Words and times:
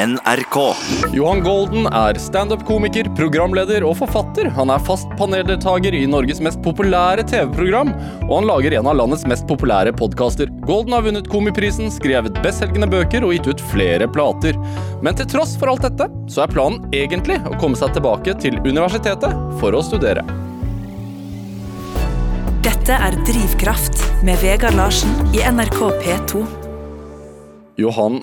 NRK. 0.00 0.56
Johan 1.12 1.42
Golden 1.44 1.84
er 1.92 2.16
standup-komiker, 2.16 3.10
programleder 3.18 3.84
og 3.84 3.98
forfatter. 3.98 4.46
Han 4.56 4.72
er 4.72 4.80
fast 4.86 5.10
paneldeltaker 5.20 5.92
i 5.92 6.06
Norges 6.08 6.40
mest 6.40 6.62
populære 6.64 7.26
TV-program, 7.28 7.90
og 8.24 8.32
han 8.38 8.48
lager 8.48 8.78
en 8.78 8.88
av 8.88 8.96
landets 8.96 9.26
mest 9.28 9.44
populære 9.50 9.92
podkaster. 9.98 10.48
Golden 10.64 10.96
har 10.96 11.04
vunnet 11.04 11.28
Komiprisen, 11.28 11.92
skrevet 11.92 12.40
bestselgende 12.40 12.88
bøker 12.88 13.26
og 13.26 13.34
gitt 13.36 13.50
ut 13.50 13.66
flere 13.74 14.08
plater. 14.08 14.56
Men 15.04 15.20
til 15.20 15.28
tross 15.34 15.52
for 15.60 15.74
alt 15.74 15.84
dette, 15.84 16.08
så 16.32 16.46
er 16.46 16.54
planen 16.54 16.80
egentlig 16.96 17.36
å 17.44 17.58
komme 17.60 17.76
seg 17.76 17.92
tilbake 17.98 18.38
til 18.40 18.56
universitetet 18.64 19.36
for 19.60 19.76
å 19.76 19.84
studere. 19.84 20.24
Dette 22.64 22.96
er 22.96 23.20
Drivkraft 23.28 24.00
med 24.24 24.40
Vegard 24.40 24.80
Larsen 24.80 25.12
i 25.36 25.44
NRK 25.44 25.80
P2. 26.00 26.46
Johan 27.80 28.22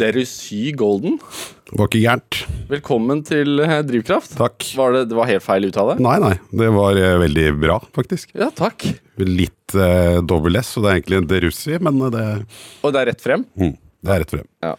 Derusy 0.00 0.70
Golden, 0.72 1.18
Det 1.68 1.76
var 1.76 1.88
ikke 1.90 2.00
gærent. 2.00 2.38
velkommen 2.70 3.20
til 3.28 3.60
eh, 3.60 3.82
Drivkraft. 3.84 4.32
Takk. 4.38 4.64
Var 4.78 4.94
det, 4.94 5.02
det 5.10 5.18
var 5.18 5.28
helt 5.28 5.44
feil 5.44 5.66
uttale? 5.68 5.98
Nei, 6.00 6.16
nei. 6.22 6.32
Det 6.62 6.70
var 6.72 6.96
eh, 6.96 7.18
veldig 7.20 7.44
bra, 7.60 7.76
faktisk. 7.96 8.32
Ja, 8.40 8.48
takk. 8.56 8.86
Litt 9.20 9.74
eh, 9.76 10.20
dobbel 10.24 10.56
S, 10.62 10.72
så 10.74 10.82
det 10.84 10.90
er 10.94 10.98
egentlig 11.00 11.20
en 11.20 11.28
derussi, 11.30 11.76
men 11.84 12.00
det, 12.14 12.24
Og 12.82 12.94
det 12.96 13.02
er 13.02 13.10
rett 13.12 13.20
frem? 13.26 13.44
mm, 13.60 13.74
det 14.00 14.14
er 14.16 14.22
rett 14.24 14.32
frem. 14.32 14.48
Ja. 14.64 14.72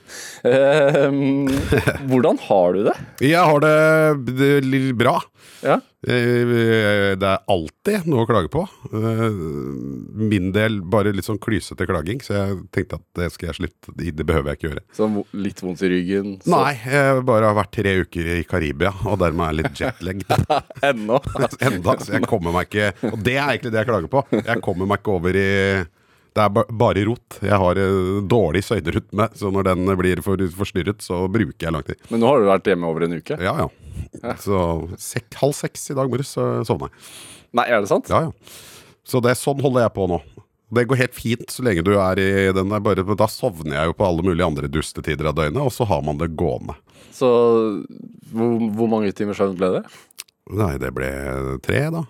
Ehm, 0.50 1.46
hvordan 2.10 2.42
har 2.50 2.74
du 2.74 2.84
det? 2.90 2.98
Jeg 3.30 3.46
har 3.52 3.62
det, 3.62 4.36
det 4.42 4.52
litt 4.66 4.92
bra. 4.98 5.20
Ja. 5.62 5.78
Eh, 6.02 7.14
Det 7.22 7.28
er 7.30 7.44
alltid 7.52 8.08
noe 8.10 8.24
å 8.24 8.28
klage 8.30 8.50
på. 8.50 8.64
Eh, 8.90 9.36
Min 10.32 10.52
del 10.56 10.80
bare 10.82 11.12
litt 11.14 11.28
sånn 11.28 11.38
klysete 11.42 11.86
klaging, 11.86 12.22
så 12.26 12.34
jeg 12.40 12.58
tenkte 12.74 12.98
at 12.98 13.06
det 13.20 13.28
skal 13.36 13.52
jeg 13.52 13.58
slutte. 13.60 13.94
Det 13.98 14.26
behøver 14.26 14.52
jeg 14.52 14.58
ikke 14.60 14.70
gjøre. 14.72 14.84
Så 14.98 15.10
litt 15.38 15.62
vondt 15.62 15.84
i 15.86 15.90
ryggen? 15.94 16.40
så- 16.42 16.50
Nei, 16.56 16.74
jeg 16.86 17.26
bare 17.26 17.46
har 17.52 17.56
vært 17.64 17.72
tre 17.72 17.94
uker 18.02 18.26
i 18.40 18.44
Karibia, 18.44 18.94
og 19.06 19.20
dermed 19.20 19.46
er 19.46 19.54
jeg 19.54 19.64
litt 19.64 19.82
jetlagged. 19.86 20.46
Ennå? 20.90 21.22
Enda, 21.70 21.98
så 22.02 22.14
jeg 22.18 22.24
kommer 22.28 22.52
meg 22.54 22.70
ikke 22.72 22.94
Og 23.14 23.22
det 23.24 23.38
er 23.38 23.50
egentlig 23.58 23.72
det 23.72 23.84
jeg 23.86 23.92
klager 23.94 24.10
på. 24.10 24.26
Jeg 24.46 24.62
kommer 24.62 24.88
meg 24.88 25.00
ikke 25.04 25.14
over 25.20 25.30
i 25.38 25.86
Det 26.34 26.40
er 26.46 26.50
ba- 26.50 26.66
bare 26.72 27.04
rot. 27.06 27.40
Jeg 27.44 27.58
har 27.60 27.76
eh, 27.78 28.22
dårlig 28.26 28.64
søyderytme, 28.64 29.30
så 29.36 29.52
når 29.52 29.64
den 29.76 29.86
blir 30.00 30.22
for, 30.24 30.38
forstyrret, 30.38 31.02
så 31.04 31.28
bruker 31.30 31.60
jeg 31.68 31.74
lang 31.76 31.84
tid. 31.84 31.98
Men 32.10 32.22
nå 32.22 32.28
har 32.32 32.40
du 32.40 32.46
vært 32.48 32.70
hjemme 32.72 32.88
over 32.88 33.04
en 33.04 33.18
uke? 33.20 33.36
Ja, 33.38 33.54
ja. 33.66 33.68
Så 34.46 34.60
sek, 35.00 35.30
halv 35.40 35.56
seks 35.58 35.90
i 35.94 35.98
dag 35.98 36.12
morges 36.12 36.34
sovna 36.36 36.90
jeg. 36.90 37.04
Nei, 37.58 37.66
er 37.68 37.84
det 37.84 37.92
sant? 37.92 38.12
Ja, 38.12 38.30
ja. 38.30 38.56
Så 39.08 39.20
det, 39.24 39.34
sånn 39.40 39.60
holder 39.64 39.88
jeg 39.88 39.94
på 39.96 40.08
nå. 40.08 40.22
Det 40.72 40.86
går 40.88 41.02
helt 41.02 41.18
fint 41.18 41.52
så 41.52 41.66
lenge 41.68 41.84
du 41.84 41.92
er 42.00 42.20
i 42.22 42.30
den 42.56 42.72
der, 42.72 42.84
bare, 42.84 43.04
da 43.04 43.28
sovner 43.28 43.76
jeg 43.76 43.90
jo 43.90 43.96
på 44.00 44.08
alle 44.08 44.24
mulige 44.24 44.48
andre 44.48 44.70
dustetider 44.72 45.28
av 45.28 45.36
døgnet, 45.36 45.60
og 45.60 45.74
så 45.76 45.88
har 45.90 46.04
man 46.06 46.22
det 46.22 46.30
gående. 46.40 46.78
Så 47.12 47.28
hvor, 48.32 48.54
hvor 48.78 48.92
mange 48.92 49.12
timer 49.16 49.36
søvn 49.36 49.58
ble 49.60 49.74
det? 49.76 49.84
Nei, 50.56 50.74
det 50.80 50.94
ble 50.96 51.12
tre, 51.66 51.84
da. 51.92 52.06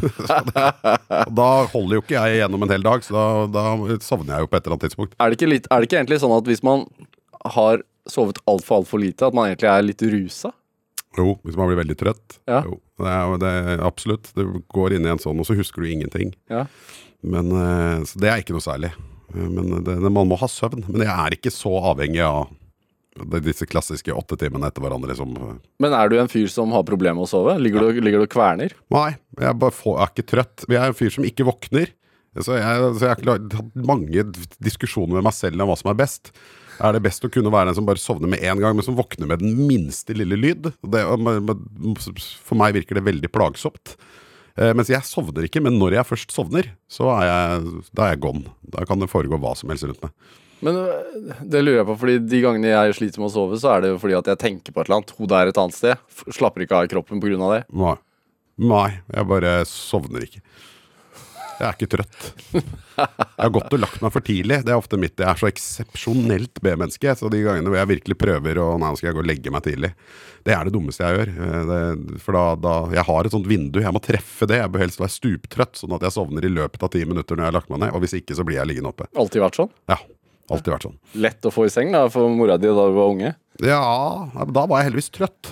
Det, 0.00 0.66
da 1.40 1.48
holder 1.72 1.96
jo 1.96 2.04
ikke 2.04 2.18
jeg 2.18 2.42
gjennom 2.42 2.66
en 2.66 2.74
hel 2.76 2.84
dag, 2.84 3.06
så 3.06 3.16
da, 3.16 3.24
da 3.56 3.96
sovner 4.04 4.36
jeg 4.36 4.44
jo 4.44 4.50
på 4.52 4.60
et 4.60 4.66
eller 4.66 4.76
annet 4.76 4.86
tidspunkt. 4.90 5.16
Er 5.16 5.32
det 5.32 5.40
ikke, 5.40 5.52
litt, 5.54 5.70
er 5.70 5.80
det 5.80 5.88
ikke 5.88 6.02
egentlig 6.02 6.20
sånn 6.22 6.36
at 6.36 6.52
hvis 6.52 6.64
man 6.66 6.84
har 7.56 7.80
sovet 8.10 8.42
altfor, 8.50 8.82
altfor 8.82 9.00
lite, 9.00 9.24
at 9.24 9.36
man 9.36 9.48
egentlig 9.48 9.72
er 9.72 9.88
litt 9.88 10.04
rusa? 10.12 10.52
Jo, 11.18 11.34
hvis 11.42 11.56
man 11.58 11.70
blir 11.70 11.80
veldig 11.80 11.96
trøtt. 11.98 12.36
Ja. 12.46 12.60
Jo, 12.66 12.76
det 13.02 13.10
er, 13.10 13.36
det 13.42 13.52
er 13.74 13.80
absolutt. 13.86 14.30
Du 14.36 14.44
går 14.70 14.94
inn 14.94 15.08
i 15.08 15.10
en 15.10 15.18
sånn, 15.22 15.40
og 15.42 15.48
så 15.48 15.56
husker 15.58 15.82
du 15.82 15.90
ingenting. 15.90 16.34
Ja. 16.52 16.66
Men 17.26 17.50
eh, 17.52 18.04
Så 18.08 18.20
det 18.22 18.30
er 18.30 18.42
ikke 18.44 18.54
noe 18.56 18.64
særlig. 18.64 18.92
Eh, 19.34 19.48
Men 19.50 19.82
det, 19.86 19.98
man 20.06 20.30
må 20.30 20.38
ha 20.40 20.48
søvn. 20.50 20.84
Men 20.88 21.02
jeg 21.06 21.10
er 21.14 21.36
ikke 21.36 21.52
så 21.54 21.72
avhengig 21.92 22.22
av 22.24 22.48
disse 23.42 23.66
klassiske 23.66 24.14
åtte 24.14 24.36
timene 24.38 24.68
etter 24.70 24.80
hverandre 24.84 25.16
som 25.18 25.32
Men 25.82 25.92
er 25.98 26.08
du 26.08 26.14
en 26.20 26.30
fyr 26.30 26.46
som 26.48 26.70
har 26.72 26.86
problemer 26.86 27.18
med 27.18 27.26
å 27.26 27.30
sove? 27.32 27.56
Ligger 27.58 27.82
du, 27.90 27.98
ligger 28.00 28.22
du 28.22 28.28
og 28.28 28.32
kverner? 28.32 28.72
Nei, 28.94 29.10
jeg 29.42 29.56
får, 29.58 29.96
jeg 29.96 30.04
er 30.06 30.12
ikke 30.14 30.28
trøtt. 30.30 30.64
Jeg 30.70 30.78
er 30.78 30.92
en 30.92 30.96
fyr 31.02 31.10
som 31.16 31.26
ikke 31.26 31.48
våkner. 31.50 31.90
Så 32.38 32.54
jeg, 32.54 32.86
så 33.00 33.08
jeg 33.08 33.10
har 33.26 33.40
hatt 33.58 33.74
mange 33.74 34.22
diskusjoner 34.62 35.18
med 35.18 35.26
meg 35.26 35.34
selv 35.34 35.58
om 35.66 35.72
hva 35.72 35.76
som 35.80 35.90
er 35.90 35.98
best. 35.98 36.30
Er 36.80 36.96
det 36.96 37.02
best 37.04 37.24
å 37.26 37.30
kunne 37.32 37.52
være 37.52 37.70
den 37.70 37.76
som 37.76 37.88
bare 37.88 38.00
sovner 38.00 38.30
med 38.32 38.42
en 38.46 38.60
gang, 38.62 38.76
men 38.76 38.86
som 38.86 38.96
våkner 38.96 39.28
med 39.28 39.42
den 39.42 39.52
minste 39.68 40.16
lille 40.16 40.38
lyd? 40.38 40.70
Det, 40.80 41.02
for 42.46 42.60
meg 42.60 42.76
virker 42.78 42.96
det 42.96 43.06
veldig 43.06 43.30
plagsomt. 43.34 43.96
Eh, 44.56 44.72
mens 44.76 44.90
jeg 44.92 45.04
sovner 45.06 45.46
ikke, 45.46 45.62
men 45.64 45.78
når 45.80 45.98
jeg 45.98 46.08
først 46.08 46.34
sovner, 46.34 46.70
så 46.90 47.10
er 47.18 47.26
jeg, 47.28 47.82
da 47.96 48.06
er 48.06 48.14
jeg 48.14 48.22
gone. 48.24 48.54
Da 48.74 48.86
kan 48.88 49.02
det 49.02 49.10
foregå 49.12 49.38
hva 49.40 49.54
som 49.58 49.72
helst 49.72 49.86
rundt 49.88 50.02
meg. 50.04 50.14
Men 50.64 50.76
øh, 50.76 51.36
det 51.40 51.62
lurer 51.64 51.80
jeg 51.80 51.88
på, 51.88 51.98
fordi 52.02 52.16
de 52.28 52.42
gangene 52.44 52.72
jeg 52.72 52.96
sliter 52.98 53.22
med 53.22 53.30
å 53.30 53.34
sove, 53.34 53.60
så 53.60 53.74
er 53.74 53.84
det 53.84 53.94
jo 53.94 54.00
fordi 54.02 54.18
at 54.18 54.28
jeg 54.32 54.42
tenker 54.42 54.74
på 54.74 54.82
et 54.82 54.90
eller 54.90 55.00
annet. 55.00 55.14
Hodet 55.16 55.38
er 55.38 55.52
et 55.52 55.60
annet 55.62 55.76
sted. 55.76 56.08
Slapper 56.28 56.66
ikke 56.66 56.80
av 56.80 56.88
i 56.88 56.92
kroppen 56.92 57.22
pga. 57.22 57.38
det. 57.54 57.62
Nei. 57.72 57.96
Nei, 58.60 58.88
jeg 59.08 59.28
bare 59.30 59.54
sovner 59.68 60.26
ikke. 60.26 60.42
Jeg 61.60 61.68
er 61.68 61.76
ikke 61.76 61.90
trøtt. 61.92 62.28
Jeg 62.96 63.44
har 63.44 63.50
gått 63.52 63.74
og 63.76 63.80
lagt 63.82 64.00
meg 64.00 64.12
for 64.14 64.24
tidlig. 64.24 64.56
Det 64.64 64.72
er 64.72 64.80
ofte 64.80 64.96
mitt. 65.00 65.14
Jeg 65.20 65.28
er 65.28 65.40
så 65.40 65.48
eksepsjonelt 65.50 66.60
B-menneske. 66.64 67.12
Så 67.20 67.28
de 67.32 67.42
gangene 67.44 67.68
hvor 67.68 67.76
jeg 67.80 67.90
virkelig 67.94 68.16
prøver 68.20 68.60
å 68.62 68.68
Nei, 68.80 68.88
nå 68.92 68.96
skal 68.98 69.10
jeg 69.10 69.18
gå 69.18 69.22
og 69.24 69.28
legge 69.28 69.52
meg 69.52 69.64
tidlig. 69.66 69.90
Det 70.48 70.54
er 70.56 70.64
det 70.68 70.72
dummeste 70.74 71.04
jeg 71.04 71.18
gjør. 71.18 71.32
Eh, 71.46 71.66
Det, 71.70 72.20
for 72.24 72.38
da, 72.38 72.44
da 72.56 72.74
Jeg 72.96 73.04
har 73.10 73.28
et 73.28 73.36
sånt 73.36 73.50
vindu. 73.50 73.80
Jeg 73.84 73.92
må 73.96 74.00
treffe 74.04 74.48
det. 74.48 74.62
Jeg 74.62 74.72
bør 74.72 74.84
helst 74.86 75.02
være 75.02 75.16
stuptrøtt, 75.16 75.76
sånn 75.82 75.96
at 75.98 76.06
jeg 76.08 76.16
sovner 76.16 76.48
i 76.48 76.52
løpet 76.54 76.86
av 76.88 76.92
ti 76.96 77.04
minutter 77.04 77.36
når 77.36 77.44
jeg 77.44 77.52
har 77.52 77.58
lagt 77.60 77.70
meg 77.74 77.84
ned. 77.84 77.92
Og 77.94 78.04
hvis 78.06 78.16
ikke, 78.22 78.38
så 78.40 78.46
blir 78.48 78.56
jeg 78.60 78.70
liggende 78.72 78.94
oppe. 78.94 79.10
Alltid 79.20 79.44
vært 79.44 79.60
sånn. 79.60 79.70
Ja. 79.92 80.00
Alltid 80.50 80.72
vært 80.74 80.88
sånn. 80.88 80.96
Lett 81.22 81.46
å 81.46 81.52
få 81.54 81.68
i 81.68 81.70
seng 81.70 81.92
da, 81.94 82.06
for 82.10 82.32
mora 82.34 82.56
di 82.58 82.66
da 82.66 82.88
du 82.90 82.96
var 82.96 83.12
unge. 83.12 83.34
Ja, 83.60 84.30
da 84.48 84.62
var 84.70 84.80
jeg 84.80 84.86
heldigvis 84.88 85.10
trøtt. 85.12 85.48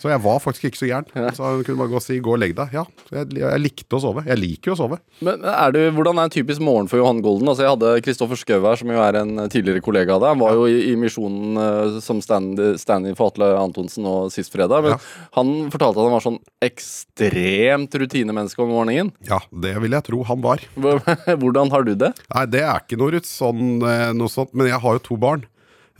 Så 0.00 0.08
jeg 0.08 0.20
var 0.24 0.38
faktisk 0.40 0.70
ikke 0.70 0.78
så 0.78 0.86
gæren. 0.88 1.08
Så 1.36 1.42
hun 1.44 1.64
kunne 1.66 1.76
bare 1.82 1.90
gå 1.90 1.98
og 1.98 2.04
si 2.04 2.16
'gå 2.22 2.32
og 2.32 2.38
legg 2.40 2.54
deg'. 2.56 2.70
Ja, 2.72 2.84
jeg, 3.12 3.34
jeg 3.36 3.60
likte 3.60 3.98
å 3.98 4.00
sove. 4.00 4.22
Jeg 4.24 4.38
liker 4.40 4.70
jo 4.70 4.76
å 4.76 4.80
sove. 4.80 4.98
Men 5.20 5.42
er 5.44 5.72
du, 5.74 5.80
Hvordan 5.92 6.16
er 6.22 6.30
en 6.30 6.32
typisk 6.32 6.62
morgen 6.64 6.88
for 6.88 6.96
Johan 7.02 7.20
Golden? 7.20 7.48
Altså 7.50 7.66
Jeg 7.66 7.74
hadde 7.74 8.00
Kristoffer 8.06 8.36
Schou 8.40 8.62
her, 8.64 8.76
som 8.80 8.88
jo 8.88 9.02
er 9.04 9.18
en 9.20 9.34
tidligere 9.52 9.82
kollega 9.84 10.14
av 10.16 10.22
deg. 10.22 10.28
Han 10.32 10.38
var 10.40 10.54
jo 10.56 10.64
i, 10.70 10.78
i 10.92 10.96
Misjonen 10.96 11.58
eh, 11.60 12.00
som 12.00 12.22
stand- 12.24 12.78
stand-in 12.80 13.16
for 13.18 13.28
Atle 13.34 13.50
Antonsen 13.58 14.02
nå 14.06 14.30
sist 14.32 14.52
fredag. 14.54 14.82
Men 14.86 14.92
Ja. 14.96 14.98
han 15.36 15.52
fortalte 15.70 15.98
at 16.00 16.08
han 16.08 16.16
var 16.16 16.24
sånn 16.24 16.40
ekstremt 16.64 17.92
rutinemenneske 18.00 18.62
om 18.64 18.70
morgenen. 18.72 19.12
Ja, 19.28 19.40
det 19.52 19.76
vil 19.82 19.92
jeg 19.92 20.04
tro 20.08 20.22
han 20.24 20.40
var. 20.40 20.62
Hvordan 21.42 21.70
har 21.74 21.84
du 21.84 21.94
det? 21.94 22.12
Nei, 22.34 22.46
det 22.46 22.62
er 22.64 22.80
ikke 22.80 22.96
noe, 23.00 23.20
sånn, 23.26 23.82
eh, 23.84 24.12
noe 24.16 24.28
sånt, 24.32 24.54
men 24.54 24.68
jeg 24.72 24.80
har 24.80 24.96
jo 24.98 25.04
to 25.10 25.16
barn. 25.20 25.44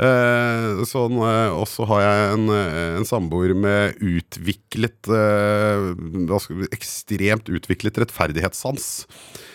Eh, 0.02 0.82
sånn, 0.88 1.14
eh, 1.22 1.54
og 1.54 1.68
så 1.70 1.86
har 1.92 2.02
jeg 2.02 2.30
en, 2.32 2.48
eh, 2.50 2.96
en 2.98 3.06
samboer 3.06 3.54
med 3.54 4.00
utviklet 4.02 5.10
eh, 5.14 6.66
Ekstremt 6.74 7.50
utviklet 7.52 8.00
rettferdighetssans. 8.02 8.88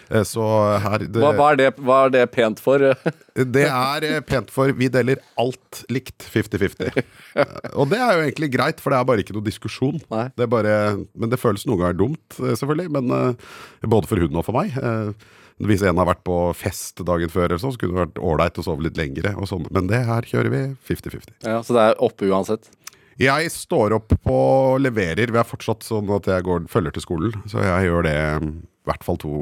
Eh, 0.07 0.23
så 0.23 0.43
her 0.83 1.03
det, 1.03 1.19
Hva, 1.19 1.33
hva, 1.35 1.49
er 1.51 1.59
det 1.59 1.69
hva 1.83 1.97
er 2.05 2.13
det 2.15 2.23
pent 2.31 2.61
for? 2.63 2.79
det 3.57 3.65
er 3.67 4.07
eh, 4.07 4.21
pent 4.23 4.51
for 4.53 4.71
Vi 4.77 4.87
deler 4.93 5.19
alt 5.39 5.83
likt 5.93 6.27
50-50. 6.31 6.93
Eh, 7.37 7.73
og 7.77 7.91
det 7.91 7.99
er 8.01 8.15
jo 8.15 8.21
egentlig 8.23 8.47
greit, 8.49 8.79
for 8.81 8.89
det 8.89 8.97
er 8.97 9.05
bare 9.05 9.21
ikke 9.21 9.35
noe 9.35 9.45
diskusjon. 9.45 9.99
Det 10.33 10.47
bare, 10.49 10.71
men 11.13 11.29
det 11.29 11.37
føles 11.37 11.67
noen 11.69 11.83
ganger 11.83 11.97
dumt, 11.99 12.37
eh, 12.39 12.55
selvfølgelig. 12.57 12.89
Men 12.95 13.13
eh, 13.13 13.51
både 13.85 14.09
for 14.09 14.23
hun 14.23 14.39
og 14.39 14.47
for 14.47 14.57
meg. 14.57 14.73
Eh, 14.73 15.11
hvis 15.65 15.81
en 15.81 15.97
har 15.97 16.09
vært 16.09 16.23
på 16.27 16.37
fest 16.57 17.01
dagen 17.05 17.31
før, 17.33 17.47
eller 17.49 17.61
så, 17.61 17.71
så 17.73 17.81
kunne 17.81 17.95
det 17.95 18.03
vært 18.03 18.19
ålreit 18.29 18.59
å 18.61 18.65
sove 18.65 18.85
litt 18.85 18.99
lengre. 18.99 19.33
Og 19.41 19.49
sånn. 19.49 19.65
Men 19.73 19.89
det 19.89 20.03
her 20.05 20.27
kjører 20.29 20.53
vi 20.53 20.63
50-50. 20.89 21.33
Ja, 21.47 21.61
så 21.65 21.77
det 21.77 21.85
er 21.87 22.01
oppe 22.05 22.29
uansett? 22.29 22.69
Jeg 23.17 23.49
står 23.49 23.95
opp 23.97 24.13
og 24.29 24.77
leverer. 24.83 25.33
Vi 25.33 25.41
er 25.41 25.47
fortsatt 25.47 25.85
sånn 25.85 26.09
at 26.13 26.29
jeg 26.29 26.45
går, 26.45 26.67
følger 26.69 26.93
til 26.93 27.05
skolen. 27.07 27.37
Så 27.49 27.63
jeg 27.65 27.87
gjør 27.89 28.05
det 28.05 28.17
mm, 28.43 28.51
i 28.61 28.91
hvert 28.91 29.07
fall 29.07 29.17
to 29.21 29.37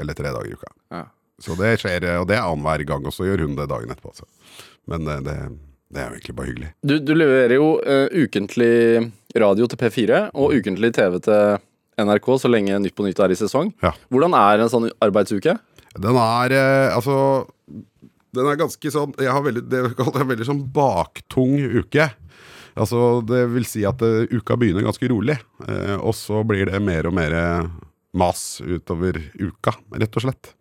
eller 0.00 0.16
tre 0.16 0.32
dager 0.32 0.48
i 0.48 0.56
uka. 0.56 0.72
Ja. 0.96 1.04
Så 1.40 1.56
det 1.56 1.74
skjer, 1.80 2.04
og 2.20 2.28
det 2.28 2.36
er 2.36 2.44
annenhver 2.44 2.84
gang, 2.88 3.04
og 3.08 3.16
så 3.16 3.28
gjør 3.28 3.46
hun 3.46 3.56
det 3.56 3.68
dagen 3.68 3.92
etterpå. 3.92 4.12
Så. 4.16 4.28
Men 4.88 5.08
eh, 5.08 5.22
det, 5.24 5.36
det 5.92 6.00
er 6.00 6.08
jo 6.08 6.18
egentlig 6.18 6.36
bare 6.40 6.50
hyggelig. 6.50 6.70
Du, 6.80 6.96
du 7.04 7.12
leverer 7.16 7.56
jo 7.56 7.70
uh, 7.80 8.08
ukentlig 8.12 9.10
radio 9.40 9.68
til 9.70 9.80
P4 9.80 10.22
og 10.32 10.56
ukentlig 10.56 10.92
TV 10.96 11.20
til 11.24 11.60
NRK 12.06 12.30
så 12.42 12.50
lenge 12.50 12.78
Nytt 12.82 12.96
på 12.96 13.06
Nytt 13.06 13.20
er 13.22 13.34
i 13.34 13.38
sesong. 13.38 13.72
Ja. 13.84 13.92
Hvordan 14.12 14.36
er 14.38 14.64
en 14.64 14.72
sånn 14.72 14.88
arbeidsuke? 15.02 15.56
Den 15.98 16.18
er 16.22 16.54
eh, 16.54 16.94
altså 16.94 17.14
Den 18.36 18.46
er 18.46 18.58
ganske 18.60 18.92
sånn 18.94 19.10
Jeg 19.18 19.32
har 19.34 19.42
veldig, 19.42 19.64
det 19.66 19.80
kaller 19.98 20.22
jeg 20.22 20.30
veldig 20.34 20.48
sånn 20.52 20.64
baktung 20.74 21.56
uke. 21.58 22.06
Altså 22.78 23.20
Det 23.26 23.44
vil 23.50 23.66
si 23.66 23.82
at 23.88 24.02
uh, 24.06 24.22
uka 24.30 24.56
begynner 24.60 24.86
ganske 24.86 25.08
rolig, 25.10 25.34
uh, 25.66 25.98
og 25.98 26.14
så 26.14 26.44
blir 26.46 26.70
det 26.70 26.78
mer 26.84 27.08
og 27.10 27.16
mer 27.16 27.34
mas 28.16 28.60
utover 28.62 29.18
uka, 29.38 29.74
rett 29.98 30.16
og 30.18 30.24
slett. 30.24 30.52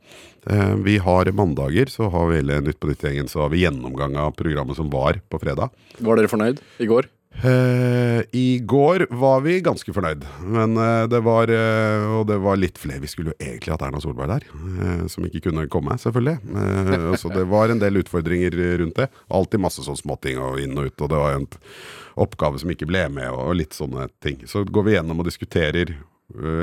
Uh, 0.49 0.73
vi 0.81 0.97
har 1.01 1.29
mandager, 1.37 1.93
så 1.93 2.09
har 2.09 2.31
vi 2.31 2.39
hele 2.39 2.59
Nytt 2.65 2.79
på 2.81 2.89
Nytt-gjengen 2.89 3.29
Så 3.29 3.43
har 3.43 3.53
vi 3.53 3.61
gjennomgang 3.61 4.17
av 4.17 4.33
programmet 4.39 4.77
som 4.79 4.89
var 4.89 5.21
på 5.29 5.41
fredag. 5.41 5.69
Var 5.99 6.19
dere 6.19 6.31
fornøyd 6.31 6.61
i 6.81 6.89
går? 6.89 7.09
Eh, 7.35 8.21
I 8.31 8.59
går 8.59 9.07
var 9.09 9.41
vi 9.45 9.59
ganske 9.63 9.93
fornøyd, 9.95 10.25
men 10.51 10.73
uh, 10.75 11.05
det 11.07 11.21
var 11.23 11.47
uh, 11.47 12.17
Og 12.17 12.25
det 12.27 12.35
var 12.43 12.59
litt 12.59 12.79
flere. 12.81 12.99
Vi 12.99 13.07
skulle 13.07 13.31
jo 13.31 13.37
egentlig 13.39 13.71
hatt 13.71 13.85
Erna 13.85 14.01
Solberg 14.03 14.33
der, 14.33 14.47
som 15.11 15.23
ikke 15.27 15.45
kunne 15.47 15.67
komme, 15.71 15.95
selvfølgelig. 16.01 16.35
Så 17.21 17.31
det 17.31 17.45
var 17.47 17.71
en 17.71 17.79
del 17.79 18.01
utfordringer 18.01 18.57
rundt 18.81 18.99
det. 18.99 19.07
Alltid 19.31 19.63
masse 19.63 19.85
sånne 19.85 20.01
småting 20.01 20.41
og 20.41 20.59
inn 20.59 20.75
og 20.75 20.89
ut, 20.89 21.05
og 21.05 21.13
det 21.13 21.21
var 21.21 21.37
en 21.37 21.47
oppgave 22.19 22.59
som 22.59 22.73
ikke 22.73 22.89
ble 22.89 23.05
med, 23.13 23.29
og 23.31 23.55
litt 23.55 23.77
sånne 23.77 24.09
ting. 24.23 24.41
Så 24.49 24.65
går 24.67 24.87
vi 24.87 24.97
gjennom 24.97 25.21
og 25.21 25.29
diskuterer 25.29 25.95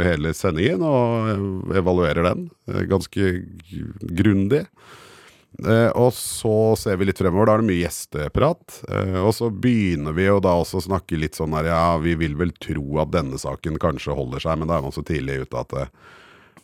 hele 0.06 0.30
sendingen 0.36 0.84
og 0.86 1.72
evaluerer 1.74 2.28
den 2.28 2.44
ganske 2.90 3.32
grundig. 4.20 4.66
Eh, 5.64 5.88
og 5.96 6.12
så 6.14 6.76
ser 6.76 6.98
vi 7.00 7.08
litt 7.08 7.20
fremover. 7.20 7.48
Da 7.48 7.56
er 7.56 7.64
det 7.64 7.70
mye 7.70 7.84
gjesteprat. 7.84 8.80
Eh, 8.90 9.16
og 9.22 9.32
så 9.36 9.48
begynner 9.50 10.16
vi 10.16 10.28
jo 10.28 10.40
da 10.44 10.56
også 10.60 10.80
å 10.80 10.86
snakke 10.90 11.18
litt 11.20 11.38
sånn 11.38 11.56
her 11.56 11.70
Ja, 11.70 11.96
vi 12.02 12.16
vil 12.18 12.36
vel 12.36 12.52
tro 12.60 13.00
at 13.02 13.14
denne 13.14 13.40
saken 13.40 13.80
kanskje 13.82 14.16
holder 14.16 14.42
seg, 14.42 14.60
men 14.60 14.70
da 14.70 14.78
er 14.78 14.86
man 14.86 14.94
så 14.94 15.04
tidlig 15.06 15.46
ute 15.46 15.62
at 15.62 15.72
det, 15.72 15.86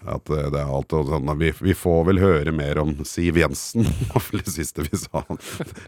at 0.02 0.32
eh, 0.34 0.48
det 0.52 0.60
er 0.60 0.72
alt 0.76 0.92
og 0.98 1.08
sånn, 1.08 1.32
vi, 1.40 1.52
vi 1.62 1.76
får 1.78 2.02
vel 2.10 2.20
høre 2.22 2.52
mer 2.54 2.80
om 2.82 2.92
Siv 3.08 3.38
Jensen, 3.40 3.86
var 4.12 4.26
vel 4.28 4.44
det 4.44 4.56
siste 4.56 4.84
vi 4.84 5.00
sa. 5.00 5.24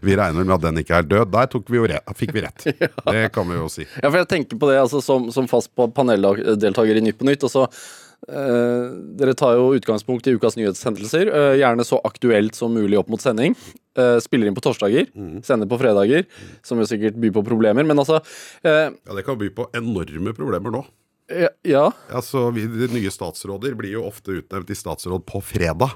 Vi 0.01 0.17
regner 0.17 0.41
med 0.41 0.55
at 0.57 0.65
den 0.65 0.81
ikke 0.81 1.01
er 1.01 1.09
død. 1.11 1.35
Der 1.35 1.61
vi 1.69 1.83
rett, 1.93 2.15
fikk 2.17 2.33
vi 2.35 2.45
rett. 2.47 2.65
Det 3.11 3.27
kan 3.35 3.45
vi 3.49 3.59
jo 3.59 3.69
si. 3.71 3.85
Ja, 4.01 4.09
for 4.09 4.17
jeg 4.23 4.31
tenker 4.31 4.57
på 4.59 4.71
det 4.71 4.79
altså, 4.81 5.03
som, 5.03 5.29
som 5.35 5.47
fast 5.51 5.69
paneldeltaker 5.75 6.97
i 6.97 7.05
Nytt 7.05 7.21
på 7.21 7.29
Nytt. 7.29 7.45
og 7.45 7.67
eh, 7.67 7.85
dere 8.25 9.33
tar 9.37 9.55
jo 9.57 9.73
utgangspunkt 9.77 10.27
i 10.27 10.33
ukas 10.35 10.55
nyhetshendelser. 10.57 11.27
eh, 11.29 11.55
gjerne 11.61 11.85
så 11.85 11.99
aktuelt 12.03 12.55
som 12.55 12.73
mulig 12.73 12.97
opp 12.99 13.09
mot 13.09 13.21
sending. 13.21 13.55
Eh, 13.97 14.17
spiller 14.19 14.47
inn 14.49 14.55
på 14.57 14.63
torsdager, 14.65 15.07
sender 15.45 15.69
på 15.69 15.77
fredager, 15.79 16.25
som 16.63 16.79
jo 16.81 16.87
sikkert 16.89 17.15
byr 17.21 17.31
på 17.31 17.45
problemer. 17.45 17.85
Men 17.85 18.01
altså 18.01 18.21
eh, 18.63 18.89
Ja, 18.91 19.13
det 19.15 19.25
kan 19.25 19.37
by 19.39 19.49
på 19.55 19.69
enorme 19.77 20.33
problemer 20.35 20.73
nå. 20.73 20.85
ja, 21.29 21.49
ja. 21.63 21.91
Altså, 22.13 22.51
vi, 22.53 22.65
de 22.67 22.89
Nye 22.93 23.11
statsråder 23.13 23.73
blir 23.77 23.95
jo 23.97 24.03
ofte 24.05 24.41
utnevnt 24.41 24.69
i 24.69 24.75
statsråd 24.77 25.25
på 25.25 25.41
fredag. 25.41 25.95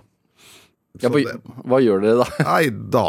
Ja 0.99 1.09
hva, 1.13 1.19
det- 1.21 1.63
hva 1.69 1.77
gjør 1.83 2.01
dere 2.01 2.15
da? 2.23 2.25
Nei 2.49 2.69
da 2.91 3.03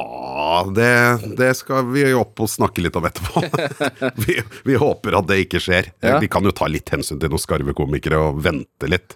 det, 0.76 0.90
det 1.38 1.48
skal 1.56 1.86
vi 1.94 2.02
opp 2.14 2.42
og 2.44 2.50
snakke 2.50 2.82
litt 2.84 2.96
om 2.98 3.06
etterpå. 3.08 3.42
vi, 4.26 4.36
vi 4.68 4.76
håper 4.78 5.16
at 5.20 5.28
det 5.30 5.38
ikke 5.46 5.60
skjer. 5.62 5.88
Ja. 6.04 6.18
Vi 6.20 6.28
kan 6.32 6.44
jo 6.44 6.52
ta 6.56 6.68
litt 6.70 6.90
hensyn 6.92 7.20
til 7.22 7.32
noen 7.32 7.40
skarve 7.42 7.72
komikere 7.78 8.18
og 8.28 8.42
vente 8.44 8.90
litt. 8.90 9.14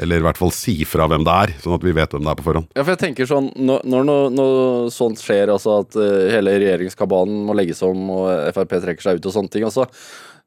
Eller 0.00 0.22
i 0.22 0.24
hvert 0.24 0.40
fall 0.40 0.52
si 0.54 0.78
fra 0.88 1.08
hvem 1.10 1.26
det 1.28 1.34
er, 1.44 1.52
sånn 1.62 1.76
at 1.76 1.84
vi 1.84 1.92
vet 1.98 2.14
hvem 2.16 2.24
det 2.24 2.32
er 2.32 2.40
på 2.40 2.46
forhånd. 2.48 2.70
Ja, 2.78 2.84
for 2.86 2.94
jeg 2.94 3.02
tenker 3.04 3.28
sånn, 3.28 3.50
Når, 3.58 3.84
når 3.90 4.08
noe, 4.08 4.56
sånt 4.94 5.20
skjer, 5.20 5.52
altså 5.52 5.80
at 5.82 5.98
eh, 6.00 6.30
hele 6.36 6.56
regjeringskabalen 6.62 7.44
må 7.48 7.56
legges 7.58 7.82
om 7.86 8.08
og 8.14 8.32
Frp 8.56 8.78
trekker 8.80 9.04
seg 9.10 9.20
ut 9.20 9.28
og 9.28 9.34
sånne 9.34 9.52
ting 9.52 9.66
altså, 9.68 9.84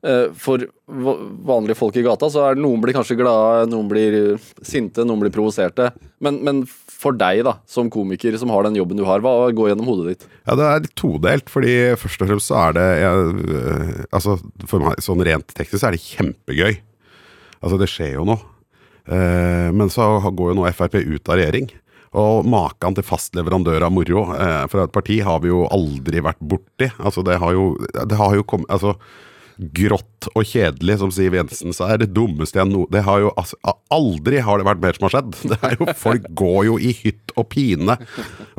eh, 0.07 0.29
For 0.37 0.63
vanlige 0.87 1.77
folk 1.79 1.97
i 1.99 2.05
gata 2.05 2.29
så 2.31 2.47
er 2.49 2.59
noen 2.59 2.81
blir 2.83 2.95
kanskje 2.97 3.19
glade, 3.19 3.67
noen 3.71 3.89
blir 3.91 4.17
sinte, 4.65 5.05
noen 5.05 5.21
blir 5.25 5.33
provoserte. 5.35 5.91
Men, 6.23 6.39
men 6.45 6.63
for 7.01 7.18
deg, 7.18 7.42
da, 7.48 7.56
som 7.69 7.89
komiker 7.92 8.36
som 8.38 8.51
har 8.53 8.68
den 8.68 8.77
jobben 8.77 9.00
du 9.00 9.06
har, 9.07 9.24
hva 9.25 9.50
går 9.56 9.71
gjennom 9.71 9.89
hodet 9.89 10.13
ditt? 10.13 10.27
Ja, 10.45 10.56
det 10.59 10.68
er 10.68 10.83
litt 10.86 10.95
todelt, 11.00 11.50
fordi 11.50 11.74
først 11.98 12.21
og 12.21 12.30
fremst 12.30 12.51
så 12.51 12.59
er 12.68 12.77
det 12.77 12.88
jeg, 13.01 13.36
øh, 13.57 13.92
Altså, 14.12 14.38
for 14.69 14.86
meg, 14.86 15.01
sånn 15.01 15.24
rent 15.25 15.53
teknisk 15.57 15.88
er 15.88 15.98
det 15.98 16.03
kjempegøy. 16.06 16.81
Altså, 17.62 17.77
det 17.81 17.89
skjer 17.89 18.19
jo 18.19 18.27
noe. 18.30 18.42
Eh, 19.09 19.69
men 19.74 19.89
så 19.89 20.13
går 20.30 20.51
jo 20.51 20.59
nå 20.59 20.68
Frp 20.77 21.00
ut 21.01 21.31
av 21.31 21.39
regjering. 21.39 21.71
Og 22.21 22.44
maken 22.44 22.98
til 22.98 23.06
fast 23.07 23.38
leverandør 23.38 23.86
av 23.88 23.94
moro 23.95 24.25
eh, 24.36 24.65
fra 24.71 24.86
et 24.86 24.94
parti 24.94 25.21
har 25.24 25.39
vi 25.44 25.51
jo 25.51 25.63
aldri 25.71 26.24
vært 26.24 26.42
borti. 26.44 26.89
Altså, 27.00 27.24
det 27.25 27.39
har 27.42 27.56
jo, 27.56 27.71
det 27.80 28.19
har 28.19 28.36
jo 28.36 28.45
kommet 28.48 28.71
Altså, 28.74 28.98
grått 29.61 30.27
og 30.33 30.45
kjedelig, 30.47 30.97
som 31.01 31.11
Siv 31.13 31.35
Jensen 31.37 31.75
sa, 31.75 31.91
er 31.93 32.01
det 32.01 32.11
dummeste 32.15 32.57
jeg 32.57 32.69
no... 32.71 32.87
Det 32.91 33.03
har 33.05 33.21
jo 33.21 33.31
altså, 33.37 33.57
Aldri 33.93 34.41
har 34.41 34.57
det 34.57 34.67
vært 34.67 34.81
mer 34.83 34.97
som 34.97 35.07
har 35.07 35.15
skjedd. 35.17 35.35
Det 35.51 35.57
er 35.67 35.75
jo, 35.77 35.87
folk 35.97 36.25
går 36.37 36.61
jo 36.69 36.77
i 36.81 36.93
hytt 36.97 37.35
og 37.37 37.47
pine. 37.51 37.97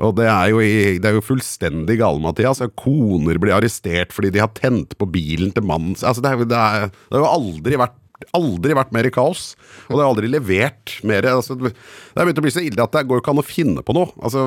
Og 0.02 0.14
det 0.18 0.28
er 0.30 0.52
jo, 0.52 0.60
i, 0.62 1.00
det 1.02 1.10
er 1.10 1.16
jo 1.18 1.24
fullstendig 1.24 1.98
gale, 2.00 2.22
Mathias. 2.22 2.62
Koner 2.78 3.40
blir 3.42 3.56
arrestert 3.56 4.14
fordi 4.14 4.32
de 4.34 4.42
har 4.44 4.52
tent 4.56 4.94
på 4.98 5.08
bilen 5.10 5.52
til 5.54 5.66
mannen. 5.66 5.96
Altså, 5.98 6.22
det, 6.24 6.34
det, 6.46 6.60
det 6.60 7.18
har 7.18 7.24
jo 7.24 7.32
aldri 7.32 7.80
vært 7.80 7.98
Aldri 8.38 8.70
vært 8.78 8.92
mer 8.94 9.08
i 9.08 9.10
kaos, 9.10 9.56
og 9.88 9.96
det 9.96 9.98
har 9.98 10.10
aldri 10.12 10.28
levert 10.30 10.92
mer. 11.02 11.26
Altså, 11.26 11.56
det 11.58 11.72
har 11.74 12.28
begynt 12.28 12.38
å 12.38 12.44
bli 12.44 12.52
så 12.54 12.62
ille 12.62 12.84
at 12.84 12.94
det 12.94 13.02
går 13.10 13.18
ikke 13.18 13.32
an 13.34 13.42
å 13.42 13.42
finne 13.42 13.82
på 13.82 13.96
noe. 13.96 14.12
Altså, 14.22 14.44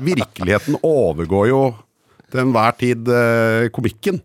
virkeligheten 0.00 0.78
overgår 0.80 1.50
jo 1.50 1.60
til 2.32 2.46
enhver 2.46 2.78
tid 2.80 3.12
eh, 3.12 3.68
komikken. 3.76 4.22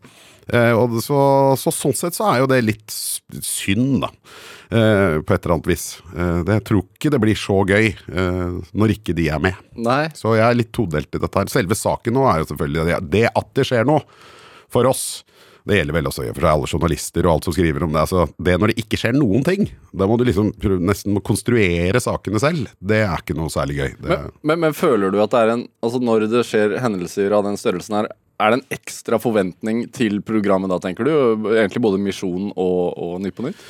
Eh, 0.53 0.73
og 0.77 0.99
så, 1.03 1.19
så 1.59 1.73
sånn 1.75 1.97
sett 1.97 2.17
så 2.17 2.29
er 2.31 2.43
jo 2.43 2.51
det 2.51 2.61
litt 2.65 2.93
synd, 2.93 3.99
da. 4.05 4.11
Eh, 4.67 5.21
på 5.23 5.33
et 5.33 5.45
eller 5.45 5.55
annet 5.55 5.69
vis. 5.69 5.85
Eh, 6.11 6.39
det, 6.43 6.57
jeg 6.57 6.65
tror 6.67 6.83
ikke 6.83 7.11
det 7.13 7.21
blir 7.23 7.39
så 7.39 7.61
gøy 7.67 7.85
eh, 7.87 8.57
når 8.75 8.97
ikke 8.97 9.15
de 9.15 9.29
er 9.31 9.39
med. 9.43 9.55
Nei. 9.79 10.09
Så 10.17 10.35
jeg 10.35 10.43
er 10.43 10.59
litt 10.59 10.73
todelt 10.75 11.07
i 11.15 11.21
dette 11.23 11.39
her. 11.39 11.51
Selve 11.51 11.77
saken 11.77 12.17
nå 12.17 12.25
er 12.27 12.41
jo 12.41 12.49
selvfølgelig 12.51 12.99
det, 13.13 13.29
at 13.31 13.55
det 13.55 13.67
skjer 13.69 13.87
noe 13.87 14.03
for 14.71 14.89
oss. 14.89 15.07
Det 15.67 15.81
gjelder 15.81 15.97
vel 15.97 16.07
også 16.07 16.25
for 16.29 16.43
seg 16.43 16.51
alle 16.51 16.67
journalister 16.71 17.27
og 17.27 17.31
alt 17.33 17.47
som 17.47 17.55
skriver 17.55 17.83
om 17.83 17.95
det. 17.95 18.03
Altså, 18.05 18.27
det 18.43 18.55
når 18.59 18.71
det 18.71 18.83
ikke 18.83 18.99
skjer 18.99 19.15
noen 19.15 19.43
ting, 19.47 19.65
da 19.91 20.07
må 20.07 20.15
du 20.19 20.23
liksom 20.27 20.53
nesten 20.87 21.15
må 21.15 21.23
konstruere 21.27 21.99
sakene 22.03 22.39
selv. 22.39 22.69
Det 22.79 23.01
er 23.03 23.23
ikke 23.23 23.35
noe 23.35 23.51
særlig 23.51 23.81
gøy. 23.81 23.97
Men, 24.03 24.29
men, 24.47 24.61
men 24.63 24.77
føler 24.77 25.11
du 25.11 25.19
at 25.23 25.33
det 25.35 25.43
er 25.43 25.55
en 25.57 25.65
Altså 25.83 25.99
Når 26.03 26.27
det 26.31 26.43
skjer 26.47 26.77
hendelser 26.83 27.35
av 27.35 27.43
den 27.47 27.59
størrelsen 27.59 27.95
her, 27.99 28.07
er 28.37 28.53
det 28.53 28.59
en 28.59 28.75
ekstra 28.77 29.17
forventning 29.21 29.85
til 29.95 30.19
programmet 30.25 30.69
da, 30.71 30.79
tenker 30.81 31.07
du? 31.07 31.13
Egentlig 31.55 31.81
både 31.83 32.01
Misjon 32.01 32.51
og, 32.53 32.81
og 32.93 33.15
Nytt 33.23 33.37
på 33.37 33.47
Nytt? 33.47 33.63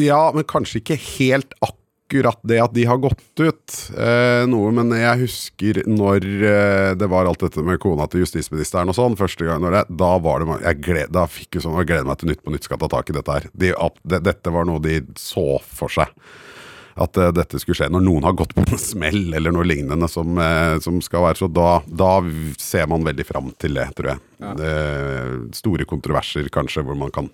Ja, 0.00 0.30
men 0.34 0.48
kanskje 0.48 0.80
ikke 0.80 0.96
helt 0.98 1.54
akkurat 1.62 2.40
det 2.48 2.58
at 2.58 2.74
de 2.74 2.86
har 2.88 2.98
gått 2.98 3.22
ut 3.38 3.76
eh, 3.94 4.42
noe, 4.50 4.72
men 4.74 4.90
jeg 4.96 5.22
husker 5.22 5.82
når 5.86 6.26
eh, 6.26 6.90
det 6.98 7.10
var 7.12 7.28
alt 7.30 7.44
dette 7.44 7.62
med 7.62 7.78
kona 7.82 8.08
til 8.10 8.24
justisministeren 8.24 8.90
og 8.90 8.98
sånn, 8.98 9.18
første 9.20 9.46
gang 9.46 9.62
det, 9.62 9.84
da 9.94 10.12
var 10.18 10.42
det 10.42 10.58
jeg 10.64 10.82
gled, 10.88 11.14
Da 11.14 11.28
fikk 11.30 11.58
jeg 11.58 11.66
sånn, 11.68 11.78
jeg 11.78 11.92
gleder 11.92 12.08
meg 12.10 12.18
til 12.18 12.32
Nytt 12.32 12.42
på 12.42 12.54
Nytt 12.54 12.66
skal 12.66 12.82
ta 12.82 12.90
tak 12.90 13.12
i 13.12 13.18
dette 13.20 13.38
her. 13.38 13.50
De, 13.54 13.74
at 13.76 14.02
det, 14.02 14.24
dette 14.26 14.54
var 14.56 14.66
noe 14.66 14.82
de 14.82 15.02
så 15.20 15.60
for 15.62 15.92
seg. 16.00 16.10
At 17.00 17.16
eh, 17.20 17.32
dette 17.34 17.60
skulle 17.60 17.78
skje 17.78 17.90
når 17.92 18.04
noen 18.04 18.26
har 18.28 18.36
gått 18.38 18.54
på 18.56 18.64
en 18.66 18.82
smell 18.90 19.34
eller 19.36 19.54
noe 19.54 19.66
lignende 19.68 20.08
som, 20.10 20.38
eh, 20.38 20.78
som 20.84 21.00
skal 21.04 21.28
være 21.28 21.42
så 21.42 21.50
da, 21.50 21.70
da 21.86 22.16
ser 22.60 22.90
man 22.90 23.06
veldig 23.06 23.28
fram 23.28 23.52
til 23.60 23.78
det, 23.78 23.90
tror 23.98 24.14
jeg. 24.14 24.24
Det, 24.60 24.74
store 25.58 25.84
kontroverser 25.88 26.48
kanskje 26.52 26.84
hvor 26.86 26.96
man 26.96 27.12
kan 27.12 27.28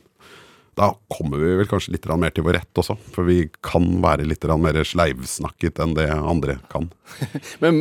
da 0.76 0.90
kommer 1.08 1.40
vi 1.40 1.54
vel 1.56 1.68
kanskje 1.70 1.94
litt 1.94 2.06
mer 2.20 2.32
til 2.36 2.44
vår 2.44 2.58
rett 2.58 2.80
også. 2.82 2.98
For 3.14 3.24
vi 3.24 3.46
kan 3.64 3.86
være 4.04 4.26
litt 4.28 4.44
mer 4.60 4.76
sleivsnakket 4.84 5.80
enn 5.80 5.94
det 5.96 6.10
andre 6.12 6.58
kan. 6.68 6.90
Men 7.62 7.78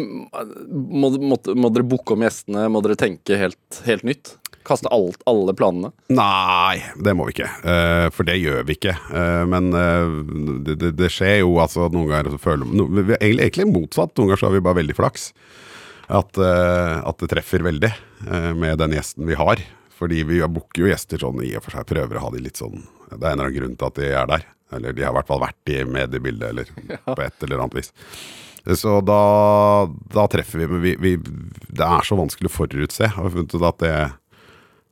må, 0.71 1.09
må, 1.19 1.35
må 1.35 1.71
dere 1.75 1.83
booke 1.83 2.15
om 2.15 2.23
gjestene? 2.23 2.69
Må 2.71 2.79
dere 2.85 2.95
tenke 2.99 3.35
helt, 3.41 3.81
helt 3.83 4.07
nytt? 4.07 4.37
Kaste 4.65 4.89
alt, 4.94 5.21
alle 5.29 5.54
planene? 5.57 5.92
Nei, 6.09 6.81
det 7.06 7.13
må 7.18 7.28
vi 7.28 7.35
ikke. 7.35 7.49
Uh, 7.61 8.07
for 8.16 8.25
det 8.28 8.40
gjør 8.42 8.66
vi 8.66 8.78
ikke. 8.80 8.95
Uh, 9.11 9.44
men 9.49 9.69
uh, 9.75 10.63
det, 10.66 10.95
det, 10.97 11.11
skjer 11.13 11.44
jo 11.44 11.59
altså 11.61 11.85
noen 11.94 12.09
ganger 12.09 12.33
så 12.33 12.42
føler 12.42 12.71
no, 12.71 12.87
vi, 12.90 13.06
egentlig, 13.19 13.45
egentlig 13.45 13.68
motsatt. 13.69 14.16
Noen 14.16 14.31
ganger 14.31 14.42
så 14.42 14.49
har 14.49 14.57
vi 14.57 14.63
bare 14.66 14.80
veldig 14.81 14.97
flaks. 14.97 15.30
At, 16.06 16.37
at 16.37 17.18
det 17.18 17.28
treffer 17.31 17.63
veldig 17.66 17.90
med 18.54 18.78
den 18.78 18.92
gjesten 18.94 19.25
vi 19.25 19.33
har. 19.40 19.57
Fordi 19.97 20.19
vi 20.28 20.37
booker 20.45 20.83
jo 20.83 20.92
gjester 20.92 21.23
sånn 21.23 21.40
i 21.42 21.56
og 21.57 21.66
for 21.66 21.73
seg, 21.73 21.87
prøver 21.90 22.19
å 22.19 22.28
ha 22.28 22.30
de 22.35 22.44
litt 22.45 22.59
sånn 22.61 22.83
Det 23.09 23.16
er 23.16 23.31
en 23.31 23.40
eller 23.40 23.47
annen 23.47 23.56
grunn 23.56 23.78
til 23.80 23.87
at 23.87 23.97
de 23.97 24.09
er 24.11 24.30
der. 24.30 24.45
Eller 24.75 24.94
de 24.94 25.06
har 25.06 25.13
i 25.13 25.18
hvert 25.18 25.30
fall 25.30 25.42
vært 25.42 25.71
i 25.73 25.80
mediebildet, 25.87 26.51
eller 26.51 26.69
på 27.16 27.21
et 27.25 27.47
eller 27.47 27.63
annet 27.63 27.80
vis. 27.80 27.94
Så 28.73 28.97
da, 29.06 29.21
da 30.13 30.25
treffer 30.31 30.63
vi, 30.63 30.68
men 30.68 30.81
vi, 30.81 30.95
vi, 30.97 31.11
det 31.69 31.85
er 31.85 32.06
så 32.06 32.18
vanskelig 32.18 32.49
å 32.49 32.56
forutse. 32.56 33.11
Har 33.13 33.28
vi 33.28 33.35
funnet 33.35 33.54
ut 33.54 33.68
at 33.69 33.81
det, 33.83 33.97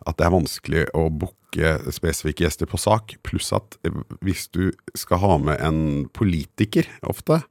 at 0.07 0.17
det 0.19 0.25
er 0.27 0.33
vanskelig 0.35 0.83
å 0.97 1.07
booke 1.09 1.73
spesifikke 1.93 2.45
gjester 2.47 2.69
på 2.69 2.79
sak. 2.81 3.15
Pluss 3.25 3.51
at 3.55 3.77
hvis 4.25 4.47
du 4.53 4.71
skal 4.97 5.21
ha 5.23 5.37
med 5.37 5.61
en 5.63 5.81
politiker 6.15 6.87
ofte, 7.07 7.41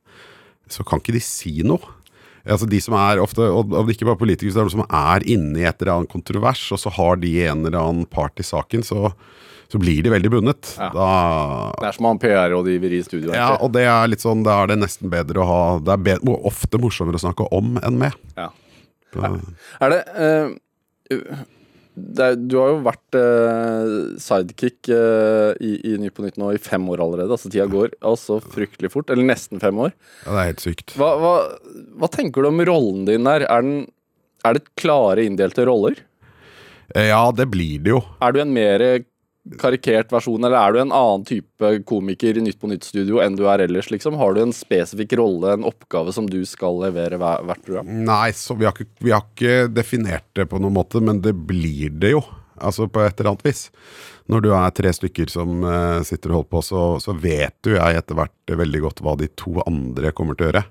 så 0.73 0.85
kan 0.88 1.00
ikke 1.02 1.14
de 1.16 1.23
si 1.25 1.61
noe. 1.66 1.80
Altså 2.42 2.66
de 2.66 2.80
som 2.82 2.97
er 2.99 3.21
ofte, 3.23 3.44
og 3.47 3.90
ikke 3.92 4.06
bare 4.09 4.18
politikere, 4.18 4.50
så 4.56 4.62
er 4.64 4.66
de 4.71 4.75
som 4.75 4.82
er 4.88 5.23
inne 5.30 5.61
i 5.61 5.66
et 5.68 5.78
eller 5.85 5.92
annet 6.00 6.11
kontrovers, 6.11 6.64
og 6.75 6.80
så 6.82 6.90
har 6.97 7.21
de 7.23 7.30
en 7.47 7.61
eller 7.68 7.78
annen 7.78 8.06
part 8.11 8.40
i 8.42 8.47
saken, 8.47 8.82
så, 8.82 9.12
så 9.71 9.78
blir 9.78 10.02
de 10.02 10.11
veldig 10.11 10.32
bundet. 10.35 10.73
Ja. 10.75 10.88
Da, 10.97 11.06
Det 11.78 11.87
er 11.92 11.94
som 11.94 12.09
å 12.09 12.11
ha 12.11 12.16
en 12.16 12.23
PR-rådgiver 12.25 12.97
i 12.99 13.02
studio. 13.06 13.30
ja, 13.37 13.52
og 13.62 13.71
det 13.76 13.85
er 13.87 14.11
litt 14.11 14.25
sånn, 14.26 14.42
da 14.42 14.59
er 14.64 14.73
det 14.73 14.80
nesten 14.82 15.12
bedre 15.12 15.44
å 15.44 15.47
ha 15.47 15.61
Det 15.87 15.94
er 15.94 16.02
bedre, 16.11 16.35
ofte 16.50 16.82
morsommere 16.82 17.21
å 17.21 17.23
snakke 17.28 17.47
om 17.54 17.76
enn 17.78 18.00
med. 18.02 18.18
Ja. 18.35 18.49
Da- 19.14 19.37
Er 19.87 19.94
det, 19.94 20.02
uh, 20.18 21.47
er, 21.96 22.37
Du 22.40 22.56
har 22.61 22.70
jo 22.72 22.78
vært 22.87 23.16
uh, 23.18 24.18
sidekick 24.22 24.88
uh, 24.92 25.52
i, 25.61 25.75
i 25.92 25.96
Ny 26.00 26.11
på 26.14 26.25
Nytt 26.25 26.38
nå 26.40 26.52
i 26.54 26.61
fem 26.62 26.87
år 26.92 27.02
allerede. 27.04 27.32
Altså 27.34 27.50
Tida 27.52 27.66
går 27.70 27.92
altså 28.00 28.38
fryktelig 28.44 28.92
fort. 28.94 29.11
Eller 29.12 29.26
nesten 29.28 29.61
fem 29.62 29.78
år. 29.87 29.92
Ja, 30.25 30.30
det 30.30 30.38
er 30.44 30.50
helt 30.52 30.64
sykt. 30.64 30.94
Hva, 31.00 31.12
hva, 31.20 31.34
hva 32.00 32.11
tenker 32.12 32.42
du 32.44 32.50
om 32.52 32.64
rollen 32.68 33.04
din 33.08 33.28
der? 33.28 33.44
Er, 33.49 33.66
den, 33.66 33.84
er 34.46 34.58
det 34.58 34.64
klare 34.80 35.26
inndelte 35.28 35.66
roller? 35.68 36.00
Eh, 36.94 37.11
Ja, 37.11 37.25
det 37.32 37.49
blir 37.52 37.82
det 37.84 37.94
jo. 37.94 38.02
Er 38.25 38.34
du 38.34 38.42
en 38.42 38.54
mer 38.56 38.84
karikert 39.58 40.12
versjon, 40.14 40.44
eller 40.44 40.58
er 40.58 40.75
du 40.75 40.80
en 40.82 40.94
annen 40.94 41.25
type 41.26 41.70
komiker 41.88 42.38
i 42.38 42.44
Nytt 42.44 42.61
på 42.62 42.70
Nytt-studio 42.70 43.18
enn 43.25 43.34
du 43.38 43.44
er 43.50 43.64
ellers, 43.64 43.90
liksom? 43.90 44.14
Har 44.20 44.37
du 44.37 44.42
en 44.44 44.54
spesifikk 44.54 45.16
rolle, 45.18 45.56
en 45.56 45.66
oppgave 45.66 46.14
som 46.14 46.28
du 46.30 46.40
skal 46.49 46.78
levere 46.84 47.18
hver, 47.18 47.42
hvert 47.49 47.64
program? 47.66 47.90
Nei, 48.06 48.30
så 48.38 48.54
vi 48.58 48.68
har, 48.68 48.76
ikke, 48.76 49.02
vi 49.02 49.14
har 49.14 49.26
ikke 49.26 49.72
definert 49.75 50.28
det 50.38 50.46
på 50.50 50.62
noen 50.62 50.78
måte, 50.78 51.02
men 51.02 51.20
det 51.25 51.34
blir 51.34 51.90
det 51.90 52.14
jo. 52.14 52.22
Altså 52.62 52.87
på 52.87 53.02
et 53.02 53.18
eller 53.18 53.32
annet 53.32 53.49
vis. 53.49 53.64
Når 54.30 54.44
du 54.44 54.52
er 54.54 54.76
tre 54.76 54.92
stykker 54.94 55.32
som 55.32 55.64
uh, 55.66 55.99
sitter 56.06 56.30
og 56.30 56.42
holder 56.42 56.52
på, 56.54 56.62
så, 56.68 56.84
så 57.02 57.16
vet 57.18 57.66
jo 57.66 57.75
jeg 57.75 57.99
etter 57.99 58.18
hvert 58.18 58.56
veldig 58.62 58.84
godt 58.87 59.02
hva 59.02 59.16
de 59.18 59.30
to 59.34 59.56
andre 59.66 60.14
kommer 60.14 60.38
til 60.38 60.46
å 60.46 60.52
gjøre. 60.52 60.64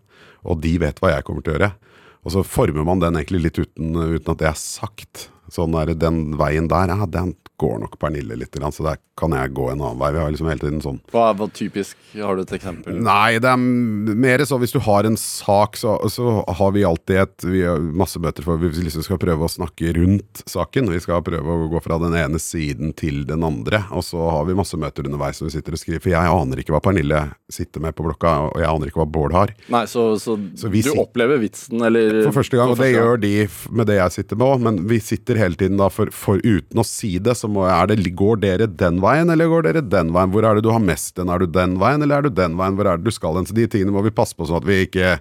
Og 0.47 0.61
de 0.63 0.77
vet 0.81 1.03
hva 1.03 1.17
jeg 1.17 1.27
kommer 1.27 1.43
til 1.43 1.53
å 1.53 1.57
gjøre. 1.57 1.73
Og 2.21 2.35
så 2.35 2.45
former 2.45 2.85
man 2.87 3.01
den 3.01 3.17
egentlig 3.17 3.43
litt 3.47 3.59
uten, 3.59 3.97
uten 3.97 4.31
at 4.31 4.39
det 4.39 4.47
er 4.47 4.57
sagt. 4.57 5.27
Sånn 5.51 5.75
er 5.75 5.89
det, 5.89 5.99
Den 6.05 6.37
veien 6.39 6.69
der, 6.71 6.93
ja, 6.93 7.09
den 7.09 7.33
går 7.61 7.81
nok 7.83 7.97
Pernille 8.01 8.37
litt, 8.39 8.57
så 8.57 8.85
der 8.85 8.99
kan 9.19 9.35
jeg 9.35 9.53
gå 9.53 9.67
en 9.71 9.81
annen 9.81 9.99
vei. 10.01 10.11
Vi 10.15 10.21
har 10.21 10.33
liksom 10.33 10.49
hele 10.49 10.63
tiden 10.63 10.81
sånn 10.83 10.99
Hva 11.13 11.29
er 11.31 11.51
typisk? 11.55 11.97
Har 12.17 12.37
du 12.37 12.43
et 12.43 12.53
eksempel? 12.57 12.97
Nei, 13.05 13.37
det 13.41 13.51
er 13.51 13.61
mer 13.61 14.43
så 14.47 14.57
hvis 14.61 14.73
du 14.73 14.79
har 14.83 15.07
en 15.07 15.17
sak, 15.19 15.77
så, 15.79 15.95
så 16.11 16.41
har 16.47 16.73
vi 16.75 16.85
alltid 16.87 17.21
et 17.21 17.45
Vi 17.45 17.63
har 17.67 17.79
masse 17.79 18.19
bøter 18.21 18.45
for 18.45 18.59
vi 18.61 18.71
liksom 18.85 19.05
skal 19.05 19.19
prøve 19.21 19.45
å 19.45 19.51
snakke 19.51 19.93
rundt 19.97 20.43
saken. 20.49 20.89
Vi 20.91 21.01
skal 21.03 21.23
prøve 21.25 21.57
å 21.65 21.69
gå 21.71 21.81
fra 21.83 21.99
den 22.01 22.15
ene 22.17 22.41
siden 22.41 22.95
til 22.97 23.23
den 23.29 23.45
andre. 23.45 23.83
Og 23.95 24.05
så 24.05 24.21
har 24.31 24.47
vi 24.49 24.57
masse 24.57 24.79
møter 24.79 25.07
underveis 25.07 25.41
når 25.41 25.51
vi 25.51 25.55
sitter 25.57 25.77
og 25.77 25.81
skriver. 25.81 26.03
For 26.03 26.13
jeg 26.13 26.33
aner 26.41 26.61
ikke 26.61 26.75
hva 26.75 26.81
Pernille 26.83 27.21
sitter 27.51 27.83
med 27.83 27.95
på 27.97 28.05
blokka, 28.07 28.33
og 28.49 28.59
jeg 28.61 28.69
aner 28.69 28.91
ikke 28.91 29.01
hva 29.03 29.09
Bård 29.11 29.35
har. 29.35 29.53
Nei, 29.73 29.83
så, 29.91 30.07
så, 30.21 30.37
Så 30.57 30.71
du 30.71 30.91
opplever 30.95 31.41
vitsen, 31.41 31.81
eller 31.85 32.21
For 32.29 32.41
første 32.41 32.57
gang, 32.57 32.71
og 32.71 32.79
for 32.79 32.85
det 32.85 32.95
første 32.95 32.97
gang. 32.97 33.09
gjør 33.09 33.23
de 33.25 33.75
med 33.81 33.91
det 33.91 33.97
jeg 33.99 34.15
sitter 34.17 34.39
med 34.39 34.47
òg, 34.47 34.65
men 34.67 34.81
vi 34.89 35.01
sitter 35.03 35.39
hele 35.41 35.59
tiden 35.59 35.79
da, 35.81 35.89
for, 35.93 36.11
for 36.15 36.41
uten 36.43 36.81
å 36.81 36.87
si 36.87 37.13
det, 37.21 37.35
så 37.37 37.50
må 37.53 37.67
det, 37.89 37.99
går 38.17 38.41
dere 38.43 38.67
den 38.67 38.99
veien, 39.03 39.29
eller 39.31 39.49
går 39.51 39.67
dere 39.67 39.85
den 39.85 40.11
veien? 40.15 40.33
Hvor 40.33 40.47
er 40.47 40.57
det 40.57 40.65
du 40.65 40.71
har 40.73 40.83
mest 40.83 41.15
den? 41.19 41.31
Er 41.31 41.43
du 41.43 41.51
den 41.51 41.77
veien, 41.81 42.01
eller 42.03 42.19
er 42.19 42.27
du 42.27 42.33
den 42.41 42.57
veien? 42.59 42.77
Hvor 42.77 42.89
er 42.89 42.99
det 42.99 43.07
du 43.07 43.15
skal 43.15 43.39
hen? 43.39 43.47
Så 43.49 43.57
de 43.57 43.67
tingene 43.69 43.93
må 43.95 44.03
vi 44.05 44.13
passe 44.15 44.37
på, 44.37 44.47
sånn 44.47 44.61
at 44.61 44.67
vi 44.67 44.83
ikke 44.87 45.17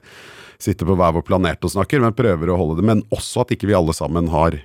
sitter 0.61 0.89
på 0.89 0.97
hver 0.99 1.15
vår 1.17 1.25
planet 1.27 1.65
og 1.65 1.73
snakker, 1.73 2.03
men 2.05 2.17
prøver 2.17 2.53
å 2.53 2.59
holde 2.61 2.81
det. 2.81 2.89
Men 2.91 3.05
også 3.15 3.45
at 3.45 3.55
ikke 3.57 3.71
vi 3.71 3.79
alle 3.79 3.97
sammen 3.97 4.33
har 4.33 4.61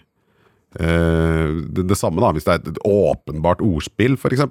Uh, 0.76 1.64
det, 1.72 1.86
det 1.88 1.96
samme, 1.96 2.20
da. 2.20 2.34
Hvis 2.36 2.44
det 2.44 2.52
er 2.52 2.74
et 2.74 2.80
åpenbart 2.84 3.62
ordspill, 3.64 4.18
f.eks., 4.20 4.42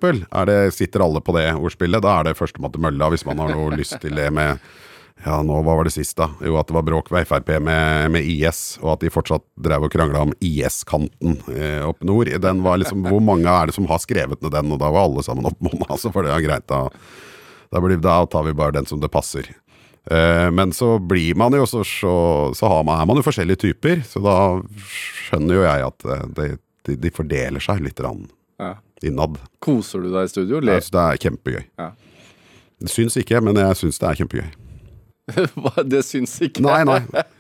sitter 0.73 1.05
alle 1.05 1.21
på 1.21 1.35
det 1.37 1.51
ordspillet, 1.53 2.01
da 2.01 2.15
er 2.17 2.31
det 2.31 2.39
førstemann 2.39 2.73
til 2.73 2.81
mølla 2.81 3.11
hvis 3.13 3.27
man 3.29 3.43
har 3.43 3.53
noe 3.53 3.77
lyst 3.77 3.99
til 4.01 4.17
det 4.17 4.31
med 4.33 4.63
ja, 5.25 5.37
nå, 5.47 5.61
hva 5.65 5.77
var 5.79 5.87
det 5.87 5.93
sist, 5.95 6.17
da? 6.19 6.27
Jo, 6.45 6.57
at 6.61 6.69
det 6.69 6.75
var 6.77 6.85
bråk 6.85 7.07
ved 7.15 7.25
Frp 7.31 7.53
med, 7.63 8.11
med 8.13 8.27
IS, 8.29 8.79
og 8.83 8.97
at 8.97 9.05
de 9.07 9.13
fortsatt 9.15 9.45
drev 9.65 9.87
og 9.87 9.93
krangla 9.95 10.25
om 10.27 10.33
IS-kanten 10.45 11.39
eh, 11.55 11.81
oppe 11.87 12.05
nord. 12.09 12.29
Den 12.43 12.63
var 12.67 12.81
liksom, 12.83 13.07
Hvor 13.09 13.23
mange 13.25 13.49
er 13.49 13.71
det 13.71 13.77
som 13.77 13.87
har 13.89 14.03
skrevet 14.03 14.43
ned 14.45 14.53
den? 14.53 14.73
Og 14.75 14.81
da 14.83 14.91
var 14.93 15.07
alle 15.07 15.23
sammen 15.25 15.47
opp 15.49 15.61
måned, 15.65 15.87
altså, 15.89 16.11
for 16.13 16.27
det 16.27 16.35
er 16.35 16.45
greit, 16.45 16.67
da. 16.69 16.83
Da, 17.73 17.81
blir, 17.81 17.97
da 18.03 18.19
tar 18.31 18.45
vi 18.47 18.53
bare 18.59 18.75
den 18.77 18.87
som 18.91 19.01
det 19.01 19.09
passer. 19.15 19.49
Eh, 20.11 20.51
men 20.53 20.75
så 20.77 20.99
blir 21.01 21.39
man 21.41 21.55
jo 21.57 21.65
så, 21.71 21.81
så, 21.89 22.15
så 22.55 22.69
har 22.69 22.83
man, 22.85 23.01
er 23.01 23.09
man 23.09 23.17
jo 23.23 23.25
forskjellige 23.25 23.63
typer, 23.65 24.03
så 24.05 24.21
da 24.25 24.35
skjønner 24.85 25.57
jo 25.61 25.65
jeg 25.65 25.87
at 25.89 26.09
de, 26.37 26.49
de, 26.91 26.99
de 27.07 27.15
fordeler 27.15 27.63
seg 27.65 27.81
litt 27.87 28.03
rann 28.05 28.27
Ja. 28.61 28.75
innad. 29.07 29.39
Koser 29.65 30.05
du 30.05 30.11
deg 30.13 30.29
i 30.29 30.35
studio? 30.35 30.59
Eller? 30.61 30.83
Jeg 30.83 30.93
det 30.93 31.07
er 31.07 31.23
kjempegøy. 31.25 31.65
Ja. 31.81 31.89
Det 32.85 32.93
syns 32.93 33.17
ikke, 33.17 33.41
men 33.41 33.57
jeg 33.57 33.81
syns 33.81 34.03
det 34.03 34.11
er 34.11 34.21
kjempegøy. 34.21 34.53
Det 35.93 36.03
syns 36.05 36.35
ikke 36.45 36.61
Nei, 36.65 36.83
nei. 36.85 36.99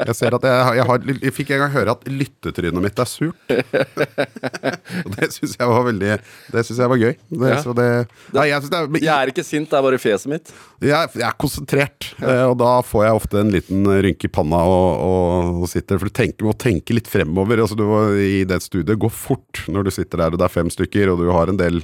Jeg 0.08 0.14
ser 0.20 0.36
at 0.38 0.44
jeg, 0.48 0.76
jeg, 0.78 0.86
har, 0.88 1.02
jeg 1.26 1.34
fikk 1.36 1.50
en 1.52 1.60
gang 1.64 1.72
høre 1.74 1.94
at 1.98 2.06
lyttetrynet 2.08 2.80
mitt 2.84 3.02
er 3.02 3.08
surt. 3.10 3.36
Og 5.04 5.10
det 5.18 5.28
syns 5.34 5.56
jeg 5.58 5.68
var 5.68 5.84
veldig 5.88 6.14
Det 6.54 6.64
syns 6.64 6.80
jeg 6.80 6.90
var 6.94 7.00
gøy. 7.02 7.12
Det, 7.28 7.50
Ja. 7.54 7.58
så 7.62 7.74
det, 7.76 7.86
nei, 8.34 8.46
jeg, 8.50 8.64
det 8.72 8.78
er, 8.80 8.88
Jeg 9.04 9.12
er 9.14 9.32
ikke 9.34 9.44
sint, 9.46 9.68
det 9.70 9.78
er 9.78 9.84
bare 9.86 10.00
fjeset 10.00 10.30
mitt. 10.32 10.52
jeg, 10.84 11.12
jeg 11.20 11.26
er 11.28 11.36
konsentrert, 11.40 12.08
eh, 12.24 12.44
og 12.48 12.56
da 12.62 12.72
får 12.86 13.04
jeg 13.06 13.18
ofte 13.20 13.40
en 13.42 13.52
liten 13.54 13.84
rynke 14.08 14.28
i 14.28 14.32
panna 14.32 14.62
og, 14.64 14.88
og, 15.04 15.62
og 15.64 15.70
sitter 15.72 16.00
For 16.00 16.08
du 16.10 16.16
tenker, 16.22 16.48
må 16.48 16.56
tenke 16.56 16.96
litt 16.96 17.10
fremover. 17.10 17.62
Altså, 17.64 17.76
du 17.78 17.84
må, 17.88 18.00
I 18.16 18.44
det 18.48 18.62
studiet 18.64 18.96
går 19.00 19.12
fort 19.14 19.64
når 19.68 19.88
du 19.88 19.94
sitter 19.94 20.24
der 20.24 20.34
og 20.34 20.40
det 20.40 20.48
er 20.48 20.56
fem 20.56 20.72
stykker, 20.72 21.12
og 21.12 21.20
du 21.22 21.28
har 21.34 21.52
en 21.52 21.60
del 21.60 21.82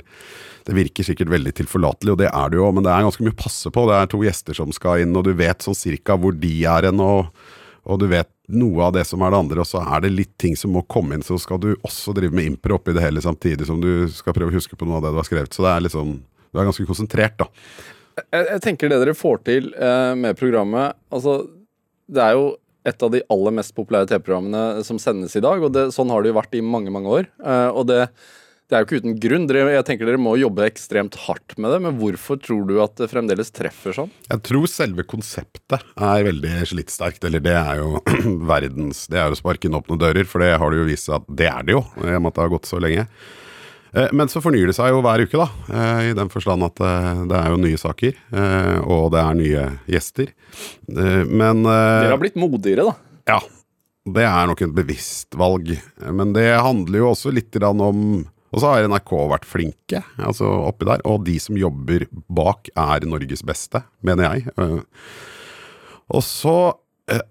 det 0.67 0.77
virker 0.77 1.07
sikkert 1.07 1.33
veldig 1.33 1.53
tilforlatelig, 1.61 2.15
og 2.15 2.21
det 2.21 2.29
er 2.31 2.53
det 2.53 2.61
jo, 2.61 2.69
men 2.75 2.87
det 2.87 2.93
er 2.93 3.07
ganske 3.07 3.25
mye 3.25 3.37
å 3.37 3.41
passe 3.41 3.73
på. 3.73 3.87
Det 3.89 3.97
er 3.97 4.11
to 4.13 4.21
gjester 4.27 4.59
som 4.59 4.75
skal 4.77 5.05
inn, 5.05 5.17
og 5.17 5.25
du 5.27 5.33
vet 5.39 5.65
sånn 5.65 5.79
cirka 5.79 6.19
hvor 6.21 6.37
de 6.37 6.53
er 6.69 6.89
hen, 6.91 7.03
og, 7.05 7.31
og 7.87 8.03
du 8.03 8.07
vet 8.11 8.31
noe 8.51 8.89
av 8.89 8.95
det 8.97 9.05
som 9.07 9.23
er 9.23 9.33
det 9.33 9.41
andre, 9.45 9.63
og 9.63 9.69
så 9.69 9.83
er 9.85 10.05
det 10.05 10.13
litt 10.15 10.33
ting 10.41 10.57
som 10.59 10.75
må 10.75 10.83
komme 10.91 11.17
inn, 11.17 11.25
så 11.27 11.39
skal 11.41 11.61
du 11.63 11.71
også 11.77 12.15
drive 12.17 12.35
med 12.37 12.51
impro 12.51 12.77
oppi 12.79 12.95
det 12.97 13.05
hele 13.05 13.23
samtidig 13.25 13.69
som 13.69 13.81
du 13.83 14.09
skal 14.13 14.37
prøve 14.37 14.53
å 14.53 14.59
huske 14.59 14.79
på 14.79 14.89
noe 14.89 14.99
av 14.99 15.07
det 15.07 15.15
du 15.15 15.21
har 15.21 15.29
skrevet. 15.29 15.55
Så 15.55 15.65
det 15.67 15.73
er 15.73 15.95
sånn, 15.95 16.19
du 16.51 16.61
er 16.61 16.69
ganske 16.69 16.89
konsentrert, 16.89 17.39
da. 17.41 17.49
Jeg, 18.21 18.47
jeg 18.57 18.63
tenker 18.65 18.91
det 18.91 18.99
dere 19.01 19.17
får 19.17 19.39
til 19.47 19.71
eh, 19.79 20.13
med 20.19 20.37
programmet 20.37 20.97
Altså, 21.15 21.45
det 22.11 22.21
er 22.21 22.35
jo 22.37 22.51
et 22.89 23.05
av 23.05 23.13
de 23.13 23.21
aller 23.33 23.55
mest 23.55 23.73
populære 23.77 24.09
TV-programmene 24.11 24.85
som 24.85 24.99
sendes 25.01 25.37
i 25.37 25.43
dag, 25.45 25.63
og 25.63 25.73
det, 25.75 25.91
sånn 25.95 26.11
har 26.13 26.25
det 26.25 26.33
jo 26.33 26.39
vært 26.39 26.57
i 26.57 26.63
mange, 26.65 26.93
mange 26.93 27.13
år. 27.13 27.29
Eh, 27.45 27.69
og 27.77 27.87
det, 27.91 28.07
det 28.71 28.77
er 28.79 28.85
jo 28.85 28.87
ikke 28.87 29.01
uten 29.03 29.17
grunn. 29.19 29.47
Jeg 29.51 29.85
tenker 29.89 30.07
dere 30.07 30.21
må 30.23 30.37
jobbe 30.39 30.63
ekstremt 30.69 31.17
hardt 31.27 31.57
med 31.59 31.73
det, 31.75 31.81
men 31.83 31.97
hvorfor 31.99 32.39
tror 32.39 32.63
du 32.69 32.77
at 32.85 32.95
det 33.01 33.09
fremdeles 33.11 33.51
treffer 33.51 33.97
sånn? 33.97 34.13
Jeg 34.31 34.45
tror 34.47 34.71
selve 34.71 35.03
konseptet 35.11 35.83
er 35.99 36.27
veldig 36.29 36.53
slitsterkt, 36.71 37.27
eller 37.27 37.43
det 37.43 37.57
er 37.59 37.83
jo 37.83 37.99
verdens 38.53 39.05
Det 39.11 39.19
er 39.19 39.35
å 39.35 39.39
sparke 39.39 39.67
inn 39.67 39.75
åpne 39.79 39.99
dører, 40.01 40.29
for 40.31 40.45
det 40.45 40.53
har 40.63 40.71
det 40.71 40.81
jo 40.85 40.89
vist 40.93 41.11
seg 41.11 41.19
at 41.19 41.29
det 41.43 41.51
er 41.51 41.67
det 41.67 41.75
jo, 41.81 41.85
i 41.99 42.15
og 42.15 42.23
med 42.23 42.31
at 42.31 42.39
det 42.39 42.45
har 42.47 42.55
gått 42.55 42.71
så 42.71 42.79
lenge. 42.83 43.07
Eh, 43.91 44.09
Men 44.15 44.31
så 44.31 44.39
fornyer 44.45 44.71
det 44.71 44.79
seg 44.79 44.95
jo 44.95 45.03
hver 45.03 45.27
uke, 45.27 45.35
da. 45.43 45.49
eh, 45.75 46.03
I 46.13 46.17
den 46.23 46.31
forstand 46.31 46.71
at 46.71 46.79
eh, 46.87 47.23
det 47.31 47.39
er 47.43 47.51
jo 47.51 47.63
nye 47.67 47.81
saker, 47.89 48.19
og 48.87 49.09
det 49.17 49.25
er 49.27 49.41
nye 49.43 49.65
gjester. 49.91 50.31
Men 51.27 51.65
Dere 51.67 52.13
har 52.15 52.23
blitt 52.23 52.39
modigere, 52.39 52.87
da. 52.93 52.95
ja, 53.35 53.41
det 54.11 54.25
er 54.31 54.47
nok 54.49 54.63
et 54.65 54.73
bevisst 54.79 55.35
valg. 55.39 55.75
Men 56.07 56.31
det 56.39 56.47
handler 56.57 57.03
jo 57.03 57.11
også 57.11 57.35
litt 57.35 57.59
om 57.67 58.23
Og 58.51 58.59
så 58.63 58.73
har 58.73 58.89
NRK 58.91 59.13
vært 59.31 59.47
flinke 59.49 60.03
altså 60.19 60.49
oppi 60.67 60.89
der. 60.89 61.03
Og 61.07 61.25
de 61.29 61.37
som 61.43 61.59
jobber 61.59 62.07
bak, 62.27 62.71
er 62.75 63.07
Norges 63.07 63.45
beste, 63.47 63.85
mener 64.07 64.27
jeg. 64.35 64.51
Eh, 64.59 64.81
Og 66.11 66.23
så 66.27 66.57
eh, 67.11 67.23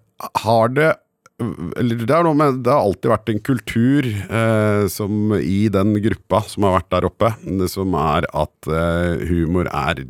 har 0.45 0.71
det 0.75 0.93
eller 1.39 2.01
det, 2.03 2.15
med, 2.35 2.57
det 2.65 2.71
har 2.73 2.81
alltid 2.83 3.11
vært 3.13 3.29
en 3.31 3.37
kultur 3.47 4.07
eh, 4.11 4.81
som 4.91 5.31
i 5.39 5.69
den 5.71 5.93
gruppa 6.03 6.41
som 6.51 6.65
har 6.67 6.73
vært 6.81 6.89
der 6.91 7.07
oppe, 7.07 7.29
som 7.71 7.95
er 7.95 8.27
at 8.35 8.67
eh, 8.67 9.23
humor 9.29 9.69
er 9.71 10.01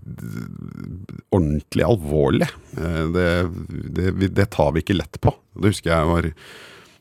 ordentlig 1.30 1.86
alvorlig. 1.86 2.50
Eh, 2.78 3.04
det, 3.14 3.28
det, 3.94 4.32
det 4.40 4.48
tar 4.56 4.74
vi 4.74 4.82
ikke 4.82 4.98
lett 4.98 5.22
på. 5.22 5.36
Det 5.54 5.74
husker 5.76 5.94
jeg 5.94 6.10
var 6.10 6.30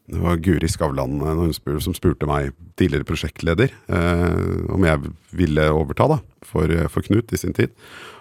det 0.08 0.20
var 0.24 0.40
Guri 0.40 0.68
Skavlan 0.72 1.20
eh, 1.20 1.78
som 1.84 1.96
spurte 1.96 2.28
meg, 2.28 2.54
tidligere 2.80 3.06
prosjektleder, 3.08 3.72
eh, 3.92 4.38
om 4.72 4.86
jeg 4.86 5.10
ville 5.36 5.66
overta 5.74 6.06
da, 6.14 6.18
for, 6.46 6.72
for 6.92 7.04
Knut 7.04 7.34
i 7.34 7.40
sin 7.40 7.56
tid. 7.56 7.74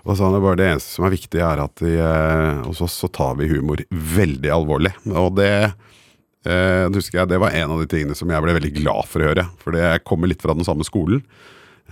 Og 0.03 0.13
så 0.13 0.19
sa 0.19 0.27
han 0.27 0.37
det 0.37 0.43
bare 0.43 0.59
det 0.59 0.69
eneste 0.71 0.95
som 0.95 1.07
er 1.07 1.15
viktig, 1.15 1.39
er 1.43 1.61
at 1.63 1.83
vi, 1.83 1.93
eh, 1.99 2.61
hos 2.67 2.83
oss 2.83 2.97
så 3.03 3.09
tar 3.11 3.37
vi 3.39 3.49
humor 3.51 3.83
veldig 3.91 4.51
alvorlig. 4.55 4.93
Og 5.11 5.33
det 5.39 5.51
eh, 5.67 6.87
husker 6.95 7.21
jeg, 7.21 7.31
det 7.31 7.41
var 7.43 7.55
en 7.55 7.75
av 7.75 7.83
de 7.83 7.89
tingene 7.91 8.15
som 8.15 8.31
jeg 8.31 8.43
ble 8.43 8.55
veldig 8.57 8.73
glad 8.81 9.07
for 9.11 9.23
å 9.23 9.31
høre. 9.31 9.47
For 9.63 9.79
jeg 9.79 10.03
kommer 10.07 10.31
litt 10.31 10.43
fra 10.43 10.55
den 10.57 10.67
samme 10.67 10.87
skolen. 10.87 11.23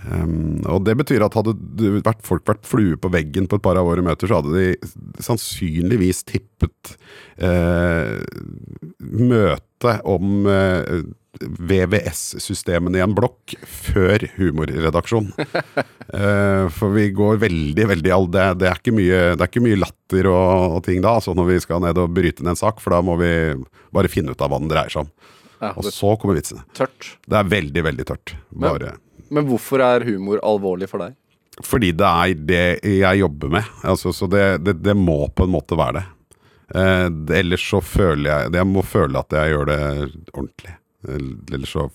Um, 0.04 0.60
og 0.68 0.84
det 0.86 0.94
betyr 1.00 1.24
at 1.24 1.34
hadde 1.34 1.56
vært, 2.04 2.20
folk 2.26 2.44
vært 2.46 2.66
flue 2.68 2.98
på 3.00 3.10
veggen 3.10 3.48
på 3.48 3.58
et 3.58 3.64
par 3.64 3.78
av 3.80 3.88
våre 3.88 4.04
møter, 4.04 4.28
så 4.28 4.38
hadde 4.38 4.52
de 4.54 5.22
sannsynligvis 5.24 6.20
tippet 6.28 6.96
uh, 7.40 8.20
møte 9.00 9.94
om 10.06 10.46
uh, 10.46 11.00
VVS-systemene 11.40 13.00
i 13.00 13.04
en 13.04 13.16
blokk 13.16 13.56
før 13.66 14.28
humorredaksjon. 14.36 15.32
uh, 15.36 16.66
for 16.76 16.92
vi 16.94 17.08
går 17.16 17.40
veldig, 17.42 17.88
veldig 17.94 18.12
all 18.14 18.28
det, 18.32 18.46
det, 18.62 18.68
er 18.70 18.82
ikke 18.82 18.94
mye, 18.96 19.22
det 19.34 19.40
er 19.40 19.50
ikke 19.50 19.64
mye 19.64 19.80
latter 19.80 20.28
og, 20.32 20.76
og 20.76 20.84
ting 20.86 21.00
da, 21.04 21.16
altså 21.16 21.34
når 21.36 21.50
vi 21.54 21.62
skal 21.64 21.82
ned 21.84 22.02
og 22.04 22.12
bryte 22.14 22.44
ned 22.44 22.54
en 22.54 22.62
sak, 22.62 22.84
for 22.84 22.94
da 22.94 23.00
må 23.04 23.16
vi 23.20 23.32
bare 23.96 24.12
finne 24.12 24.36
ut 24.36 24.44
av 24.44 24.52
hva 24.52 24.60
den 24.62 24.70
dreier 24.70 24.92
seg 24.92 25.08
om. 25.08 25.10
Ja, 25.56 25.72
Og 25.72 25.88
så 25.88 26.12
kommer 26.20 26.36
vitsene. 26.36 26.66
tørt. 26.76 27.16
Det 27.24 27.40
er 27.40 27.48
veldig, 27.48 27.82
veldig 27.88 28.04
tørt. 28.12 28.36
Bare 28.52 28.92
Men 28.92 29.02
hvorfor 29.30 29.82
er 29.84 30.04
humor 30.06 30.40
alvorlig 30.46 30.88
for 30.90 31.02
deg? 31.02 31.16
Fordi 31.64 31.92
det 31.96 32.06
er 32.06 32.34
det 32.48 32.64
jeg 33.00 33.22
jobber 33.22 33.54
med. 33.56 33.70
Altså, 33.88 34.12
så 34.12 34.28
det, 34.28 34.44
det, 34.64 34.76
det 34.84 34.94
må 34.96 35.26
på 35.32 35.46
en 35.46 35.54
måte 35.54 35.78
være 35.78 36.00
det. 36.00 36.04
Eh, 36.74 37.38
ellers 37.38 37.62
så 37.62 37.78
føler 37.78 38.26
jeg 38.26 38.54
Jeg 38.58 38.66
må 38.66 38.82
føle 38.82 39.20
at 39.20 39.30
jeg 39.38 39.52
gjør 39.54 39.68
det 39.70 39.80
ordentlig. 40.34 40.74
Ellers 41.06 41.72
så 41.76 41.86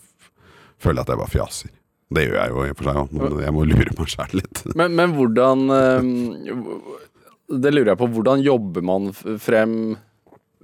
føler 0.81 1.01
jeg 1.01 1.05
at 1.05 1.11
jeg 1.13 1.21
bare 1.21 1.33
fjaser. 1.35 1.73
Det 2.11 2.23
gjør 2.25 2.37
jeg 2.39 2.51
jo 2.51 2.63
i 2.63 2.71
og 2.71 2.79
for 2.79 2.87
seg 2.89 3.01
òg, 3.01 3.11
men 3.15 3.35
jeg 3.45 3.55
må 3.55 3.65
lure 3.67 3.97
meg 3.97 4.09
sjæl 4.11 4.37
litt. 4.41 4.63
Men, 4.79 4.95
men 4.99 5.13
hvordan 5.15 5.61
eh, 5.75 6.09
Det 7.51 7.73
lurer 7.73 7.93
jeg 7.93 7.99
på. 8.01 8.09
Hvordan 8.15 8.43
jobber 8.43 8.87
man 8.87 9.11
frem, 9.13 9.75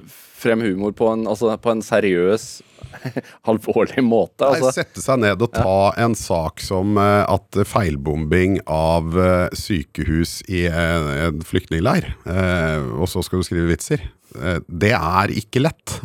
frem 0.08 0.64
humor 0.66 0.96
på 0.98 1.12
en, 1.14 1.28
altså 1.28 1.54
på 1.62 1.76
en 1.76 1.84
seriøs 1.86 2.50
alvorlig 3.52 4.04
måte. 4.06 4.46
Nei, 4.48 4.60
Altså. 4.62 4.74
sette 4.82 5.04
seg 5.04 5.20
ned 5.24 5.42
og 5.46 5.52
ta 5.56 5.76
en 6.04 6.16
sak 6.18 6.62
som 6.64 6.98
eh, 7.02 7.24
at 7.30 7.60
feilbombing 7.68 8.60
av 8.68 9.18
eh, 9.18 9.48
sykehus 9.58 10.40
i 10.50 10.66
en, 10.70 11.10
en 11.28 11.42
flyktningleir, 11.46 12.12
eh, 12.28 12.88
og 12.98 13.10
så 13.12 13.24
skal 13.26 13.42
du 13.44 13.48
skrive 13.48 13.70
vitser. 13.74 14.04
Eh, 14.38 14.60
det 14.68 14.94
er 14.98 15.34
ikke 15.36 15.64
lett. 15.66 16.00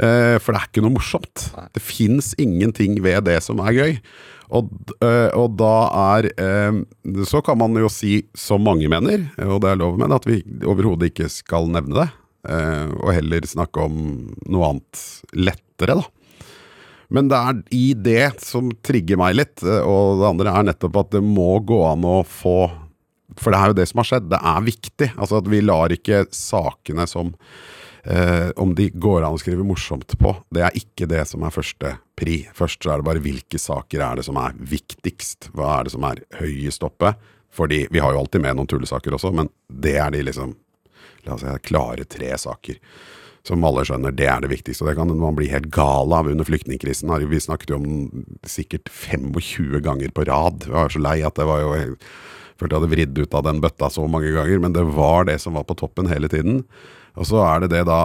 Eh, 0.00 0.38
for 0.40 0.52
det 0.54 0.60
er 0.62 0.68
ikke 0.70 0.84
noe 0.84 0.94
morsomt. 0.96 1.48
Det 1.74 1.82
fins 1.84 2.32
ingenting 2.40 2.98
ved 3.04 3.26
det 3.28 3.40
som 3.44 3.60
er 3.64 3.76
gøy. 3.76 3.98
Og, 4.52 4.68
eh, 5.00 5.30
og 5.38 5.54
da 5.56 5.68
er 6.18 6.26
eh, 6.36 6.80
Så 7.24 7.40
kan 7.44 7.56
man 7.56 7.72
jo 7.80 7.88
si, 7.92 8.18
som 8.36 8.60
mange 8.66 8.88
mener, 8.92 9.22
og 9.46 9.62
det 9.64 9.70
er 9.72 9.78
lov 9.80 9.94
å 9.96 10.00
mene, 10.02 10.18
at 10.18 10.26
vi 10.28 10.42
overhodet 10.68 11.08
ikke 11.12 11.30
skal 11.32 11.70
nevne 11.72 12.02
det. 12.02 12.08
eh, 12.52 12.90
og 13.00 13.12
heller 13.16 13.46
snakke 13.48 13.80
om 13.86 13.94
noe 14.50 14.68
annet 14.74 15.04
lettere, 15.82 16.00
da. 16.00 16.04
Men 17.12 17.28
det 17.28 17.36
er 17.36 17.58
i 17.76 17.86
det 17.94 18.40
som 18.40 18.70
trigger 18.84 19.18
meg 19.20 19.36
litt, 19.36 19.62
eh, 19.62 19.84
og 19.84 20.22
det 20.22 20.30
andre 20.30 20.54
er 20.54 20.70
nettopp 20.70 20.96
at 21.02 21.12
det 21.12 21.22
må 21.24 21.58
gå 21.60 21.82
an 21.90 22.04
å 22.08 22.22
få 22.24 22.70
For 23.40 23.48
det 23.48 23.58
er 23.58 23.70
jo 23.70 23.76
det 23.78 23.86
som 23.88 23.98
har 24.00 24.04
skjedd. 24.04 24.26
Det 24.28 24.38
er 24.44 24.64
viktig. 24.64 25.06
Altså 25.16 25.38
at 25.40 25.46
vi 25.48 25.62
lar 25.64 25.92
ikke 25.92 26.26
sakene 26.36 27.06
som 27.08 27.30
eh, 28.04 28.50
Om 28.60 28.74
de 28.76 28.90
går 28.92 29.24
an 29.24 29.38
å 29.38 29.40
skrive 29.40 29.64
morsomt 29.64 30.12
på, 30.20 30.34
det 30.52 30.66
er 30.66 30.76
ikke 30.76 31.08
det 31.08 31.24
som 31.28 31.44
er 31.44 31.54
første 31.54 31.94
pri. 32.16 32.42
Først 32.52 32.82
så 32.84 32.92
er 32.92 33.00
det 33.00 33.08
bare 33.08 33.24
hvilke 33.24 33.60
saker 33.60 34.04
er 34.04 34.20
det 34.20 34.26
som 34.28 34.36
er 34.36 34.52
viktigst. 34.56 35.48
Hva 35.56 35.78
er 35.78 35.88
det 35.88 35.94
som 35.94 36.04
er 36.04 36.20
høyest 36.42 36.84
oppe? 36.84 37.14
Fordi 37.52 37.86
vi 37.92 38.00
har 38.00 38.12
jo 38.12 38.20
alltid 38.20 38.44
med 38.44 38.56
noen 38.56 38.68
tullesaker 38.68 39.16
også, 39.16 39.32
men 39.36 39.48
det 39.68 39.96
er 40.00 40.12
de 40.12 40.24
liksom 40.28 40.56
La 41.22 41.36
oss 41.36 41.44
si 41.44 41.50
klare 41.62 42.02
tre 42.10 42.32
saker 42.34 42.78
som 43.46 43.64
alle 43.66 43.82
skjønner, 43.86 44.14
det 44.14 44.28
er 44.30 44.42
det 44.44 44.52
viktigste. 44.52 44.84
Og 44.84 44.90
det 44.90 44.96
kan 44.98 45.10
man 45.18 45.38
bli 45.38 45.48
helt 45.50 45.70
gal 45.74 46.14
av 46.14 46.28
under 46.30 46.46
flyktningkrisen. 46.46 47.10
Vi 47.30 47.42
snakket 47.42 47.72
jo 47.72 47.80
om 47.80 47.88
den 47.88 48.26
sikkert 48.46 48.90
25 48.92 49.82
ganger 49.82 50.14
på 50.14 50.26
rad. 50.28 50.68
Jeg 50.68 50.76
var 50.76 50.94
så 50.94 51.02
lei 51.02 51.18
at 51.26 51.38
det 51.38 51.48
var 51.48 51.62
jo 51.64 51.74
jeg 51.74 51.96
følte 52.60 52.76
jeg 52.76 52.78
hadde 52.78 52.92
vridd 52.92 53.18
ut 53.18 53.34
av 53.34 53.46
den 53.48 53.60
bøtta 53.62 53.88
så 53.90 54.06
mange 54.06 54.30
ganger, 54.30 54.60
men 54.62 54.74
det 54.76 54.84
var 54.94 55.26
det 55.26 55.40
som 55.42 55.58
var 55.58 55.66
på 55.66 55.76
toppen 55.80 56.10
hele 56.10 56.30
tiden. 56.30 56.62
Og 57.18 57.26
så 57.28 57.42
er 57.42 57.64
det 57.64 57.72
det 57.74 57.86
da 57.88 58.04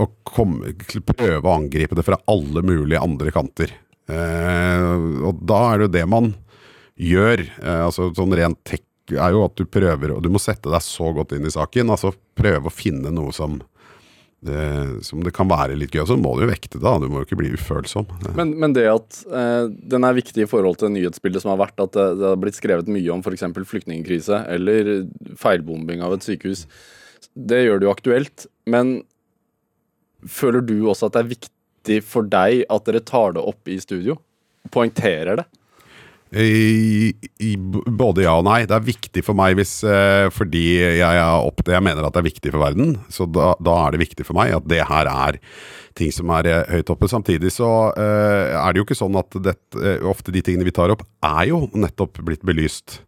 å 0.00 0.06
komme, 0.26 0.72
prøve 1.06 1.44
å 1.44 1.54
angripe 1.54 1.94
det 1.94 2.06
fra 2.06 2.18
alle 2.30 2.64
mulige 2.64 3.02
andre 3.02 3.32
kanter. 3.34 3.74
Eh, 4.10 4.84
og 5.26 5.42
da 5.46 5.60
er 5.68 5.78
det 5.78 5.86
jo 5.86 5.96
det 5.98 6.06
man 6.10 6.32
gjør. 7.00 7.44
Eh, 7.44 7.82
altså 7.86 8.10
sånn 8.16 8.34
rent 8.36 8.58
tech 8.66 8.86
er 9.10 9.34
jo 9.34 9.44
at 9.44 9.56
du 9.58 9.66
prøver, 9.66 10.14
og 10.14 10.22
du 10.24 10.30
må 10.32 10.40
sette 10.42 10.70
deg 10.70 10.82
så 10.84 11.10
godt 11.14 11.34
inn 11.36 11.46
i 11.46 11.52
saken. 11.52 11.92
Altså 11.92 12.14
prøve 12.38 12.70
å 12.70 12.74
finne 12.74 13.12
noe 13.14 13.34
som 13.36 13.60
det, 14.46 15.04
som 15.04 15.20
det 15.24 15.32
kan 15.36 15.48
være 15.50 15.76
litt 15.76 15.92
gøy. 15.94 16.06
Så 16.08 16.16
må 16.16 16.32
du 16.36 16.44
jo 16.44 16.50
vekte 16.50 16.78
det, 16.78 16.84
da. 16.84 16.94
Du 17.00 17.10
må 17.12 17.20
jo 17.20 17.28
ikke 17.28 17.38
bli 17.40 17.52
ufølsom. 17.56 18.08
Men, 18.38 18.54
men 18.62 18.74
det 18.76 18.86
at 18.88 19.20
eh, 19.28 19.66
den 19.68 20.06
er 20.06 20.16
viktig 20.16 20.46
i 20.46 20.48
forhold 20.48 20.80
til 20.80 20.92
nyhetsbildet 20.94 21.44
som 21.44 21.52
har 21.52 21.60
vært, 21.60 21.76
at 21.82 21.92
det, 21.96 22.06
det 22.20 22.28
har 22.32 22.40
blitt 22.40 22.58
skrevet 22.58 22.88
mye 22.90 23.12
om 23.12 23.24
f.eks. 23.24 23.44
flyktningkrise 23.72 24.42
eller 24.56 24.90
feilbombing 25.40 26.04
av 26.06 26.16
et 26.16 26.26
sykehus, 26.26 26.64
det 27.36 27.64
gjør 27.66 27.80
det 27.80 27.88
jo 27.88 27.94
aktuelt. 27.94 28.48
Men 28.70 29.00
føler 30.24 30.64
du 30.64 30.76
også 30.88 31.10
at 31.10 31.18
det 31.18 31.24
er 31.24 31.32
viktig 31.36 32.00
for 32.08 32.28
deg 32.28 32.64
at 32.72 32.88
dere 32.88 33.04
tar 33.04 33.36
det 33.36 33.44
opp 33.44 33.68
i 33.68 33.78
studio? 33.82 34.16
Poengterer 34.72 35.40
det? 35.40 35.48
I, 36.30 37.10
i, 37.42 37.56
både 37.58 38.22
ja 38.22 38.36
og 38.38 38.46
nei. 38.46 38.62
Det 38.68 38.76
er 38.76 38.86
viktig 38.86 39.24
for 39.26 39.38
meg 39.38 39.56
hvis, 39.58 39.80
eh, 39.82 40.28
fordi 40.34 40.64
jeg, 40.78 41.02
er 41.02 41.42
opp, 41.42 41.64
jeg 41.66 41.82
mener 41.82 42.06
at 42.06 42.14
det 42.14 42.22
er 42.22 42.28
viktig 42.28 42.52
for 42.54 42.62
verden. 42.62 42.96
Så 43.10 43.26
da, 43.26 43.52
da 43.58 43.76
er 43.86 43.94
det 43.96 44.04
viktig 44.04 44.28
for 44.28 44.38
meg 44.38 44.54
at 44.54 44.68
det 44.70 44.84
her 44.86 45.10
er 45.10 45.40
ting 45.98 46.14
som 46.14 46.30
er 46.38 46.50
eh, 46.50 46.74
høyt 46.76 46.94
oppe. 46.94 47.10
Samtidig 47.10 47.50
så 47.56 47.70
eh, 47.98 48.54
er 48.54 48.70
det 48.70 48.82
jo 48.82 48.86
ikke 48.86 48.98
sånn 48.98 49.18
at 49.18 49.40
dette, 49.42 49.98
ofte 50.06 50.34
de 50.34 50.44
tingene 50.46 50.68
vi 50.68 50.74
tar 50.76 50.94
opp, 50.94 51.02
er 51.26 51.50
jo 51.50 51.64
nettopp 51.74 52.22
blitt 52.26 52.46
belyst. 52.46 53.00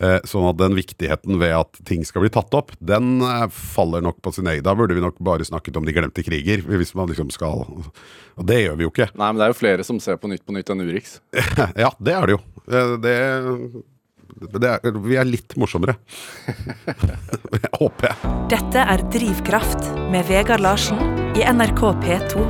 Eh, 0.00 0.18
sånn 0.24 0.46
at 0.48 0.56
den 0.56 0.72
viktigheten 0.76 1.36
ved 1.40 1.52
at 1.52 1.80
ting 1.88 2.00
skal 2.08 2.24
bli 2.24 2.30
tatt 2.32 2.54
opp, 2.56 2.72
den 2.80 3.20
eh, 3.26 3.44
faller 3.52 4.04
nok 4.04 4.22
på 4.24 4.32
sin 4.32 4.48
egen. 4.48 4.64
Da 4.64 4.72
burde 4.78 4.96
vi 4.96 5.04
nok 5.04 5.20
bare 5.20 5.44
snakket 5.44 5.76
om 5.76 5.84
de 5.84 5.92
glemte 5.92 6.24
kriger, 6.24 6.64
hvis 6.64 6.94
man 6.96 7.10
liksom 7.12 7.28
skal 7.34 7.66
Og 8.32 8.46
det 8.48 8.62
gjør 8.62 8.78
vi 8.80 8.86
jo 8.86 8.92
ikke. 8.94 9.10
Nei, 9.12 9.28
men 9.28 9.40
det 9.40 9.44
er 9.46 9.52
jo 9.52 9.60
flere 9.60 9.84
som 9.84 10.00
ser 10.00 10.16
på 10.16 10.30
Nytt 10.32 10.46
på 10.48 10.56
Nytt 10.56 10.72
enn 10.72 10.84
Urix. 10.86 11.18
Ja, 11.84 11.92
det 12.00 12.16
er 12.16 12.30
det 12.30 12.38
jo. 12.38 12.42
Det, 12.66 12.82
det 13.02 13.12
er, 14.70 14.90
vi 15.02 15.16
er 15.18 15.28
litt 15.28 15.56
morsommere. 15.60 15.96
Håper 17.80 18.10
jeg. 18.10 18.34
Dette 18.52 18.84
er 18.94 19.06
Drivkraft 19.12 19.88
med 20.12 20.26
Vegard 20.30 20.62
Larsen 20.62 21.00
i 21.38 21.46
NRK 21.46 21.82
P2. 22.04 22.44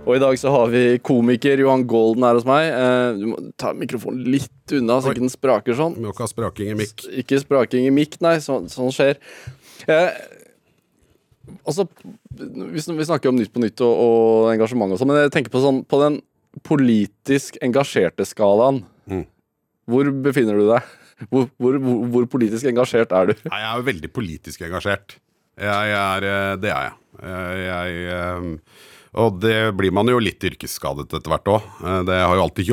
Og 0.00 0.16
i 0.16 0.22
dag 0.22 0.38
så 0.40 0.50
har 0.54 0.72
vi 0.72 0.82
komiker 1.04 1.60
Johan 1.60 1.84
Golden 1.88 2.24
her 2.26 2.38
hos 2.38 2.46
meg. 2.48 2.66
Eh, 2.72 3.20
du 3.20 3.26
må 3.30 3.38
ta 3.60 3.74
mikrofonen 3.76 4.24
litt 4.32 4.74
unna, 4.74 4.96
så 4.98 5.10
Oi. 5.10 5.14
ikke 5.14 5.26
den 5.26 5.32
spraker 5.32 5.76
sånn. 5.78 5.98
Må 6.00 6.14
ikke 6.14 6.24
ha 6.24 6.30
spraking 6.32 6.72
i 6.72 6.78
mikk. 6.78 7.04
Ikke 7.22 7.38
spraking 7.42 7.86
i 7.86 7.92
mikk, 7.94 8.16
nei. 8.24 8.38
Sånn, 8.42 8.66
sånn 8.72 8.90
skjer. 8.96 9.20
Eh, 9.86 10.08
altså, 11.68 11.86
vi, 12.32 12.80
vi 12.80 13.06
snakker 13.06 13.30
om 13.30 13.38
Nytt 13.38 13.52
på 13.54 13.62
Nytt 13.62 13.84
og, 13.86 13.92
og 13.92 14.50
engasjement 14.54 14.96
og 14.96 15.00
sånn, 15.00 15.12
men 15.12 15.26
jeg 15.26 15.34
tenker 15.36 15.52
på, 15.52 15.62
sånn, 15.62 15.84
på 15.86 16.00
den 16.02 16.18
politisk 16.66 17.58
engasjerte 17.64 18.26
skalaen. 18.28 18.82
Mm. 19.10 19.26
Hvor 19.90 20.10
befinner 20.24 20.58
du 20.60 20.68
deg? 20.70 20.96
Hvor, 21.28 21.50
hvor, 21.60 21.76
hvor, 21.84 22.04
hvor 22.14 22.30
politisk 22.32 22.68
engasjert 22.70 23.10
er 23.12 23.30
du? 23.30 23.34
Nei, 23.50 23.58
jeg 23.60 23.68
er 23.70 23.82
jo 23.82 23.88
veldig 23.90 24.10
politisk 24.16 24.62
engasjert. 24.64 25.18
Jeg 25.60 25.92
er, 25.92 26.24
eh, 26.24 26.54
det 26.62 26.70
er 26.72 26.86
jeg. 26.86 26.96
Jeg, 27.20 27.66
jeg 27.66 28.06
eh, 28.14 28.88
og 29.18 29.40
det 29.42 29.72
blir 29.74 29.90
man 29.94 30.06
jo 30.06 30.20
litt 30.22 30.42
yrkesskadet 30.46 31.08
etter 31.08 31.32
hvert 31.32 31.48
òg. 31.50 31.64
Det 32.06 32.14
har 32.14 32.36
jo 32.38 32.44
alltid 32.44 32.68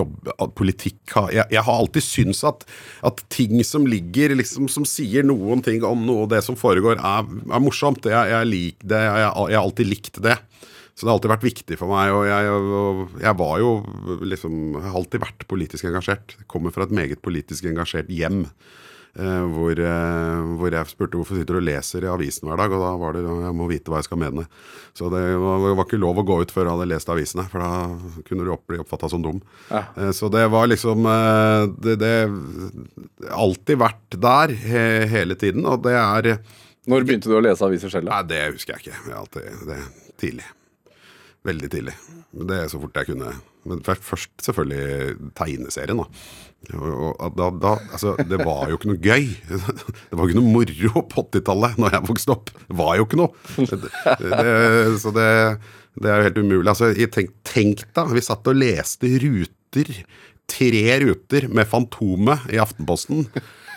Politikk 0.58 1.16
har 1.16 1.32
jeg, 1.34 1.50
jeg 1.56 1.64
har 1.66 1.80
alltid 1.82 2.06
syntes 2.06 2.44
at, 2.46 2.66
at 3.10 3.24
ting 3.34 3.58
som 3.66 3.88
ligger 3.90 4.36
liksom 4.38 4.70
Som 4.70 4.86
sier 4.86 5.26
noen 5.26 5.64
ting 5.66 5.82
om 5.88 6.06
noe 6.06 6.28
det 6.30 6.44
som 6.46 6.58
foregår, 6.60 7.02
er, 7.02 7.26
er 7.26 7.64
morsomt. 7.64 8.06
Jeg, 8.06 8.34
jeg, 8.34 8.50
lik, 8.52 8.78
det, 8.86 9.02
jeg, 9.02 9.32
jeg 9.50 9.58
har 9.58 9.64
alltid 9.64 9.90
likt 9.90 10.22
det. 10.28 10.38
Så 10.98 11.06
det 11.06 11.12
har 11.12 11.20
alltid 11.20 11.30
vært 11.36 11.46
viktig 11.46 11.78
for 11.78 11.94
meg. 11.94 12.10
Og 12.10 12.26
jeg, 12.26 12.50
og 12.50 13.22
jeg 13.22 13.38
var 13.38 13.60
jo 13.62 13.70
liksom 14.26 14.58
Jeg 14.80 14.88
har 14.88 14.98
alltid 14.98 15.24
vært 15.28 15.48
politisk 15.52 15.86
engasjert. 15.86 16.34
Jeg 16.40 16.50
kommer 16.50 16.74
fra 16.74 16.88
et 16.88 16.96
meget 16.98 17.22
politisk 17.22 17.70
engasjert 17.70 18.10
hjem. 18.10 18.48
Eh, 19.18 19.46
hvor, 19.50 19.74
eh, 19.82 20.42
hvor 20.60 20.74
jeg 20.74 20.90
spurte 20.92 21.18
hvorfor 21.18 21.40
sitter 21.40 21.58
du 21.58 21.60
og 21.62 21.66
leser 21.66 22.06
i 22.06 22.10
avisen 22.12 22.50
hver 22.50 22.60
dag, 22.62 22.74
og 22.76 22.84
da 22.84 22.92
var 23.02 23.16
det 23.16 23.24
jeg 23.26 23.54
må 23.58 23.66
vite 23.70 23.90
hva 23.90 24.02
jeg 24.02 24.06
skal 24.06 24.20
mene. 24.22 24.44
Så 24.98 25.10
det 25.10 25.22
var, 25.42 25.64
det 25.64 25.72
var 25.80 25.88
ikke 25.88 26.02
lov 26.02 26.22
å 26.22 26.26
gå 26.28 26.38
ut 26.44 26.54
før 26.54 26.68
jeg 26.68 26.76
hadde 26.76 26.90
lest 26.92 27.10
avisene, 27.14 27.48
for 27.50 27.66
da 27.66 28.22
kunne 28.28 28.46
du 28.46 28.52
opp, 28.54 28.68
bli 28.70 28.78
oppfatta 28.84 29.10
som 29.10 29.26
dum. 29.26 29.40
Ja. 29.72 29.88
Eh, 29.98 30.12
så 30.18 30.30
det 30.34 30.46
var 30.54 30.70
liksom 30.70 31.10
eh, 31.10 31.64
Det, 31.82 31.98
det 32.04 32.14
alltid 33.34 33.82
vært 33.82 34.20
der 34.22 34.54
he, 34.66 34.86
hele 35.10 35.38
tiden, 35.40 35.66
og 35.66 35.82
det 35.88 35.98
er 35.98 36.38
Når 36.86 37.10
begynte 37.10 37.32
du 37.32 37.40
å 37.40 37.42
lese 37.42 37.66
aviser 37.66 37.94
selv? 37.94 38.12
da? 38.12 38.22
Nei, 38.22 38.30
det 38.36 38.44
husker 38.52 38.78
jeg 38.78 38.86
ikke. 38.86 39.02
Jeg 39.02 39.16
har 39.16 39.26
alltid, 39.26 39.66
det 39.72 39.82
tidlig. 40.22 40.46
Veldig 41.48 41.70
tidlig. 41.72 41.94
Det 42.48 42.58
er 42.60 42.68
så 42.72 42.80
fort 42.82 42.98
jeg 43.00 43.10
kunne. 43.12 43.32
Men 43.68 43.82
først, 43.84 44.34
selvfølgelig 44.44 45.32
tegneserien, 45.38 46.00
da. 46.02 46.08
Da, 47.38 47.50
da 47.54 47.74
altså, 47.94 48.16
det 48.28 48.40
var 48.42 48.68
jo 48.72 48.78
ikke 48.80 48.90
noe 48.92 49.02
gøy. 49.04 49.28
Det 50.10 50.18
var 50.18 50.28
ikke 50.28 50.40
noe 50.40 50.54
moro 50.56 51.04
på 51.12 51.24
80-tallet 51.30 51.78
når 51.80 51.96
jeg 51.96 52.08
vokste 52.10 52.34
opp. 52.36 52.52
Det 52.64 52.78
var 52.80 52.96
jo 53.00 53.08
ikke 53.08 53.20
noe. 53.22 53.32
Det, 53.58 53.80
det, 54.24 54.56
så 55.04 55.14
det, 55.16 55.28
det 56.02 56.12
er 56.12 56.20
jo 56.20 56.28
helt 56.28 56.42
umulig. 56.42 56.72
Altså, 56.72 56.92
tenk, 57.14 57.36
tenk 57.48 57.86
da, 57.96 58.08
vi 58.12 58.24
satt 58.26 58.50
og 58.50 58.60
leste 58.60 59.14
ruter. 59.24 59.94
Tre 60.48 60.84
ruter 61.04 61.48
med 61.52 61.68
Fantomet 61.68 62.48
i 62.56 62.60
Aftenposten. 62.64 63.26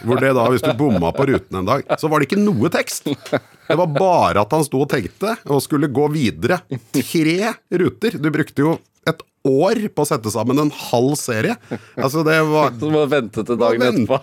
Hvor 0.01 0.21
det 0.21 0.33
da, 0.37 0.45
hvis 0.53 0.65
du 0.65 0.71
bomma 0.79 1.11
på 1.13 1.27
ruten 1.29 1.61
en 1.61 1.69
dag, 1.69 1.85
så 2.01 2.09
var 2.09 2.21
det 2.21 2.31
ikke 2.31 2.41
noe 2.41 2.71
tekst. 2.73 3.11
Det 3.11 3.77
var 3.79 3.91
bare 3.95 4.43
at 4.43 4.55
han 4.57 4.65
sto 4.67 4.81
og 4.83 4.89
tenkte 4.91 5.37
og 5.47 5.61
skulle 5.65 5.91
gå 5.93 6.07
videre. 6.15 6.63
Tre 6.97 7.53
ruter. 7.83 8.17
Du 8.19 8.31
brukte 8.33 8.65
jo 8.65 8.79
år 9.47 9.81
på 9.95 10.05
å 10.05 10.09
sette 10.09 10.31
sammen 10.33 10.59
en 10.61 10.73
halv 10.91 11.15
serie. 11.19 11.57
Altså, 11.97 12.23
det 12.27 12.37
var 12.49 12.75
Så 12.81 12.91
du 12.91 12.99
vente 13.11 13.45
til 13.47 13.59
dagen 13.61 13.85
etterpå. 13.87 14.19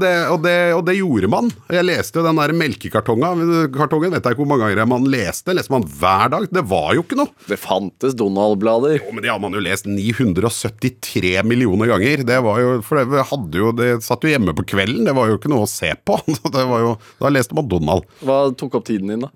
Det, 0.00 0.12
og, 0.32 0.38
det, 0.44 0.56
og 0.76 0.82
det 0.86 0.96
gjorde 0.98 1.30
man. 1.30 1.50
Jeg 1.72 1.86
leste 1.86 2.20
jo 2.20 2.26
den 2.26 2.38
der 2.40 2.54
melkekartongen. 2.56 3.44
Kartongen 3.74 4.14
vet 4.14 4.22
jeg 4.22 4.36
ikke 4.36 4.44
hvor 4.44 4.50
mange 4.52 4.68
ganger 4.68 4.90
man 4.90 5.08
leste. 5.10 5.54
Leste 5.56 5.74
man 5.74 5.86
hver 5.86 6.32
dag. 6.34 6.48
Det 6.52 6.64
var 6.70 6.92
jo 6.96 7.04
ikke 7.04 7.18
noe. 7.18 7.32
Det 7.50 7.58
fantes 7.60 8.16
Donald-blader. 8.18 8.98
Jo, 9.00 9.14
men 9.14 9.24
det 9.24 9.32
har 9.32 9.42
man 9.42 9.56
jo 9.56 9.62
lest 9.64 9.88
973 9.90 11.34
millioner 11.46 11.90
ganger. 11.94 12.26
Det 12.26 12.40
var 12.46 12.62
jo, 12.62 12.76
for 12.86 13.02
det 13.02 13.26
hadde 13.32 13.62
jo, 13.62 13.72
det 13.76 13.90
satt 14.06 14.26
jo 14.26 14.32
hjemme 14.32 14.54
på 14.56 14.66
kvelden. 14.74 15.06
Det 15.08 15.16
var 15.16 15.32
jo 15.32 15.40
ikke 15.40 15.52
noe 15.52 15.66
å 15.66 15.70
se 15.70 15.92
på. 16.06 16.20
Det 16.56 16.62
var 16.70 16.80
jo, 16.80 16.92
da 17.20 17.28
leste 17.32 17.56
man 17.56 17.66
Donald. 17.68 18.06
Hva 18.24 18.46
tok 18.56 18.78
opp 18.78 18.86
tiden 18.88 19.10
din, 19.10 19.26
da? 19.26 19.32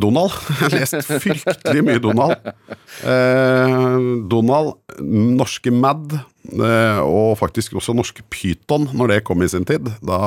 Donald. 0.00 0.34
Jeg 0.48 0.64
har 0.64 0.76
lest 0.78 1.14
fryktelig 1.24 1.84
mye 1.86 2.02
Donald. 2.02 2.50
Eh, 3.04 3.96
Donald, 4.30 4.76
norske 5.00 5.72
Mad, 5.74 6.20
Eh, 6.50 7.00
og 7.04 7.36
faktisk 7.38 7.76
også 7.78 7.92
norske 7.94 8.24
Pyton, 8.32 8.88
når 8.96 9.12
det 9.12 9.18
kom 9.28 9.42
i 9.44 9.48
sin 9.50 9.66
tid. 9.68 9.86
Da 10.02 10.18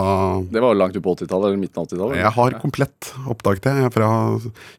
Det 0.46 0.62
var 0.62 0.72
jo 0.72 0.80
langt 0.80 0.96
ut 0.96 1.04
på 1.04 1.16
80-tallet, 1.18 1.50
eller 1.50 1.60
midten 1.60 1.82
av 1.82 1.88
80-tallet. 1.90 2.20
Jeg 2.22 2.34
har 2.38 2.58
komplett 2.62 3.12
oppdaget 3.34 3.66
det. 3.68 3.76
Jeg 3.82 3.94
fra, 3.98 4.10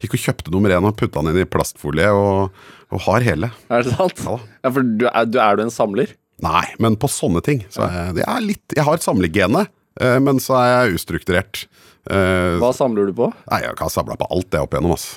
gikk 0.05 0.17
og 0.17 0.25
kjøpte 0.25 0.55
nummer 0.55 0.75
én 0.75 0.89
og 0.89 0.97
putta 0.97 1.21
den 1.21 1.35
inn 1.35 1.43
i 1.43 1.49
plastfolie, 1.49 2.11
og, 2.15 2.55
og 2.95 3.07
har 3.09 3.27
hele. 3.27 3.51
Er 3.69 3.85
det 3.85 3.97
sant? 3.97 4.23
Ja. 4.25 4.39
Ja, 4.63 4.71
for 4.71 4.87
du 4.87 5.09
er, 5.11 5.27
du, 5.29 5.41
er 5.43 5.59
du 5.59 5.65
en 5.67 5.75
samler? 5.75 6.15
Nei, 6.45 6.67
men 6.83 6.99
på 7.01 7.09
sånne 7.11 7.41
ting 7.47 7.61
så 7.71 7.87
jeg, 7.87 7.95
jeg, 7.95 8.15
det 8.19 8.25
litt 8.43 8.75
Jeg 8.75 8.85
har 8.89 8.99
samlegene, 9.03 9.69
eh, 10.03 10.17
men 10.23 10.41
så 10.43 10.57
er 10.61 10.71
jeg 10.73 11.01
ustrukturert. 11.01 11.67
Eh, 12.11 12.57
Hva 12.61 12.73
samler 12.77 13.09
du 13.09 13.17
på? 13.17 13.31
Nei, 13.51 13.63
jeg 13.65 13.77
har 13.81 13.93
samla 13.93 14.17
på 14.21 14.29
alt 14.31 14.51
det 14.53 14.61
opp 14.61 14.77
igjennom, 14.77 14.97
ass. 14.97 15.15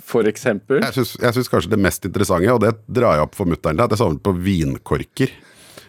For 0.00 0.24
eksempel? 0.28 0.80
Jeg 0.80 0.94
syns, 0.96 1.50
kanskje 1.52 1.74
det 1.74 1.80
mest 1.82 2.06
interessante, 2.08 2.48
og 2.54 2.62
det 2.64 2.76
drar 2.88 3.18
jeg 3.18 3.26
opp 3.26 3.34
for 3.36 3.50
mutter'n 3.50 3.76
er 3.76 3.84
at 3.84 3.92
jeg 3.92 4.00
samlet 4.00 4.22
på 4.24 4.32
vinkorker. 4.40 5.34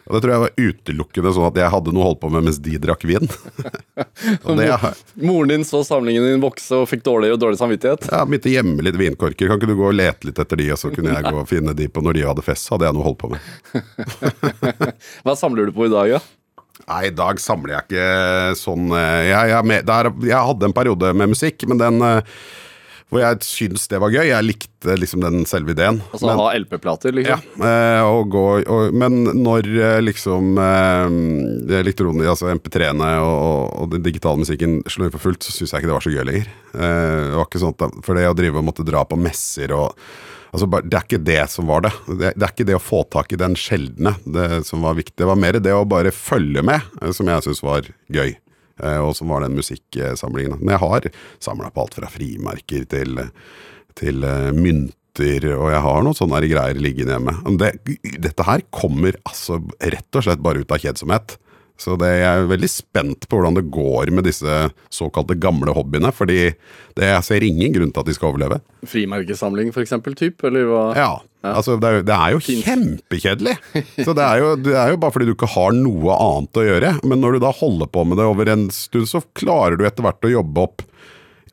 Og 0.03 0.15
Det 0.15 0.19
tror 0.19 0.33
jeg 0.33 0.41
var 0.41 0.57
utelukkende 0.59 1.31
sånn 1.31 1.45
at 1.47 1.57
jeg 1.61 1.71
hadde 1.71 1.91
noe 1.95 2.03
å 2.03 2.07
holde 2.09 2.19
på 2.19 2.31
med 2.33 2.43
mens 2.43 2.57
de 2.59 2.73
drakk 2.83 3.05
vin. 3.07 3.23
det 4.59 4.67
Moren 5.23 5.53
din 5.53 5.63
så 5.67 5.79
samlingen 5.87 6.25
din 6.27 6.43
vokse 6.43 6.75
og 6.81 6.89
fikk 6.91 7.05
dårlig 7.07 7.31
og 7.31 7.39
dårlig 7.39 7.61
samvittighet? 7.61 8.09
Ja, 8.11 8.25
begynte 8.27 8.51
å 8.51 8.55
gjemme 8.57 8.83
litt 8.83 8.99
vinkorker. 8.99 9.47
Kan 9.47 9.61
ikke 9.61 9.71
du 9.71 9.77
gå 9.79 9.87
og 9.93 9.95
lete 9.95 10.27
litt 10.27 10.43
etter 10.43 10.59
de, 10.59 10.67
og 10.75 10.81
så 10.81 10.91
kunne 10.91 11.15
jeg 11.15 11.23
gå 11.29 11.39
og 11.39 11.47
finne 11.47 11.75
de 11.77 11.87
på 11.87 12.03
når 12.03 12.19
de 12.19 12.27
hadde 12.27 12.43
fest? 12.43 12.67
Så 12.67 12.75
hadde 12.75 12.89
jeg 12.89 12.97
noe 12.97 13.05
å 13.05 13.09
holde 13.13 13.21
på 13.23 13.31
med. 13.31 14.43
Hva 15.23 15.37
samler 15.39 15.71
du 15.71 15.77
på 15.77 15.87
i 15.87 15.93
dag, 15.93 16.17
da? 16.17 16.23
Nei, 16.89 17.05
i 17.07 17.15
dag 17.15 17.39
samler 17.39 17.77
jeg 17.77 17.87
ikke 17.87 18.57
sånn 18.59 18.91
eh, 18.91 19.29
Jeg, 19.29 19.53
jeg, 19.53 19.71
er 19.77 19.87
der, 19.87 20.11
jeg 20.27 20.49
hadde 20.49 20.67
en 20.67 20.75
periode 20.75 21.13
med 21.15 21.31
musikk, 21.31 21.63
men 21.69 21.79
den 21.79 22.03
eh, 22.03 22.35
hvor 23.13 23.21
jeg 23.21 23.45
syns 23.45 23.85
det 23.91 23.99
var 24.01 24.11
gøy. 24.13 24.25
Jeg 24.25 24.45
likte 24.47 24.95
liksom 24.97 25.21
den 25.23 25.45
selve 25.49 25.75
ideen. 25.75 26.01
Altså 26.11 26.31
Men- 26.31 26.39
ha 26.41 26.47
LP-plater, 26.57 27.13
liksom? 27.13 27.43
Ja. 27.61 28.03
og 28.09 28.29
gå, 28.33 28.45
og, 28.65 28.93
men 28.93 29.23
når 29.43 29.69
eh, 29.69 30.01
liksom 30.01 30.57
eh, 30.57 31.13
det 31.69 31.83
altså 32.33 32.49
MP3-ene 32.49 33.11
og, 33.21 33.81
og, 33.83 33.89
den 33.93 34.03
digitale 34.03 34.41
musikken 34.41 34.81
slo 34.89 35.05
inn 35.05 35.13
for 35.13 35.21
fullt, 35.29 35.45
så 35.45 35.53
syns 35.53 35.73
jeg 35.73 35.83
ikke 35.83 35.91
det 35.91 35.97
var 35.99 36.07
så 36.07 36.13
gøy 36.15 36.25
lenger. 36.25 36.51
Eh, 36.73 37.19
det 37.29 37.37
var 37.37 37.47
ikke 37.47 37.63
sånn 37.63 37.77
at, 37.77 37.99
For 38.03 38.17
det 38.17 38.29
å 38.29 38.37
drive 38.37 38.61
og 38.61 38.69
måtte 38.71 38.87
dra 38.87 39.05
på 39.05 39.19
messer 39.19 39.75
og 39.77 39.93
altså 40.53 40.69
Det 40.69 40.97
er 40.97 41.03
ikke 41.07 41.25
det 41.25 41.41
som 41.51 41.67
var 41.69 41.83
det. 41.85 41.91
det. 42.07 42.31
Er 42.37 42.51
ikke 42.51 42.67
det 42.69 42.77
å 42.77 42.83
få 42.83 43.03
tak 43.11 43.33
i 43.33 43.39
den 43.41 43.57
sjeldne 43.59 44.15
det 44.23 44.63
som 44.69 44.85
var 44.85 44.97
viktig. 44.99 45.17
Det 45.19 45.29
var 45.29 45.39
mer 45.39 45.59
det 45.59 45.73
å 45.75 45.83
bare 45.89 46.13
følge 46.13 46.63
med, 46.65 46.81
eh, 47.01 47.11
som 47.11 47.29
jeg 47.29 47.45
syns 47.47 47.63
var 47.65 47.89
gøy. 48.13 48.35
Eh, 48.81 48.99
og 48.99 49.13
som 49.17 49.29
var 49.29 49.45
den 49.45 49.57
musikksamlingen. 49.57 50.57
Men 50.61 50.75
jeg 50.75 50.83
har 50.83 51.07
samla 51.43 51.69
på 51.73 51.85
alt 51.85 51.97
fra 51.99 52.09
frimerker 52.09 52.87
til, 52.89 53.21
til 53.99 54.25
eh, 54.25 54.49
mynter, 54.55 55.49
og 55.53 55.69
jeg 55.69 55.83
har 55.85 56.05
noen 56.05 56.17
sånne 56.17 56.41
greier 56.49 56.79
liggende 56.81 57.17
hjemme. 57.17 57.35
Det, 57.61 57.73
dette 58.23 58.47
her 58.47 58.65
kommer 58.73 59.17
altså 59.29 59.59
rett 59.77 60.17
og 60.17 60.25
slett 60.25 60.41
bare 60.41 60.63
ut 60.63 60.73
av 60.73 60.81
kjedsomhet. 60.81 61.37
Så 61.79 61.97
det, 61.99 62.09
jeg 62.21 62.29
er 62.29 62.47
veldig 62.47 62.69
spent 62.69 63.25
på 63.27 63.39
hvordan 63.39 63.57
det 63.57 63.65
går 63.73 64.11
med 64.13 64.27
disse 64.27 64.57
såkalte 64.93 65.35
gamle 65.41 65.73
hobbyene. 65.75 66.11
Fordi 66.15 66.39
det, 66.53 67.07
jeg 67.09 67.25
ser 67.27 67.45
ingen 67.47 67.73
grunn 67.75 67.91
til 67.93 68.03
at 68.03 68.09
de 68.09 68.15
skal 68.15 68.31
overleve. 68.31 68.59
Frimerkesamling, 68.87 69.73
for 69.75 69.83
eksempel, 69.83 70.15
typ? 70.17 70.45
Eller 70.47 70.69
hva? 70.69 70.83
Ja, 70.97 71.09
altså 71.49 71.75
det 71.81 71.89
er, 71.89 72.05
det 72.07 72.15
er 72.15 72.35
jo 72.35 72.43
kjempekjedelig. 72.45 73.57
Så 74.05 74.15
det 74.15 74.23
er, 74.27 74.43
jo, 74.43 74.53
det 74.69 74.77
er 74.79 74.93
jo 74.93 75.01
bare 75.01 75.15
fordi 75.15 75.27
du 75.31 75.35
ikke 75.35 75.51
har 75.55 75.75
noe 75.75 76.15
annet 76.15 76.61
å 76.61 76.67
gjøre. 76.69 76.95
Men 77.03 77.23
når 77.25 77.37
du 77.37 77.43
da 77.47 77.53
holder 77.57 77.91
på 77.91 78.05
med 78.07 78.21
det 78.21 78.29
over 78.29 78.53
en 78.53 78.69
stund, 78.73 79.09
så 79.09 79.23
klarer 79.35 79.79
du 79.79 79.87
etter 79.89 80.05
hvert 80.05 80.29
å 80.29 80.35
jobbe 80.37 80.67
opp 80.69 80.87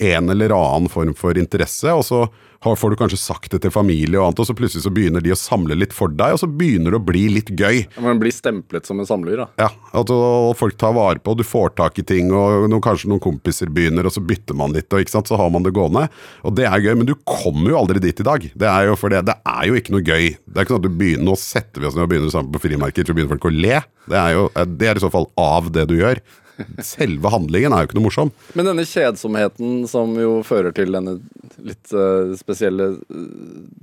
en 0.01 0.31
eller 0.33 0.55
annen 0.57 0.89
form 0.93 1.13
for 1.17 1.39
interesse, 1.39 1.93
og 1.93 2.05
så 2.07 2.25
får 2.61 2.93
du 2.93 2.97
kanskje 3.01 3.19
sagt 3.21 3.55
det 3.55 3.63
til 3.65 3.73
familie 3.73 4.19
og 4.19 4.27
annet, 4.27 4.41
og 4.43 4.49
så 4.51 4.57
plutselig 4.57 4.85
så 4.85 4.93
begynner 4.93 5.23
de 5.25 5.33
å 5.33 5.39
samle 5.39 5.77
litt 5.79 5.95
for 5.97 6.13
deg, 6.13 6.35
og 6.35 6.43
så 6.43 6.49
begynner 6.49 6.93
det 6.93 6.99
å 7.01 7.07
bli 7.09 7.23
litt 7.33 7.53
gøy. 7.57 7.87
Man 8.05 8.21
blir 8.21 8.35
stemplet 8.35 8.89
som 8.89 9.01
en 9.01 9.09
samler, 9.09 9.41
da. 9.41 9.47
Ja, 9.61 9.71
at 9.97 10.13
folk 10.61 10.77
tar 10.81 10.93
vare 10.97 11.23
på, 11.23 11.33
og 11.33 11.41
du 11.41 11.47
får 11.47 11.73
tak 11.81 12.01
i 12.03 12.05
ting, 12.05 12.29
og 12.37 12.67
noen, 12.69 12.83
kanskje 12.85 13.09
noen 13.13 13.23
kompiser 13.25 13.73
begynner, 13.73 14.09
og 14.09 14.13
så 14.13 14.21
bytter 14.25 14.59
man 14.61 14.77
litt, 14.77 14.93
og 14.93 15.29
så 15.31 15.41
har 15.41 15.53
man 15.55 15.65
det 15.65 15.73
gående. 15.77 16.07
Og 16.45 16.57
det 16.59 16.69
er 16.69 16.85
gøy, 16.85 16.93
men 17.01 17.09
du 17.09 17.15
kommer 17.25 17.73
jo 17.73 17.81
aldri 17.81 18.03
dit 18.05 18.21
i 18.21 18.29
dag. 18.29 18.45
Det 18.53 18.69
er 18.69 18.91
jo, 18.91 18.99
for 19.01 19.13
det, 19.13 19.25
det 19.31 19.39
er 19.41 19.71
jo 19.71 19.81
ikke 19.81 19.97
noe 19.97 20.05
gøy. 20.05 20.29
Det 20.45 20.59
er 20.59 20.67
ikke 20.67 20.77
sånn 20.77 20.85
at 20.85 20.89
du 20.89 21.01
begynner, 21.01 21.29
nå 21.31 21.39
setter 21.41 21.81
vi 21.81 21.89
oss 21.89 21.97
ned 21.97 22.05
og 22.05 22.13
begynner 22.13 22.35
sammen 22.35 22.53
på 22.53 22.65
frimerker, 22.67 23.09
så 23.09 23.17
begynner 23.17 23.35
folk 23.39 23.49
å 23.49 23.57
le. 23.57 23.81
Det 24.11 24.21
er 24.21 24.37
jo, 24.37 24.45
det 24.77 24.91
er 24.91 25.01
i 25.01 25.05
så 25.05 25.13
fall 25.13 25.31
av 25.41 25.73
det 25.73 25.87
du 25.89 25.97
gjør. 25.97 26.21
Selve 26.85 27.33
handlingen 27.33 27.75
er 27.75 27.85
jo 27.85 27.91
ikke 27.91 27.99
noe 27.99 28.07
morsom. 28.09 28.33
Men 28.59 28.71
denne 28.71 28.87
kjedsomheten 28.89 29.85
som 29.91 30.15
jo 30.19 30.41
fører 30.47 30.75
til 30.77 30.93
denne 30.95 31.19
litt 31.61 31.93
uh, 31.93 32.33
spesielle 32.39 32.87
eh, 32.97 33.25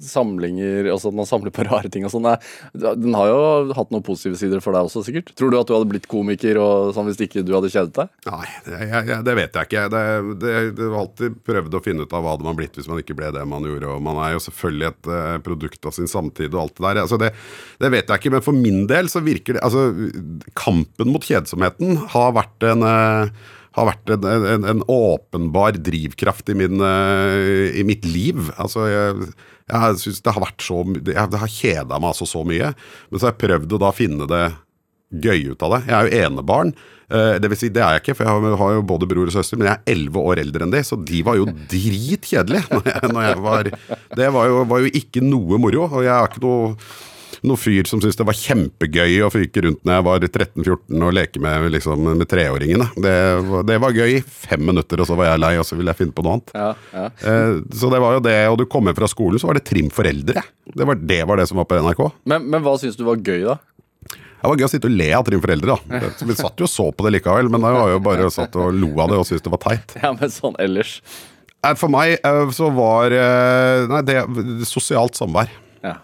samlinger, 0.01 0.87
altså 0.91 1.11
at 1.11 1.17
man 1.17 1.27
samler 1.29 1.53
på 1.53 1.65
rare 1.69 1.91
ting 1.93 2.05
og 2.07 2.13
sånn, 2.13 2.29
den 2.73 3.17
har 3.17 3.31
jo 3.31 3.75
hatt 3.77 3.93
noen 3.93 4.05
positive 4.05 4.39
sider 4.39 4.63
for 4.63 4.75
deg 4.75 4.87
også, 4.87 5.03
sikkert. 5.07 5.33
Tror 5.37 5.53
du 5.53 5.59
at 5.59 5.69
du 5.69 5.75
hadde 5.75 5.89
blitt 5.91 6.07
komiker 6.09 6.59
og 6.61 6.93
sånn 6.95 7.09
hvis 7.09 7.21
ikke 7.27 7.43
du 7.45 7.53
hadde 7.55 7.71
kjedet 7.73 7.93
deg? 7.97 8.13
Nei, 8.29 8.47
det, 8.65 8.79
jeg, 8.81 9.03
jeg, 9.11 9.19
det 9.27 9.37
vet 9.41 9.59
jeg 9.59 9.69
ikke. 9.69 9.85
Det, 9.93 10.03
det, 10.43 10.55
det 10.77 10.89
var 10.89 10.99
alltid 11.03 11.39
prøvd 11.47 11.77
å 11.77 11.83
finne 11.85 12.07
ut 12.07 12.17
av 12.17 12.25
hva 12.25 12.35
hadde 12.35 12.47
man 12.47 12.57
blitt 12.59 12.77
hvis 12.77 12.89
man 12.89 13.01
ikke 13.01 13.17
ble 13.17 13.31
det 13.35 13.45
man 13.49 13.67
gjorde. 13.67 13.93
Og 13.93 14.03
man 14.03 14.21
er 14.25 14.35
jo 14.35 14.43
selvfølgelig 14.47 14.89
et 14.89 15.11
uh, 15.11 15.37
produkt 15.45 15.89
av 15.89 15.95
sin 15.97 16.11
samtid 16.11 16.53
og 16.53 16.63
alt 16.65 16.77
det 16.77 16.87
der. 16.87 17.01
Altså 17.05 17.21
det, 17.21 17.33
det 17.83 17.93
vet 17.93 18.09
jeg 18.09 18.23
ikke, 18.23 18.33
men 18.37 18.45
for 18.45 18.57
min 18.57 18.85
del 18.89 19.11
så 19.11 19.23
virker 19.25 19.57
det 19.57 19.65
Altså, 19.67 19.89
kampen 20.55 21.09
mot 21.11 21.23
kjedsomheten 21.25 21.97
har 22.13 22.29
vært 22.37 22.66
en 22.73 22.83
eh, 22.87 23.31
har 23.77 23.85
vært 23.91 24.09
en, 24.15 24.23
en, 24.55 24.63
en 24.73 24.79
åpenbar 24.89 25.75
drivkraft 25.85 26.49
i, 26.49 26.55
min, 26.57 26.81
eh, 26.81 27.77
i 27.77 27.83
mitt 27.85 28.05
liv. 28.09 28.47
Altså, 28.57 28.87
jeg, 28.89 29.27
jeg 29.69 29.99
synes 30.01 30.21
det 30.25 30.33
har 30.33 30.41
vært 30.47 30.63
så 30.65 30.79
jeg- 30.95 31.29
det 31.33 31.41
har 31.43 31.51
kjeda 31.53 31.99
meg 32.01 32.09
altså 32.13 32.25
så 32.25 32.41
mye. 32.47 32.71
Men 33.11 33.19
så 33.19 33.27
har 33.27 33.35
jeg 33.35 33.43
prøvd 33.45 33.75
å 33.77 33.81
da 33.85 33.91
finne 33.93 34.27
det 34.31 34.45
gøy 35.23 35.51
ut 35.53 35.61
av 35.63 35.75
det. 35.77 35.81
Jeg 35.87 35.95
er 35.97 36.07
jo 36.09 36.25
enebarn. 36.27 36.73
Eh, 37.07 37.37
det 37.39 37.47
vil 37.53 37.59
si, 37.61 37.69
det 37.71 37.79
er 37.85 37.93
jeg 37.95 38.01
ikke, 38.03 38.15
for 38.19 38.27
jeg 38.27 38.57
har, 38.59 38.71
jo 38.75 38.81
både 38.89 39.07
bror 39.07 39.29
og 39.29 39.35
søster, 39.37 39.55
men 39.61 39.69
jeg 39.69 39.77
er 39.77 39.93
elleve 39.93 40.23
år 40.27 40.41
eldre 40.41 40.65
enn 40.65 40.73
de, 40.73 40.81
så 40.83 40.97
de 41.07 41.21
var 41.23 41.37
jo 41.39 41.45
dritkjedelige 41.71 42.65
når 42.73 43.13
når 43.13 43.27
jeg 43.29 43.43
var 43.45 43.69
Det 44.17 44.31
var 44.35 44.49
jo, 44.49 44.57
var 44.73 44.81
jo 44.83 44.91
ikke 44.99 45.23
noe 45.23 45.61
moro. 45.61 45.85
Og 45.87 46.01
jeg 46.03 46.11
er 46.17 46.27
ikke 46.33 46.43
noe 46.43 46.73
noen 47.45 47.59
fyr 47.59 47.87
som 47.89 48.01
syntes 48.01 48.17
det 48.19 48.25
var 48.27 48.37
kjempegøy 48.37 49.17
å 49.25 49.31
fyke 49.33 49.63
rundt 49.65 49.83
når 49.85 49.97
jeg 49.97 50.05
var 50.07 50.25
13-14 50.27 51.05
og 51.07 51.13
leke 51.17 51.41
med, 51.43 51.67
liksom, 51.75 52.09
med 52.17 52.27
treåringene. 52.31 52.89
Det, 53.03 53.15
det 53.69 53.79
var 53.83 53.95
gøy 53.97 54.17
i 54.17 54.23
fem 54.25 54.65
minutter, 54.69 55.03
og 55.03 55.09
så 55.09 55.17
var 55.19 55.31
jeg 55.31 55.43
lei, 55.43 55.53
og 55.61 55.67
så 55.67 55.77
ville 55.79 55.93
jeg 55.93 56.01
finne 56.01 56.17
på 56.17 56.25
noe 56.25 56.37
annet. 56.39 56.53
Ja, 56.57 56.69
ja. 56.97 57.07
Eh, 57.31 57.61
så 57.77 57.91
det 57.93 58.01
var 58.03 58.17
jo 58.17 58.25
det, 58.25 58.37
og 58.51 58.59
du 58.61 58.67
kom 58.69 58.89
hjem 58.89 58.97
fra 58.99 59.11
skolen, 59.11 59.41
så 59.41 59.49
var 59.51 59.59
det 59.59 59.65
Trim 59.69 59.89
foreldre. 59.93 60.43
Det 60.73 60.87
var 60.89 61.01
det, 61.13 61.21
var 61.29 61.41
det 61.41 61.47
som 61.51 61.61
var 61.61 61.69
på 61.69 61.79
NRK. 61.83 62.03
Men, 62.31 62.49
men 62.51 62.65
hva 62.65 62.77
syns 62.81 62.99
du 62.99 63.05
var 63.07 63.21
gøy, 63.21 63.45
da? 63.47 63.59
Det 64.37 64.45
var 64.51 64.59
gøy 64.61 64.67
å 64.67 64.69
sitte 64.69 64.89
og 64.89 64.93
le 64.93 65.07
av 65.17 65.25
Trym 65.27 65.41
foreldre, 65.43 65.77
da. 65.77 66.11
Vi 66.29 66.35
satt 66.37 66.61
jo 66.61 66.67
og 66.67 66.71
så 66.71 66.89
på 66.93 67.07
det 67.07 67.15
likevel, 67.17 67.49
men 67.53 67.63
da 67.65 67.73
var 67.75 67.95
jo 67.95 68.03
bare 68.05 68.29
satt 68.33 68.55
og 68.59 68.75
lo 68.75 68.93
av 69.01 69.11
det 69.11 69.21
og 69.21 69.25
syntes 69.29 69.45
det 69.47 69.53
var 69.55 69.63
teit. 69.65 69.97
Ja, 70.03 70.13
men 70.13 70.33
sånn 70.33 70.57
ellers. 70.61 70.99
Eh, 71.65 71.73
For 71.77 71.91
meg 71.91 72.17
eh, 72.21 72.43
så 72.55 72.69
var 72.75 73.13
eh, 73.15 73.87
Nei, 73.89 74.03
det 74.05 74.21
sosialt 74.69 75.17
samvær. 75.17 75.49
Ja. 75.85 75.97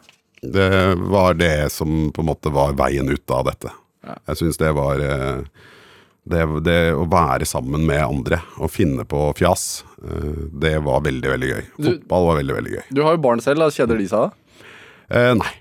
Det 0.44 0.96
var 1.10 1.34
det 1.40 1.72
som 1.72 2.12
på 2.12 2.22
en 2.24 2.28
måte 2.28 2.52
var 2.54 2.74
veien 2.76 3.08
ut 3.10 3.32
av 3.32 3.46
dette. 3.48 3.72
Jeg 4.28 4.36
syns 4.42 4.58
det 4.60 4.74
var 4.76 5.00
eh, 5.00 5.44
det, 6.28 6.44
det 6.66 6.78
å 7.00 7.06
være 7.12 7.48
sammen 7.48 7.86
med 7.88 8.02
andre 8.04 8.42
og 8.60 8.72
finne 8.72 9.06
på 9.08 9.30
fjas, 9.40 9.84
eh, 10.04 10.44
det 10.64 10.76
var 10.84 11.02
veldig, 11.08 11.30
veldig 11.36 11.52
gøy. 11.54 11.64
Du- 11.78 11.90
Fotball 11.94 12.28
var 12.30 12.40
veldig, 12.42 12.56
veldig 12.60 12.74
gøy. 12.78 12.84
Du 12.92 13.04
har 13.08 13.16
jo 13.16 13.24
barn 13.24 13.44
selv, 13.44 13.64
da. 13.64 13.72
Kjeder 13.72 14.00
de 14.04 14.08
seg, 14.12 14.30
da? 14.30 14.70
Eh, 15.14 15.34
nei. 15.40 15.52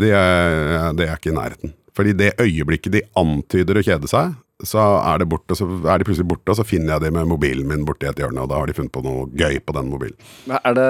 Det 0.00 0.10
er, 0.16 0.92
det 0.96 1.06
er 1.10 1.18
ikke 1.18 1.30
i 1.30 1.36
nærheten. 1.36 1.74
Fordi 1.94 2.14
det 2.16 2.32
øyeblikket 2.40 2.94
de 2.94 3.02
antyder 3.18 3.78
å 3.78 3.84
kjede 3.84 4.08
seg, 4.10 4.34
så 4.64 4.80
er 5.00 5.22
det 5.22 5.26
borte, 5.30 5.56
så 5.56 5.66
er 5.88 6.00
de 6.02 6.06
plutselig 6.08 6.28
borte, 6.28 6.50
og 6.52 6.58
så 6.58 6.64
finner 6.68 6.94
jeg 6.96 7.06
de 7.06 7.10
med 7.16 7.28
mobilen 7.30 7.68
min 7.68 7.84
borti 7.88 8.08
et 8.08 8.18
hjørne, 8.20 8.42
og 8.44 8.50
da 8.52 8.58
har 8.60 8.68
de 8.68 8.74
funnet 8.76 8.92
på 8.92 9.02
noe 9.06 9.26
gøy 9.38 9.56
på 9.64 9.74
den 9.76 9.88
mobilen. 9.92 10.16
Er, 10.52 10.74
det, 10.76 10.88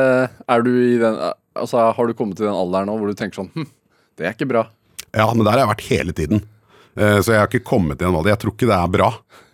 er 0.50 0.64
du 0.66 0.70
i 0.74 0.96
den 1.02 1.20
Altså, 1.60 1.82
Har 1.96 2.06
du 2.10 2.14
kommet 2.18 2.36
til 2.40 2.46
den 2.48 2.56
alderen 2.56 2.88
nå 2.90 2.96
hvor 2.98 3.10
du 3.12 3.18
tenker 3.18 3.42
sånn 3.42 3.52
hm, 3.54 3.68
det 4.18 4.26
er 4.26 4.34
ikke 4.36 4.48
bra. 4.50 4.66
Ja, 5.16 5.26
men 5.34 5.44
der 5.46 5.54
har 5.56 5.62
jeg 5.64 5.70
vært 5.74 5.86
hele 5.90 6.12
tiden. 6.16 6.42
Eh, 6.96 7.18
Så 7.24 7.32
jeg 7.32 7.40
har 7.42 7.48
ikke 7.50 7.64
kommet 7.70 7.98
til 8.00 8.08
en 8.10 8.16
valg. 8.18 8.28
Jeg 8.32 8.40
tror 8.42 8.52
ikke 8.56 8.68
det 8.70 8.76
er 8.76 8.92
bra, 8.96 9.08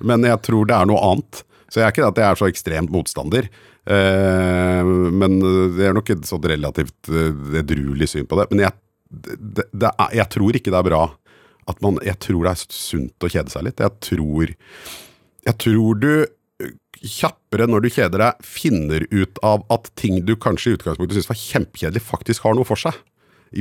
men 0.05 0.25
jeg 0.27 0.41
tror 0.47 0.67
det 0.69 0.75
er 0.77 0.89
noe 0.91 1.03
annet. 1.13 1.43
Så 1.71 1.81
jeg 1.81 1.87
er 1.89 1.95
ikke 1.95 2.05
det 2.05 2.11
at 2.15 2.21
jeg 2.23 2.31
er 2.31 2.41
så 2.41 2.49
ekstremt 2.51 2.93
motstander. 2.95 3.49
Eh, 3.87 4.83
Men 5.23 5.39
det 5.77 5.87
er 5.89 5.95
nok 5.97 6.11
et 6.15 6.27
sånt 6.29 6.47
relativt 6.51 7.11
eh, 7.13 7.61
edruelig 7.63 8.09
syn 8.15 8.27
på 8.29 8.39
det. 8.41 8.49
Men 8.51 8.65
jeg, 8.67 8.77
det, 9.11 9.69
det 9.73 9.91
er, 9.93 10.11
jeg 10.23 10.29
tror 10.35 10.59
ikke 10.59 10.73
det 10.75 10.81
er 10.83 10.89
bra 10.91 11.05
at 11.67 11.81
man 11.83 11.97
Jeg 12.07 12.19
tror 12.23 12.45
det 12.47 12.53
er 12.53 12.61
sunt 12.71 13.25
å 13.27 13.31
kjede 13.31 13.51
seg 13.51 13.65
litt. 13.67 13.81
Jeg 13.83 13.95
tror 14.07 14.53
Jeg 15.47 15.57
tror 15.63 15.99
du 16.03 16.11
kjappere 17.11 17.69
når 17.71 17.85
du 17.85 17.91
kjeder 17.93 18.23
deg, 18.23 18.47
finner 18.47 19.07
ut 19.13 19.41
av 19.47 19.65
at 19.73 19.91
ting 19.99 20.21
du 20.27 20.35
kanskje 20.41 20.73
i 20.73 20.79
utgangspunktet 20.79 21.19
syntes 21.19 21.31
var 21.31 21.41
kjempekjedelig, 21.41 22.05
faktisk 22.05 22.47
har 22.47 22.57
noe 22.59 22.69
for 22.69 22.81
seg. 22.81 22.97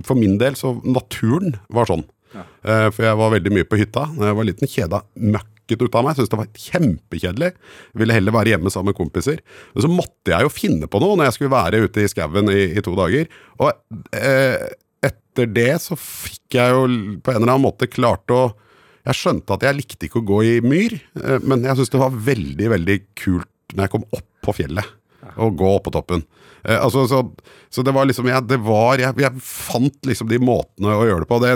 For 0.05 0.17
min 0.17 0.39
del 0.41 0.57
så 0.59 0.73
naturen 0.83 1.57
var 1.73 1.89
sånn. 1.89 2.05
Ja. 2.35 2.45
For 2.91 3.05
jeg 3.05 3.19
var 3.19 3.33
veldig 3.35 3.53
mye 3.53 3.67
på 3.69 3.79
hytta. 3.79 4.07
Når 4.15 4.27
jeg 4.27 4.37
var 4.39 4.47
liten, 4.49 4.71
kjeda 4.71 5.01
møkket 5.35 5.85
ut 5.85 5.97
av 5.97 6.07
meg. 6.07 6.17
Syntes 6.17 6.31
det 6.33 6.39
var 6.41 6.49
kjempekjedelig. 6.65 7.51
Ville 8.01 8.17
heller 8.17 8.35
være 8.35 8.55
hjemme 8.55 8.73
sammen 8.73 8.91
med 8.91 8.97
kompiser. 8.97 9.39
Men 9.75 9.85
så 9.85 9.91
måtte 9.91 10.33
jeg 10.33 10.47
jo 10.47 10.53
finne 10.53 10.89
på 10.91 11.01
noe 11.03 11.15
når 11.15 11.29
jeg 11.29 11.37
skulle 11.37 11.55
være 11.55 11.83
ute 11.85 12.03
i 12.03 12.09
skauen 12.11 12.51
i, 12.51 12.65
i 12.75 12.83
to 12.85 12.95
dager. 12.97 13.29
Og 13.61 13.71
eh, 14.19 14.67
etter 15.05 15.51
det 15.51 15.71
så 15.85 15.97
fikk 15.99 16.57
jeg 16.57 16.75
jo 16.75 16.85
på 17.23 17.31
en 17.33 17.41
eller 17.41 17.55
annen 17.55 17.67
måte 17.67 17.91
klart 17.91 18.31
å 18.33 18.49
Jeg 19.05 19.19
skjønte 19.19 19.57
at 19.57 19.65
jeg 19.67 19.77
likte 19.77 20.07
ikke 20.07 20.21
å 20.21 20.27
gå 20.27 20.41
i 20.47 20.53
myr, 20.65 20.97
eh, 21.21 21.41
men 21.45 21.65
jeg 21.65 21.77
syntes 21.77 21.93
det 21.93 22.01
var 22.01 22.21
veldig, 22.29 22.69
veldig 22.73 22.99
kult 23.21 23.75
når 23.75 23.85
jeg 23.85 23.93
kom 23.95 24.07
opp 24.15 24.29
på 24.45 24.55
fjellet. 24.61 24.93
Og 25.41 25.55
gå 25.57 25.69
opp 25.77 25.87
på 25.87 25.93
toppen. 25.95 26.21
Eh, 26.63 26.77
altså, 26.77 27.05
så, 27.09 27.23
så 27.69 27.85
det 27.85 27.93
var 27.95 28.07
liksom 28.09 28.29
jeg, 28.29 28.45
det 28.49 28.59
var, 28.65 29.01
jeg, 29.01 29.17
jeg 29.21 29.45
fant 29.45 30.09
liksom 30.09 30.29
de 30.29 30.39
måtene 30.41 30.93
å 30.93 31.05
gjøre 31.07 31.25
det 31.25 31.29
på. 31.29 31.39
Det, 31.43 31.53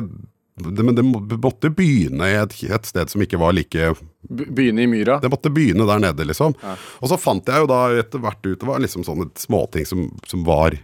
det, 0.60 0.86
men 0.86 0.98
det 0.98 1.06
måtte 1.40 1.72
begynne 1.74 2.30
i 2.30 2.38
et, 2.38 2.56
et 2.70 2.90
sted 2.90 3.14
som 3.14 3.24
ikke 3.24 3.40
var 3.42 3.56
like 3.58 3.94
Begynne 4.30 4.84
i 4.84 4.90
myra. 4.92 5.18
det 5.24 5.32
måtte 5.32 5.52
begynne 5.54 5.88
der 5.88 6.02
nede, 6.04 6.26
liksom. 6.28 6.58
Og 7.00 7.10
så 7.10 7.18
fant 7.18 7.48
jeg 7.48 7.64
jo 7.64 7.70
da 7.72 7.86
etter 8.02 8.20
hvert 8.20 8.42
ut 8.44 8.60
Det 8.60 8.68
var 8.68 8.82
liksom 8.84 9.06
sånne 9.08 9.30
småting 9.40 9.88
som, 9.88 10.10
som 10.28 10.44
var 10.46 10.76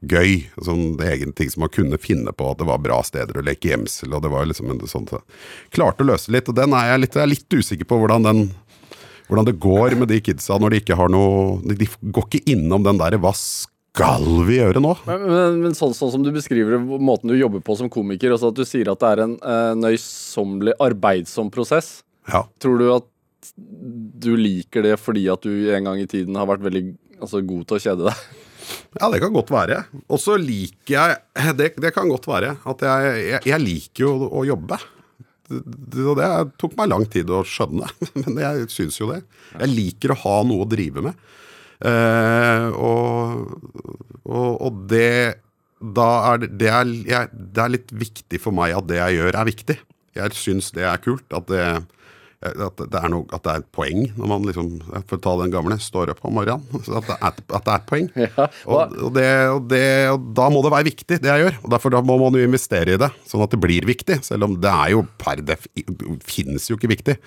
gøy. 0.00 0.46
Sånn 0.64 0.96
egen 1.04 1.32
ting 1.36 1.50
som 1.52 1.64
man 1.64 1.72
kunne 1.72 1.98
finne 2.00 2.32
på. 2.32 2.50
At 2.52 2.58
det 2.62 2.68
var 2.68 2.82
bra 2.82 3.02
steder 3.06 3.40
å 3.40 3.44
leke 3.44 3.72
gjemsel. 3.72 4.14
Og 4.16 4.24
det 4.24 4.32
var 4.32 4.48
liksom 4.48 4.70
en 4.70 4.80
sånn 4.80 5.08
så- 5.08 5.22
Klarte 5.70 6.04
å 6.04 6.10
løse 6.12 6.30
litt. 6.30 6.48
Og 6.48 6.54
den 6.54 6.72
er 6.72 6.92
jeg 6.92 7.00
litt, 7.00 7.14
jeg 7.14 7.22
er 7.22 7.34
litt 7.34 7.48
usikker 7.48 7.84
på 7.84 8.00
hvordan 8.00 8.22
den 8.24 8.50
hvordan 9.30 9.46
det 9.46 9.60
går 9.62 9.94
med 9.94 10.08
de 10.10 10.20
kidsa 10.20 10.58
når 10.58 10.70
de 10.70 10.80
ikke 10.80 10.96
har 10.98 11.08
noe 11.08 11.60
De 11.62 11.86
går 11.86 12.24
ikke 12.26 12.50
innom 12.50 12.82
den 12.82 12.98
derre 12.98 13.18
'hva 13.20 13.30
skal 13.30 14.24
vi 14.46 14.58
gjøre 14.58 14.82
nå'? 14.82 14.96
Men, 15.06 15.22
men, 15.22 15.62
men 15.62 15.72
sånn, 15.72 15.94
sånn 15.94 16.10
som 16.10 16.22
du 16.22 16.32
beskriver 16.32 16.78
det, 16.78 16.80
måten 16.98 17.30
du 17.30 17.38
jobber 17.38 17.60
på 17.60 17.76
som 17.76 17.88
komiker, 17.88 18.30
altså 18.30 18.50
at 18.50 18.58
du 18.58 18.64
sier 18.64 18.90
at 18.90 18.98
det 18.98 19.06
er 19.06 19.22
en 19.22 19.34
eh, 19.38 19.74
nøysommelig, 19.78 20.74
arbeidsom 20.80 21.50
prosess. 21.50 22.02
Ja. 22.26 22.44
Tror 22.58 22.78
du 22.78 22.86
at 22.94 23.06
du 24.20 24.36
liker 24.36 24.82
det 24.82 24.98
fordi 25.00 25.30
at 25.32 25.42
du 25.42 25.70
en 25.74 25.84
gang 25.84 25.98
i 25.98 26.06
tiden 26.10 26.34
har 26.34 26.46
vært 26.46 26.66
veldig 26.66 26.84
altså, 27.20 27.40
god 27.46 27.66
til 27.66 27.78
å 27.78 27.82
kjede 27.86 28.10
deg? 28.10 28.16
Ja, 28.98 29.08
det 29.12 29.20
kan 29.22 29.34
godt 29.34 29.50
være. 29.54 29.82
Og 30.10 30.20
så 30.22 30.36
liker 30.40 30.94
jeg 30.96 31.52
det, 31.58 31.74
det 31.80 31.92
kan 31.94 32.08
godt 32.10 32.26
være 32.30 32.56
at 32.68 32.86
jeg, 32.86 33.12
jeg, 33.26 33.42
jeg 33.52 33.62
liker 33.62 34.06
jo 34.06 34.14
å, 34.30 34.42
jobbe. 34.48 34.78
Det, 35.50 35.60
det, 35.94 36.06
det 36.18 36.30
tok 36.60 36.74
meg 36.78 36.90
lang 36.90 37.06
tid 37.10 37.30
å 37.34 37.42
skjønne, 37.46 37.90
men 38.22 38.40
jeg 38.42 38.70
syns 38.72 38.98
jo 39.00 39.10
det. 39.12 39.22
Jeg 39.56 39.72
liker 39.74 40.14
å 40.14 40.20
ha 40.24 40.40
noe 40.46 40.66
å 40.66 40.70
drive 40.70 41.06
med. 41.06 41.22
Eh, 41.80 42.66
og, 42.76 43.54
og, 44.28 44.50
og 44.60 44.80
det 44.90 45.38
Da 45.80 46.08
er 46.28 46.42
det, 46.44 46.66
er, 46.68 46.90
jeg, 47.08 47.30
det 47.32 47.62
er 47.62 47.72
litt 47.72 47.94
viktig 48.02 48.40
for 48.42 48.52
meg 48.52 48.74
at 48.76 48.84
det 48.90 48.98
jeg 48.98 49.20
gjør, 49.20 49.38
er 49.40 49.48
viktig. 49.48 49.78
Jeg 50.18 50.36
syns 50.36 50.74
det 50.76 50.84
er 50.84 51.00
kult. 51.00 51.24
At 51.32 51.48
det, 51.48 51.64
at 52.40 52.78
det, 52.80 52.96
er 52.96 53.10
noe, 53.12 53.26
at 53.36 53.42
det 53.44 53.52
er 53.52 53.60
et 53.60 53.72
poeng 53.76 54.06
når 54.16 54.28
man 54.30 54.46
liksom, 54.48 54.68
for 55.10 55.18
å 55.18 55.22
ta 55.26 55.34
den 55.42 55.52
gamle, 55.52 55.76
står 55.82 56.14
opp 56.14 56.22
om 56.24 56.38
morgenen. 56.38 56.64
Så 56.86 56.96
at, 56.96 57.10
det 57.10 57.16
er, 57.18 57.42
at 57.58 57.66
det 57.66 57.74
er 57.74 57.74
et 57.74 57.88
poeng. 57.90 58.08
Ja, 58.16 58.46
og, 58.64 58.94
og, 58.96 59.10
det, 59.16 59.28
og, 59.52 59.60
det, 59.68 59.84
og 60.14 60.30
da 60.38 60.48
må 60.52 60.64
det 60.64 60.72
være 60.72 60.88
viktig, 60.88 61.20
det 61.20 61.30
jeg 61.30 61.44
gjør. 61.44 61.60
Og 61.60 61.74
derfor 61.76 61.98
må 62.06 62.16
man 62.22 62.40
jo 62.40 62.48
investere 62.48 62.96
i 62.96 63.00
det, 63.00 63.10
sånn 63.28 63.44
at 63.44 63.52
det 63.52 63.60
blir 63.60 63.88
viktig. 63.88 64.20
Selv 64.24 64.48
om 64.48 64.56
det 64.60 64.72
er 64.72 64.94
jo 64.96 65.04
per 65.20 65.44
def 65.44 65.68
finnes 66.24 66.70
jo 66.70 66.78
ikke 66.80 66.94
viktig. 66.94 67.18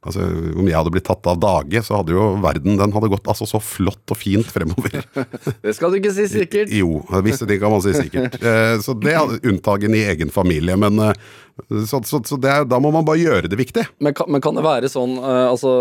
Altså, 0.00 0.24
Om 0.56 0.64
jeg 0.64 0.76
hadde 0.78 0.92
blitt 0.94 1.04
tatt 1.04 1.26
av 1.28 1.36
dage, 1.42 1.82
så 1.84 1.98
hadde 1.98 2.14
jo 2.14 2.22
verden 2.40 2.78
den 2.80 2.92
hadde 2.94 3.10
gått 3.12 3.26
altså 3.28 3.44
så 3.44 3.58
flott 3.60 4.14
og 4.14 4.16
fint 4.16 4.48
fremover. 4.48 5.02
Det 5.66 5.74
skal 5.76 5.92
du 5.92 5.98
ikke 5.98 6.14
si 6.16 6.24
sikkert. 6.32 6.72
Jo, 6.72 7.02
visse 7.26 7.44
ting 7.48 7.60
kan 7.60 7.74
man 7.74 7.82
si 7.84 7.92
sikkert. 7.98 8.38
Eh, 8.40 8.78
Så 8.80 8.94
det 8.96 9.12
er 9.12 9.34
unntagen 9.50 9.92
i 9.98 10.00
egen 10.08 10.32
familie. 10.32 10.78
Men 10.80 10.96
eh, 11.04 11.12
så, 11.84 12.00
så, 12.08 12.22
så 12.24 12.38
det, 12.40 12.48
er- 12.48 12.64
da 12.70 12.80
må 12.80 12.88
man 12.96 13.04
bare 13.04 13.20
gjøre 13.20 13.50
det 13.52 13.60
viktig. 13.60 13.84
Men 14.00 14.16
kan, 14.16 14.30
men 14.32 14.40
kan 14.40 14.56
det 14.56 14.64
være 14.64 14.88
sånn, 14.88 15.18
eh, 15.20 15.44
altså 15.52 15.74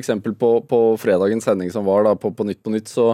eksempel 0.00 0.32
på, 0.40 0.54
på 0.64 0.80
fredagens 1.04 1.44
sending 1.44 1.68
som 1.74 1.84
var 1.84 2.08
da, 2.08 2.16
på, 2.16 2.32
på 2.32 2.48
Nytt 2.48 2.62
på 2.64 2.72
Nytt, 2.72 2.88
så 2.88 3.12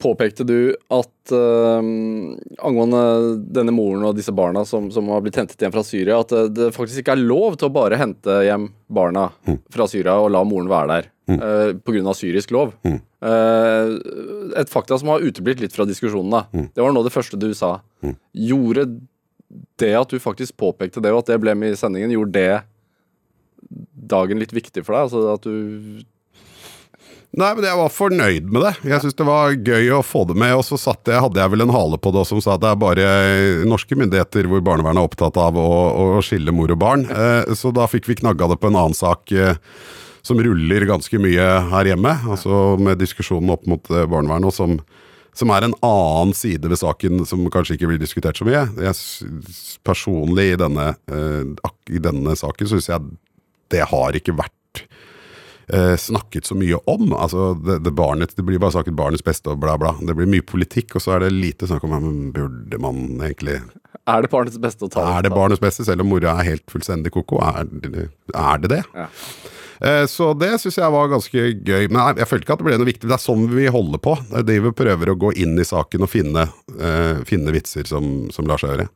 påpekte 0.00 0.46
du 0.48 0.72
at 0.92 1.32
uh, 1.34 1.80
angående 2.64 3.02
denne 3.52 3.74
moren 3.74 4.06
og 4.08 4.16
disse 4.16 4.32
barna 4.32 4.64
som, 4.68 4.88
som 4.94 5.10
har 5.12 5.20
blitt 5.24 5.36
hentet 5.40 5.60
hjem 5.60 5.74
fra 5.74 5.84
Syria, 5.84 6.20
at 6.22 6.32
det, 6.32 6.46
det 6.56 6.70
faktisk 6.76 7.02
ikke 7.02 7.18
er 7.18 7.26
lov 7.26 7.58
til 7.58 7.68
å 7.68 7.74
bare 7.74 8.00
hente 8.00 8.40
hjem 8.46 8.70
barna 8.88 9.28
fra 9.72 9.88
Syria 9.90 10.16
og 10.22 10.32
la 10.32 10.42
moren 10.48 10.70
være 10.72 10.92
der. 10.94 11.12
Mm. 11.28 11.40
På 11.84 11.92
grunn 11.92 12.06
av 12.08 12.16
syrisk 12.16 12.54
lov. 12.56 12.70
Eh, 12.88 13.90
et 14.56 14.70
fakta 14.72 14.96
som 14.96 15.10
har 15.12 15.24
uteblitt 15.24 15.60
litt 15.60 15.74
fra 15.76 15.84
diskusjonene. 15.88 16.46
Mm. 16.54 16.68
Det 16.72 16.84
var 16.84 16.94
nå 16.94 17.02
det 17.04 17.12
første 17.12 17.40
du 17.40 17.50
sa. 17.56 17.74
Gjorde 18.32 18.86
det 19.80 19.94
at 19.96 20.12
du 20.12 20.20
faktisk 20.22 20.56
påpekte 20.60 21.02
det, 21.04 21.12
og 21.12 21.22
at 21.22 21.32
det 21.32 21.40
ble 21.42 21.54
med 21.58 21.74
i 21.74 21.80
sendingen, 21.80 22.14
gjorde 22.14 22.36
det 22.36 22.62
dagen 24.08 24.40
litt 24.40 24.54
viktig 24.56 24.84
for 24.86 24.94
deg? 24.94 25.08
Altså 25.08 25.24
at 25.34 25.44
du 25.44 26.04
Nei, 27.36 27.50
men 27.52 27.66
jeg 27.66 27.76
var 27.76 27.92
fornøyd 27.92 28.46
med 28.48 28.62
det. 28.64 28.70
Jeg 28.88 29.02
syns 29.04 29.16
det 29.18 29.26
var 29.28 29.52
gøy 29.52 29.90
å 29.92 30.00
få 30.06 30.22
det 30.30 30.36
med. 30.40 30.54
Og 30.56 30.64
så 30.64 30.78
jeg, 30.80 31.20
hadde 31.20 31.42
jeg 31.42 31.52
vel 31.52 31.66
en 31.66 31.74
hale 31.74 31.98
på 32.00 32.12
det 32.16 32.24
som 32.26 32.40
sa 32.40 32.54
at 32.56 32.62
det 32.64 32.70
er 32.70 32.80
bare 32.80 33.08
norske 33.68 33.98
myndigheter 34.00 34.48
hvor 34.48 34.64
barnevernet 34.64 35.02
er 35.02 35.10
opptatt 35.10 35.36
av 35.40 35.58
å, 35.60 35.68
å 36.16 36.22
skille 36.24 36.54
mor 36.56 36.72
og 36.72 36.80
barn. 36.80 37.04
Eh, 37.04 37.52
så 37.58 37.72
da 37.76 37.84
fikk 37.90 38.08
vi 38.08 38.16
knagga 38.22 38.48
det 38.48 38.58
på 38.62 38.70
en 38.72 38.80
annen 38.80 38.96
sak 38.96 39.34
eh, 39.36 39.60
som 40.24 40.40
ruller 40.40 40.88
ganske 40.88 41.20
mye 41.20 41.50
her 41.68 41.92
hjemme. 41.92 42.16
Altså 42.32 42.78
med 42.80 43.02
diskusjonen 43.04 43.52
opp 43.52 43.68
mot 43.68 43.92
eh, 43.92 44.08
barnevernet, 44.08 44.48
og 44.48 44.56
som, 44.56 44.78
som 45.36 45.52
er 45.52 45.68
en 45.68 45.76
annen 45.84 46.32
side 46.34 46.64
ved 46.64 46.80
saken 46.80 47.28
som 47.28 47.44
kanskje 47.52 47.76
ikke 47.76 47.92
blir 47.92 48.00
diskutert 48.00 48.40
så 48.40 48.48
mye. 48.48 48.64
Jeg, 48.88 49.76
personlig 49.84 50.54
i 50.54 50.60
denne, 50.64 50.94
i 51.92 52.00
denne 52.02 52.40
saken 52.40 52.72
syns 52.72 52.88
jeg 52.88 53.18
det 53.68 53.84
har 53.90 54.16
ikke 54.16 54.32
vært 54.32 54.57
eh, 55.68 55.96
snakket 55.96 56.48
så 56.48 56.56
mye 56.58 56.78
om. 56.90 57.12
Altså, 57.12 57.52
det, 57.54 57.80
det, 57.86 57.92
barnet, 57.96 58.36
det 58.36 58.44
blir 58.46 58.60
bare 58.62 58.76
sagt 58.76 58.92
barnets 58.96 59.24
beste 59.24 59.52
og 59.52 59.60
bla, 59.62 59.76
bla. 59.80 59.94
Det 60.00 60.16
blir 60.18 60.30
mye 60.30 60.46
politikk, 60.46 60.96
og 60.96 61.04
så 61.04 61.16
er 61.16 61.26
det 61.26 61.34
lite 61.36 61.68
snakk 61.68 61.84
om 61.86 61.94
men 61.98 62.32
burde 62.34 62.78
man 62.82 62.98
egentlig 63.24 63.60
Er 64.08 64.22
det 64.22 64.30
barnets 64.30 64.58
beste 64.60 64.86
å 64.86 64.90
ta 64.92 65.04
Er 65.16 65.24
det 65.24 65.32
barnets 65.32 65.62
beste, 65.62 65.86
selv 65.88 66.04
om 66.04 66.12
mora 66.12 66.36
er 66.38 66.52
helt 66.52 66.66
fullstendig 66.70 67.12
ko-ko? 67.14 67.40
Er, 67.44 67.70
er 68.34 68.60
det 68.64 68.74
det? 68.76 68.82
Ja. 68.94 69.08
Eh, 69.80 70.06
Så 70.06 70.32
det 70.34 70.50
syns 70.58 70.78
jeg 70.78 70.92
var 70.92 71.10
ganske 71.10 71.44
gøy. 71.54 71.88
Men 71.90 72.18
jeg, 72.18 72.28
følte 72.28 72.46
ikke 72.46 72.56
at 72.56 72.62
det 72.62 72.68
ble 72.68 72.78
noe 72.80 72.88
viktig. 72.88 73.08
Det 73.08 73.16
er 73.16 73.22
sånn 73.22 73.46
vi 73.52 73.68
holder 73.72 74.02
på. 74.02 74.14
Det 74.30 74.42
er 74.42 74.48
det 74.50 74.58
vi 74.66 74.74
prøver 74.82 75.12
å 75.12 75.18
gå 75.18 75.32
inn 75.38 75.58
i 75.58 75.66
saken 75.66 76.06
og 76.06 76.12
finne, 76.12 76.48
uh, 76.78 77.24
finne 77.28 77.54
vitser 77.54 77.88
som, 77.90 78.28
som 78.34 78.48
lar 78.48 78.60
seg 78.60 78.74
gjøre. 78.74 78.88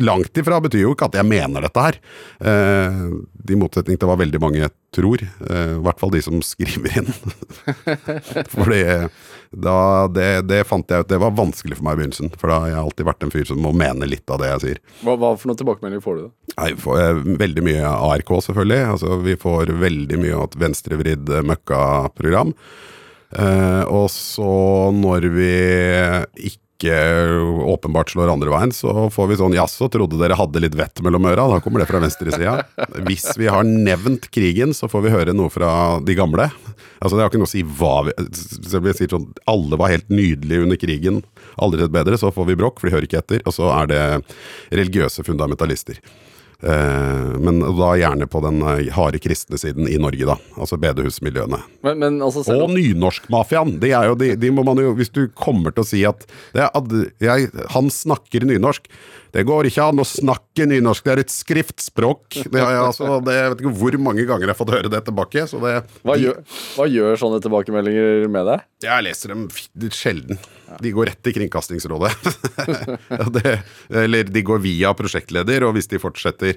Langt 0.00 0.40
ifra 0.40 0.60
betyr 0.64 0.86
jo 0.86 0.94
ikke 0.96 1.10
at 1.10 1.18
jeg 1.20 1.28
mener 1.28 1.66
dette 1.66 1.86
her. 1.86 2.00
Uh, 2.40 3.20
I 3.50 3.60
motsetning 3.60 4.00
til 4.00 4.10
hva 4.10 4.18
veldig 4.20 4.42
mange 4.42 4.70
tror. 4.94 5.22
eh, 5.50 5.74
I 5.76 5.82
hvert 5.84 6.00
fall 6.02 6.12
de 6.14 6.22
som 6.24 6.40
skriver 6.44 6.98
inn. 7.00 7.10
Fordi 8.54 8.82
da, 9.50 10.06
det, 10.14 10.28
det 10.46 10.60
fant 10.68 10.86
jeg 10.86 11.02
ut 11.02 11.08
Det 11.10 11.18
var 11.18 11.32
vanskelig 11.34 11.74
for 11.78 11.86
meg 11.88 11.96
i 11.96 12.00
begynnelsen. 12.02 12.30
For 12.38 12.52
da 12.52 12.58
har 12.62 12.70
jeg 12.72 12.82
alltid 12.84 13.08
vært 13.08 13.26
en 13.26 13.32
fyr 13.34 13.48
som 13.50 13.58
må 13.64 13.72
mene 13.74 14.06
litt 14.08 14.30
av 14.30 14.38
det 14.42 14.52
jeg 14.52 14.62
sier. 14.64 14.80
Hva, 15.02 15.16
hva 15.18 15.32
for 15.38 15.50
noen 15.50 15.60
tilbakemeldinger 15.62 16.04
får 16.04 16.20
du? 16.20 16.22
da? 16.28 16.54
Nei, 16.60 16.70
får 16.84 17.02
eh, 17.02 17.20
veldig 17.42 17.66
mye 17.66 17.92
ARK, 18.12 18.32
selvfølgelig. 18.46 18.80
Altså, 18.94 19.18
vi 19.26 19.36
får 19.42 19.74
veldig 19.82 20.20
mye 20.22 20.38
av 20.38 20.48
et 20.48 20.58
venstrevridd 20.64 21.34
eh, 21.34 21.46
møkkaprogram. 21.50 22.54
Eh, 23.30 23.82
og 23.90 24.08
så, 24.14 24.50
når 24.96 25.28
vi 25.34 25.52
ikke 26.50 26.62
åpenbart 26.88 28.10
slår 28.10 28.32
andre 28.32 28.50
veien, 28.50 28.72
så 28.72 29.08
får 29.12 29.28
vi 29.28 29.36
sånn 29.40 29.56
Jaså, 29.56 29.90
trodde 29.92 30.16
dere 30.20 30.38
hadde 30.38 30.62
litt 30.62 30.76
vett 30.78 31.02
mellom 31.04 31.28
øra? 31.28 31.48
Da 31.50 31.60
kommer 31.60 31.82
det 31.82 31.88
fra 31.90 32.00
venstresida. 32.00 32.62
Hvis 33.04 33.26
vi 33.36 33.50
har 33.52 33.66
nevnt 33.66 34.30
krigen, 34.32 34.72
så 34.76 34.88
får 34.88 35.04
vi 35.04 35.12
høre 35.12 35.34
noe 35.36 35.52
fra 35.52 35.72
de 36.00 36.16
gamle. 36.16 36.48
Altså 37.00 37.16
Det 37.16 37.24
har 37.24 37.30
ikke 37.32 37.42
noe 37.42 37.50
å 37.50 37.52
si 37.52 37.62
hva 37.64 37.94
vi 38.06 38.14
så 38.70 38.80
vi 38.80 38.94
sier 38.96 39.12
sånn, 39.12 39.28
Alle 39.50 39.78
var 39.80 39.92
helt 39.92 40.08
nydelige 40.12 40.64
under 40.64 40.80
krigen, 40.80 41.22
aldri 41.60 41.84
sett 41.84 41.94
bedre. 41.94 42.18
Så 42.20 42.32
får 42.32 42.48
vi 42.48 42.58
bråk, 42.60 42.80
for 42.80 42.88
de 42.88 42.96
hører 42.96 43.08
ikke 43.08 43.22
etter. 43.22 43.44
Og 43.44 43.56
så 43.56 43.70
er 43.74 43.90
det 43.90 44.02
religiøse 44.72 45.24
fundamentalister. 45.26 46.00
Eh, 46.62 47.38
men 47.40 47.60
da 47.78 47.94
gjerne 47.96 48.26
på 48.28 48.42
den 48.44 48.60
eh, 48.62 48.90
harde 48.92 49.20
kristne 49.22 49.56
siden 49.60 49.88
i 49.88 49.96
Norge, 50.00 50.26
da. 50.28 50.36
Altså 50.60 50.76
bedehusmiljøene. 50.80 51.60
Men, 51.86 52.02
men 52.02 52.18
altså 52.24 52.44
selv 52.44 52.66
Og 52.66 52.74
nynorskmafiaen! 52.74 53.78
De 53.80 53.94
er 53.96 54.10
jo, 54.10 54.18
de, 54.20 54.34
de 54.36 54.50
må 54.52 54.64
man 54.66 54.80
jo, 54.82 54.92
hvis 54.98 55.12
du 55.14 55.22
kommer 55.32 55.72
til 55.72 55.86
å 55.86 55.88
si 55.88 56.02
at 56.08 56.26
det 56.52 56.68
jeg, 57.24 57.48
han 57.72 57.88
snakker 57.92 58.44
nynorsk 58.44 58.90
Det 59.30 59.44
går 59.46 59.68
ikke 59.68 59.86
an 59.92 60.02
å 60.02 60.06
snakke 60.06 60.66
nynorsk, 60.66 61.04
det 61.06 61.12
er 61.12 61.22
et 61.22 61.32
skriftspråk. 61.32 62.40
Det 62.50 62.58
har 62.58 62.72
jeg, 62.74 62.82
altså, 62.88 63.20
det, 63.26 63.36
jeg 63.36 63.52
vet 63.52 63.62
ikke 63.64 63.74
hvor 63.82 63.98
mange 64.02 64.24
ganger 64.26 64.48
jeg 64.48 64.52
har 64.52 64.58
fått 64.58 64.74
høre 64.74 64.90
det 64.92 65.02
tilbake. 65.06 65.44
Så 65.50 65.60
det, 65.62 65.76
hva, 66.06 66.16
gjør, 66.18 66.40
hva 66.74 66.88
gjør 66.90 67.20
sånne 67.22 67.40
tilbakemeldinger 67.46 68.26
med 68.32 68.50
deg? 68.50 68.66
jeg 68.86 69.06
leser 69.06 69.34
dem 69.34 69.46
sjelden. 69.94 70.40
De 70.80 70.92
går 70.94 71.10
rett 71.10 71.22
til 71.24 71.34
Kringkastingsrådet. 71.36 72.12
Det, 73.34 73.56
eller 74.02 74.30
de 74.30 74.42
går 74.46 74.62
via 74.62 74.90
prosjektleder, 74.96 75.64
og 75.66 75.74
hvis 75.76 75.88
de 75.90 76.00
fortsetter 76.02 76.56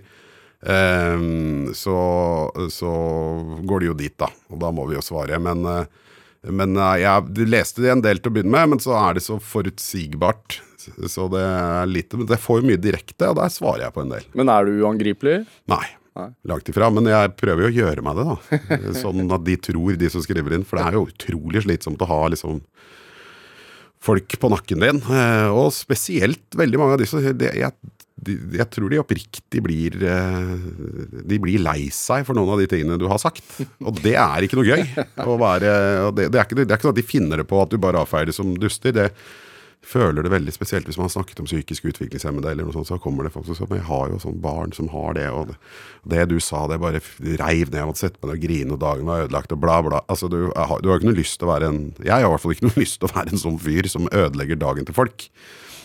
um, 0.61 1.71
så, 1.75 1.97
så 2.73 2.93
går 3.67 3.83
de 3.83 3.89
jo 3.91 3.97
dit, 3.97 4.15
da. 4.19 4.29
Og 4.53 4.61
da 4.61 4.71
må 4.75 4.87
vi 4.89 4.97
jo 4.97 5.03
svare. 5.05 5.39
Men, 5.43 5.65
eh, 5.69 6.49
men 6.49 6.77
eh, 6.77 7.03
jeg 7.03 7.49
leste 7.49 7.83
det 7.83 7.93
en 7.93 8.05
del 8.05 8.21
til 8.21 8.31
å 8.31 8.35
begynne 8.37 8.53
med, 8.55 8.75
men 8.75 8.83
så 8.83 8.95
er 8.99 9.17
det 9.17 9.25
så 9.25 9.39
forutsigbart. 9.41 10.61
Så 11.09 11.25
det 11.33 11.41
er 11.43 11.89
litt 11.89 12.13
Men 12.17 12.27
det 12.29 12.39
får 12.43 12.61
jo 12.61 12.67
mye 12.71 12.81
direkte, 12.81 13.29
og 13.31 13.37
der 13.39 13.51
svarer 13.53 13.85
jeg 13.87 13.95
på 13.95 14.03
en 14.05 14.13
del. 14.15 14.25
Men 14.37 14.51
er 14.53 14.65
du 14.69 14.79
uangripelig? 14.83 15.37
Nei. 15.71 15.83
Langt 16.45 16.67
ifra, 16.69 16.91
men 16.93 17.07
jeg 17.09 17.31
prøver 17.39 17.65
jo 17.65 17.69
å 17.71 17.77
gjøre 17.79 18.03
meg 18.05 18.19
det, 18.19 18.25
da. 18.29 18.91
Sånn 19.01 19.23
at 19.33 19.45
de 19.47 19.55
tror, 19.69 19.95
de 19.97 20.09
som 20.13 20.21
skriver 20.21 20.53
inn. 20.59 20.65
For 20.67 20.77
det 20.77 20.85
er 20.91 20.97
jo 20.99 21.07
utrolig 21.09 21.63
slitsomt 21.65 22.03
å 22.05 22.09
ha 22.11 22.19
liksom 22.35 22.59
folk 24.03 24.35
på 24.39 24.49
nakken 24.51 24.83
din. 24.83 24.99
eh, 25.09 25.49
Og 25.55 25.71
spesielt 25.73 26.53
veldig 26.59 26.79
mange 26.81 26.97
av 26.97 27.01
de 27.01 27.07
som 27.09 27.23
jeg, 27.23 27.37
de, 27.39 28.33
jeg 28.59 28.67
tror 28.71 28.91
de 28.91 28.99
oppriktig 29.01 29.61
blir 29.63 29.95
eh, 30.05 30.51
De 31.23 31.39
blir 31.41 31.63
lei 31.63 31.87
seg 31.95 32.27
for 32.27 32.35
noen 32.37 32.51
av 32.53 32.59
de 32.61 32.67
tingene 32.71 32.99
du 33.01 33.07
har 33.09 33.21
sagt. 33.23 33.41
Og 33.81 33.97
det 34.03 34.13
er 34.19 34.45
ikke 34.45 34.59
noe 34.59 34.67
gøy. 34.69 34.83
Være, 35.17 35.71
og 36.09 36.13
det, 36.19 36.29
det, 36.35 36.39
er 36.41 36.45
ikke, 36.45 36.59
det 36.61 36.67
er 36.69 36.77
ikke 36.77 36.89
sånn 36.89 36.95
at 36.97 37.01
de 37.01 37.07
finner 37.15 37.41
det 37.41 37.47
på 37.49 37.61
at 37.63 37.71
du 37.73 37.79
bare 37.81 38.03
avfeier 38.03 38.29
det 38.29 38.35
som 38.37 38.53
duster. 38.59 38.93
Det 38.95 39.09
føler 39.83 40.23
det 40.25 40.31
veldig 40.33 40.53
spesielt 40.55 40.87
hvis 40.87 40.97
man 40.99 41.05
har 41.09 41.13
snakket 41.13 41.41
om 41.43 41.47
psykisk 41.49 41.85
utviklingshemmede, 41.91 42.51
eller 42.53 42.65
noe 42.67 42.75
sånt, 42.75 42.87
så 42.89 42.97
kommer 43.03 43.27
det 43.27 43.33
folk 43.35 43.45
som 43.49 43.57
sier 43.57 43.67
men 43.69 43.81
jeg 43.81 43.87
har 43.89 44.09
jo 44.13 44.19
sånn 44.23 44.37
barn 44.43 44.71
som 44.75 44.87
har 44.93 45.17
det, 45.17 45.25
og 45.35 45.49
det, 45.51 45.57
det 46.13 46.27
du 46.31 46.37
sa, 46.43 46.63
det 46.71 46.79
bare 46.83 47.01
reiv 47.41 47.67
ned. 47.71 47.79
Jeg 47.81 47.89
måtte 47.91 48.03
sette 48.05 48.21
meg 48.21 48.29
ned 48.31 48.37
og 48.39 48.45
grine, 48.47 48.77
og 48.77 48.81
dagen 48.83 49.09
var 49.11 49.25
ødelagt, 49.25 49.51
og 49.55 49.61
bla, 49.63 49.81
bla. 49.85 49.99
Altså, 50.07 50.29
du, 50.31 50.37
du 50.47 50.53
har- 50.55 50.81
jo 50.83 50.95
ikke 50.97 51.09
noe 51.11 51.19
lyst 51.19 51.37
til 51.41 51.49
å 51.49 51.51
være 51.53 51.69
en 51.73 51.81
Jeg 51.99 52.13
har 52.15 52.23
i 52.25 52.31
hvert 52.31 52.45
fall 52.45 52.55
ikke 52.55 52.67
noe 52.69 52.81
lyst 52.85 52.99
til 53.01 53.09
å 53.09 53.13
være 53.17 53.35
en 53.35 53.43
sånn 53.43 53.59
fyr 53.61 53.89
som 53.91 54.07
ødelegger 54.11 54.61
dagen 54.63 54.87
til 54.87 54.95
folk. 54.97 55.27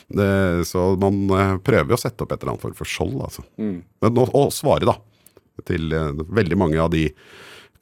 Det, 0.09 0.31
så 0.65 0.87
man 0.97 1.19
eh, 1.37 1.57
prøver 1.61 1.93
jo 1.93 1.99
å 1.99 2.01
sette 2.01 2.25
opp 2.25 2.31
et 2.33 2.41
eller 2.41 2.55
annet 2.55 2.63
form 2.65 2.79
for 2.79 2.89
skjold, 2.89 3.19
altså. 3.27 3.43
Men 4.01 4.15
nå, 4.17 4.25
og 4.33 4.55
svare, 4.57 4.89
da. 4.89 4.95
Til 5.69 5.91
eh, 5.93 6.15
veldig 6.39 6.57
mange 6.57 6.79
av 6.81 6.89
de 6.95 7.09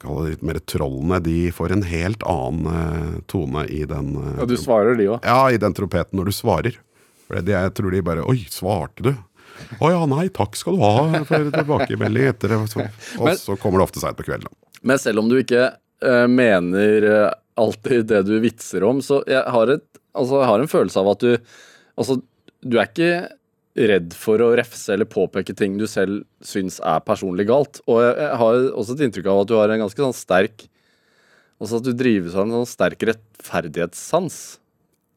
kall 0.01 0.23
det 0.23 0.35
litt 0.35 0.45
mer 0.45 0.59
trollene. 0.69 1.19
De 1.23 1.37
får 1.55 1.73
en 1.75 1.85
helt 1.87 2.25
annen 2.27 2.67
eh, 2.73 3.15
tone 3.31 3.63
i 3.73 3.83
den 3.89 4.13
eh, 4.21 4.35
Ja, 4.41 4.49
du 4.49 4.57
svarer 4.59 4.99
de 4.99 5.09
òg. 5.15 5.25
ja, 5.25 5.39
i 5.51 5.61
den 5.61 5.75
trompeten 5.77 6.19
når 6.19 6.29
du 6.29 6.35
svarer. 6.37 6.77
For 7.27 7.41
det, 7.43 7.55
jeg 7.55 7.73
tror 7.79 7.91
de 7.95 8.03
bare 8.05 8.27
Oi, 8.29 8.39
svarte 8.51 9.09
du? 9.09 9.11
Å 9.81 9.89
ja, 9.89 10.03
nei, 10.07 10.27
takk 10.29 10.55
skal 10.55 10.77
du 10.77 10.83
ha 10.85 11.23
for 11.25 11.49
tilbakemelding 11.55 12.29
etter 12.29 12.53
det. 12.53 12.61
Og 13.17 13.33
så 13.41 13.57
kommer 13.57 13.81
det 13.81 13.87
ofte 13.87 14.03
seint 14.03 14.19
på 14.19 14.27
kvelden. 14.27 14.51
Men 14.85 15.01
selv 15.01 15.23
om 15.23 15.31
du 15.31 15.39
ikke 15.39 15.71
uh, 16.05 16.27
mener 16.29 17.33
alltid 17.57 18.05
det 18.11 18.21
du 18.29 18.35
vitser 18.43 18.85
om, 18.85 19.01
så 19.01 19.23
jeg 19.25 19.41
har, 19.41 19.73
et, 19.73 19.87
altså, 20.13 20.43
jeg 20.43 20.51
har 20.51 20.61
en 20.61 20.69
følelse 20.71 21.01
av 21.01 21.15
at 21.15 21.25
du 21.25 21.31
Altså, 21.97 22.19
du 22.61 22.75
er 22.77 22.91
ikke 22.91 23.13
redd 23.77 24.15
for 24.17 24.41
å 24.41 24.51
refse 24.57 24.93
eller 24.93 25.05
påpeke 25.09 25.53
ting 25.57 25.77
du 25.77 25.85
selv 25.89 26.23
syns 26.41 26.79
er 26.81 27.03
personlig 27.05 27.45
galt. 27.49 27.81
Og 27.85 28.01
jeg, 28.01 28.31
har 28.41 28.61
også 28.73 28.97
et 28.97 29.05
inntrykk 29.07 29.29
av 29.29 29.43
at 29.43 29.51
du 29.51 29.55
har 29.59 29.73
en 29.73 29.83
ganske 29.85 30.03
sånn 30.07 30.17
sterk 30.17 30.67
Altså 31.57 31.79
at 31.79 31.87
du 31.87 31.93
drives 31.97 32.35
av 32.37 32.43
en 32.45 32.51
sånn 32.53 32.67
sterk 32.69 33.01
rettferdighetssans. 33.09 34.35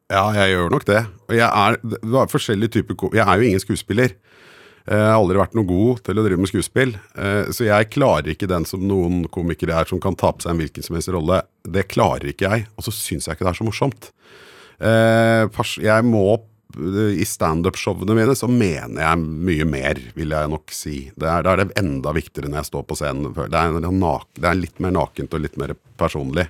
Ja, 0.08 0.22
jeg 0.32 0.54
gjør 0.54 0.70
nok 0.72 0.86
det. 0.88 1.02
Og 1.28 1.34
jeg 1.36 1.44
er, 1.46 1.76
det 1.84 1.98
var 2.14 2.30
forskjellige 2.32 2.78
typer 2.78 2.96
Jeg 3.12 3.26
er 3.26 3.36
jo 3.36 3.50
ingen 3.50 3.60
skuespiller. 3.60 4.14
Eh, 4.86 4.96
Jeg 4.96 5.10
har 5.12 5.18
aldri 5.18 5.36
vært 5.38 5.54
noe 5.58 5.68
god 5.68 6.00
til 6.06 6.18
å 6.18 6.24
drive 6.24 6.40
med 6.40 6.50
skuespill. 6.50 6.94
eh, 7.14 7.44
Så 7.52 7.68
jeg 7.68 7.90
klarer 7.92 8.32
ikke 8.32 8.48
den 8.48 8.64
som 8.64 8.80
noen 8.88 9.28
komikere 9.28 9.76
er, 9.82 9.84
som 9.84 10.00
kan 10.00 10.16
ta 10.16 10.32
på 10.32 10.42
seg 10.42 10.54
en 10.54 10.62
hvilken 10.64 10.82
som 10.82 10.96
helst 10.96 11.12
rolle. 11.12 11.42
Det 11.62 11.88
klarer 11.92 12.32
ikke 12.32 12.48
jeg. 12.48 12.66
Og 12.76 12.84
så 12.88 12.90
syns 12.96 13.28
jeg 13.28 13.36
ikke 13.36 13.44
det 13.44 13.52
er 13.52 13.60
så 13.60 13.68
morsomt. 13.68 14.10
Eh, 14.80 15.84
Jeg 15.84 16.04
må 16.04 16.40
I 17.20 17.24
standup-showene 17.26 18.14
mine 18.16 18.36
så 18.38 18.48
mener 18.50 19.02
jeg 19.02 19.24
mye 19.48 19.66
mer, 19.68 20.00
vil 20.14 20.34
jeg 20.36 20.52
nok 20.52 20.74
si. 20.74 20.96
Det 21.18 21.28
er, 21.28 21.48
er 21.48 21.64
det 21.64 21.80
enda 21.80 22.14
viktigere 22.16 22.50
når 22.50 22.62
jeg 22.62 22.70
står 22.70 22.86
på 22.88 22.98
scenen. 23.00 23.32
Det 23.34 23.48
er 23.58 23.74
det 23.80 24.48
er 24.50 24.58
litt 24.58 24.78
mer 24.82 24.94
nakent 24.94 25.34
og 25.34 25.42
litt 25.42 25.58
mer 25.60 25.74
personlig 26.00 26.46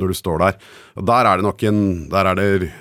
når 0.00 0.10
du 0.10 0.18
står 0.18 0.42
der. 0.42 0.58
Og 0.98 1.06
der 1.06 1.28
er 1.28 1.38
det 1.38 1.46
nok 1.46 1.62
en 1.68 1.84
Der 2.10 2.30
er 2.30 2.38
det 2.38 2.72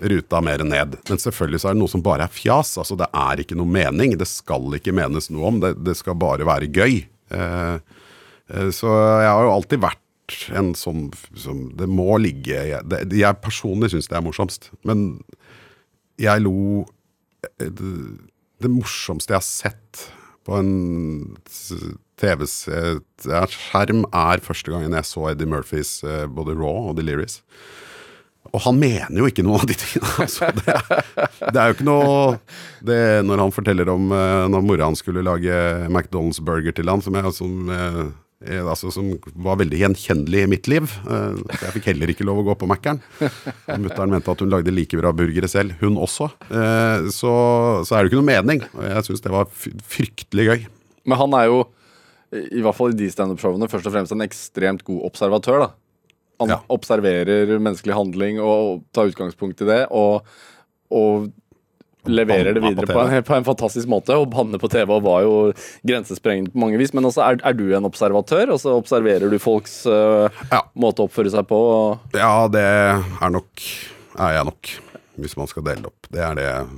ruta 0.00 0.40
mer 0.40 0.64
ned. 0.64 0.96
Men 1.08 1.20
selvfølgelig 1.20 1.60
så 1.60 1.70
er 1.70 1.76
det 1.76 1.82
noe 1.82 1.92
som 1.92 2.04
bare 2.04 2.26
er 2.26 2.34
fjas. 2.34 2.76
Altså 2.80 2.96
Det 2.98 3.08
er 3.12 3.42
ikke 3.42 3.58
noe 3.58 3.68
mening. 3.68 4.16
Det 4.18 4.28
skal 4.28 4.76
ikke 4.78 4.94
menes 4.96 5.30
noe 5.32 5.48
om. 5.50 5.60
Det, 5.62 5.74
det 5.84 5.96
skal 5.98 6.18
bare 6.20 6.46
være 6.48 6.70
gøy. 6.72 7.02
Eh, 7.30 7.74
eh, 8.50 8.70
så 8.74 8.94
jeg 9.22 9.32
har 9.32 9.44
jo 9.46 9.56
alltid 9.56 9.84
vært 9.84 10.06
en 10.54 10.72
sånn 10.78 11.08
som 11.34 11.72
Det 11.74 11.88
må 11.90 12.14
ligge 12.22 12.54
Jeg, 12.54 12.84
det, 12.86 13.00
jeg 13.18 13.42
personlig 13.42 13.88
syns 13.90 14.06
det 14.10 14.18
er 14.18 14.24
morsomst. 14.24 14.70
Men 14.86 15.20
jeg 16.20 16.44
lo 16.44 16.86
eh, 17.44 17.68
det, 17.68 17.92
det 18.60 18.70
morsomste 18.72 19.34
jeg 19.34 19.40
har 19.40 19.46
sett 19.46 20.06
på 20.46 20.56
en 20.56 20.72
TV-skjerm, 22.20 24.04
er 24.08 24.42
første 24.44 24.72
gangen 24.72 24.96
jeg 24.96 25.08
så 25.08 25.30
Eddie 25.30 25.48
Murphys 25.48 26.00
eh, 26.04 26.26
både 26.28 26.56
Raw 26.58 26.90
og 26.90 26.98
Delirious. 26.98 27.40
Og 28.50 28.62
han 28.64 28.78
mener 28.80 29.20
jo 29.20 29.28
ikke 29.28 29.44
noe 29.46 29.60
av 29.60 29.68
de 29.68 29.76
tingene. 29.78 30.10
Altså, 30.24 30.48
det, 30.56 30.76
det 31.52 31.60
er 31.60 31.70
jo 31.70 31.76
ikke 31.76 31.86
noe 31.86 32.38
det, 32.82 32.98
Når 33.28 33.42
han 33.44 33.52
forteller 33.54 33.92
om 33.92 34.08
eh, 34.16 34.46
når 34.50 34.64
mora 34.66 34.88
hans 34.88 35.04
skulle 35.04 35.24
lage 35.26 35.54
McDonald's 35.90 36.40
burger 36.42 36.74
til 36.74 36.90
han, 36.90 37.04
som, 37.04 37.18
jeg, 37.18 37.34
som, 37.36 37.70
eh, 37.70 38.02
altså, 38.40 38.88
som 38.94 39.10
var 39.36 39.58
veldig 39.60 39.76
gjenkjennelig 39.82 40.42
i 40.44 40.48
mitt 40.48 40.68
liv. 40.72 40.88
Eh, 41.04 41.34
så 41.52 41.66
jeg 41.66 41.74
fikk 41.76 41.88
heller 41.90 42.12
ikke 42.12 42.24
lov 42.24 42.40
å 42.40 42.44
gå 42.46 42.54
på 42.62 42.68
Mækkern. 42.70 43.00
Mutter'n 43.82 44.14
mente 44.14 44.32
at 44.32 44.40
hun 44.40 44.48
lagde 44.52 44.72
like 44.72 44.96
bra 44.96 45.12
burgere 45.12 45.48
selv, 45.50 45.74
hun 45.82 45.98
også. 46.00 46.30
Eh, 46.48 47.10
så, 47.12 47.32
så 47.84 47.96
er 47.98 48.02
det 48.06 48.10
ikke 48.12 48.22
noe 48.22 48.30
mening. 48.30 48.64
Jeg 48.80 49.04
syns 49.10 49.20
det 49.26 49.34
var 49.34 49.50
fryktelig 49.52 50.46
gøy. 50.48 50.64
Men 51.10 51.20
han 51.20 51.36
er 51.36 51.50
jo, 51.50 51.60
i 52.32 52.62
hvert 52.64 52.76
fall 52.78 52.94
i 52.94 52.98
de 53.00 53.10
standup-showene, 53.12 53.68
først 53.68 53.88
og 53.90 53.94
fremst 53.96 54.16
en 54.16 54.24
ekstremt 54.24 54.84
god 54.88 55.04
observatør. 55.10 55.66
da. 55.66 55.70
Han 56.40 56.48
Ja. 56.54 56.60
observerer 56.72 57.50
menneskelig 57.60 57.92
handling 57.92 58.40
og 58.40 58.86
tar 58.96 59.10
utgangspunkt 59.12 59.60
i 59.60 59.68
det, 59.68 59.82
og, 59.92 60.24
og 60.88 61.28
leverer 62.08 62.54
det 62.56 62.62
videre 62.64 62.86
på 62.88 63.00
en, 63.00 63.22
på 63.26 63.34
en 63.36 63.46
fantastisk 63.46 63.88
måte. 63.90 64.16
Og 64.16 64.30
banne 64.32 64.60
på 64.60 64.70
TV 64.72 64.92
og 64.96 65.04
var 65.04 65.24
jo 65.26 65.34
grensesprengende 65.86 66.52
på 66.54 66.62
mange 66.62 66.80
vis. 66.80 66.94
Men 66.96 67.08
også 67.08 67.24
er, 67.26 67.40
er 67.44 67.56
du 67.56 67.66
en 67.76 67.88
observatør, 67.88 68.54
og 68.54 68.60
så 68.62 68.76
observerer 68.78 69.30
du 69.32 69.38
folks 69.42 69.82
uh, 69.90 70.28
Ja. 70.50 70.62
måte 70.78 71.04
å 71.04 71.08
oppføre 71.10 71.32
seg 71.32 71.48
på. 71.50 71.60
Ja, 72.16 72.46
det 72.52 72.64
er 72.66 73.34
nok 73.34 73.66
Er 74.20 74.38
jeg 74.38 74.46
nok, 74.48 74.70
hvis 75.22 75.36
man 75.38 75.50
skal 75.50 75.66
dele 75.68 75.90
opp. 75.90 76.08
Det 76.10 76.22
er 76.24 76.38
det 76.38 76.46
jeg 76.48 76.70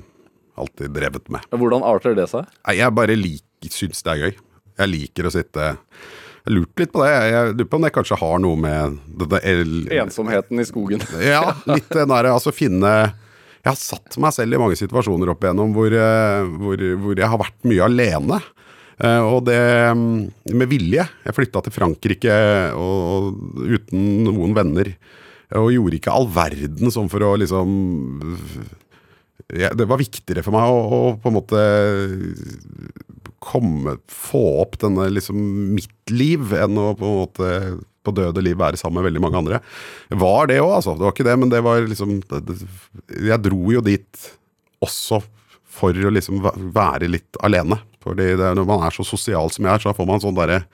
alltid 0.63 0.93
drevet 0.95 1.31
med. 1.33 1.47
Hvordan 1.51 1.85
arter 1.87 2.17
det 2.19 2.29
seg? 2.31 2.49
Jeg 2.77 2.95
bare 2.95 3.17
lik, 3.19 3.47
syns 3.73 4.03
det 4.05 4.13
er 4.13 4.27
gøy. 4.27 4.35
Jeg 4.83 4.89
liker 4.91 5.29
å 5.29 5.33
sitte 5.33 5.65
Jeg 6.43 6.55
lurte 6.57 6.83
litt 6.83 6.93
på 6.93 7.03
det. 7.05 7.11
Jeg 7.31 7.55
lurer 7.55 7.69
på 7.71 7.79
om 7.79 7.85
det 7.87 7.93
kanskje 7.95 8.19
har 8.19 8.41
noe 8.43 8.59
med 8.59 8.99
Ensomheten 10.03 10.61
i 10.61 10.67
skogen. 10.67 11.03
Ja, 11.23 11.55
litt 11.71 11.91
den 11.93 12.11
derre 12.11 12.35
altså 12.35 12.55
finne 12.55 13.13
Jeg 13.63 13.71
har 13.71 13.79
satt 13.79 14.19
meg 14.19 14.35
selv 14.35 14.57
i 14.57 14.59
mange 14.59 14.77
situasjoner 14.79 15.31
opp 15.31 15.45
igjennom 15.45 15.75
hvor, 15.77 15.95
eh, 15.95 16.47
hvor, 16.59 16.81
hvor 17.05 17.19
jeg 17.19 17.31
har 17.31 17.41
vært 17.41 17.69
mye 17.71 17.87
alene. 17.87 18.41
Eh, 18.99 19.23
og 19.23 19.45
det 19.47 19.59
mm, 19.95 20.15
med 20.59 20.71
vilje. 20.71 21.07
Jeg 21.27 21.37
flytta 21.37 21.63
til 21.63 21.75
Frankrike 21.75 22.39
og, 22.75 23.03
og 23.15 23.67
uten 23.77 24.27
noen 24.27 24.57
venner. 24.59 24.91
Og 25.61 25.71
gjorde 25.75 25.99
ikke 25.99 26.15
all 26.17 26.27
verden 26.33 26.91
sånn 26.91 27.11
for 27.13 27.23
å 27.27 27.35
liksom 27.37 27.71
jeg, 29.53 29.69
Det 29.77 29.85
var 29.85 30.01
viktigere 30.01 30.45
for 30.47 30.57
meg 30.57 30.65
å, 30.65 30.79
å 30.81 31.01
på 31.21 31.29
en 31.29 31.37
måte 31.37 31.65
komme 33.43 33.99
Få 34.11 34.43
opp 34.63 34.79
denne 34.81 35.11
liksom 35.13 35.39
mitt 35.77 36.15
liv 36.15 36.55
enn 36.57 36.79
å 36.79 36.93
på 36.97 37.09
en 37.09 37.19
måte 37.21 37.51
på 38.03 38.15
døde 38.17 38.43
liv 38.45 38.59
være 38.59 38.81
sammen 38.81 39.01
med 39.01 39.09
veldig 39.11 39.23
mange 39.25 39.41
andre. 39.43 39.61
Var 40.11 40.51
det 40.51 40.59
òg, 40.63 40.75
altså. 40.79 40.97
Det 40.97 41.07
var 41.07 41.15
ikke 41.15 41.29
det, 41.29 41.37
men 41.41 41.53
det 41.53 41.63
var 41.65 41.87
liksom 41.87 42.19
det, 42.21 42.43
det, 42.49 42.59
Jeg 43.29 43.45
dro 43.45 43.63
jo 43.75 43.85
dit 43.85 44.27
også 44.83 45.23
for 45.73 45.97
å 45.97 46.13
liksom 46.13 46.43
være 46.75 47.11
litt 47.11 47.39
alene. 47.45 47.79
Fordi 48.03 48.35
det, 48.39 48.51
når 48.59 48.69
man 48.69 48.85
er 48.87 48.95
så 48.95 49.07
sosial 49.07 49.51
som 49.55 49.67
jeg 49.67 49.73
er, 49.73 49.85
så 49.85 49.95
får 49.97 50.09
man 50.09 50.23
sånn 50.23 50.37
derre 50.37 50.65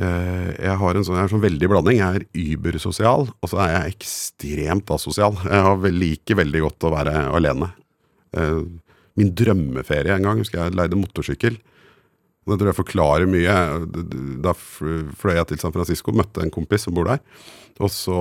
eh, 0.00 0.50
jeg 0.56 0.76
har 0.80 0.96
en 0.96 1.06
sånn, 1.06 1.18
jeg 1.20 1.28
er 1.28 1.32
sånn 1.34 1.44
veldig 1.44 1.70
blanding. 1.70 2.00
Jeg 2.00 2.22
er 2.22 2.56
übersosial, 2.56 3.28
og 3.28 3.52
så 3.52 3.62
er 3.64 3.74
jeg 3.74 3.96
ekstremt 3.98 4.92
asosial. 4.96 5.36
Jeg 5.44 5.94
liker 5.94 6.40
veldig 6.40 6.64
godt 6.66 6.88
å 6.88 6.94
være 6.96 7.16
alene. 7.38 7.72
Eh, 8.36 8.62
min 9.18 9.34
drømmeferie 9.36 10.14
en 10.14 10.26
gang, 10.26 10.40
husker 10.40 10.64
jeg 10.64 10.78
leide 10.78 10.98
motorsykkel. 10.98 11.58
Og 12.48 12.54
Det 12.54 12.62
tror 12.62 12.70
jeg 12.72 12.78
forklarer 12.80 13.28
mye. 13.28 13.56
Da 14.42 14.54
fløy 14.56 15.34
jeg 15.36 15.50
til 15.52 15.60
San 15.60 15.74
Francisco, 15.74 16.14
møtte 16.16 16.40
en 16.42 16.54
kompis 16.54 16.88
som 16.88 16.96
bor 16.96 17.10
der. 17.10 17.20
Og 17.78 17.92
så 17.94 18.18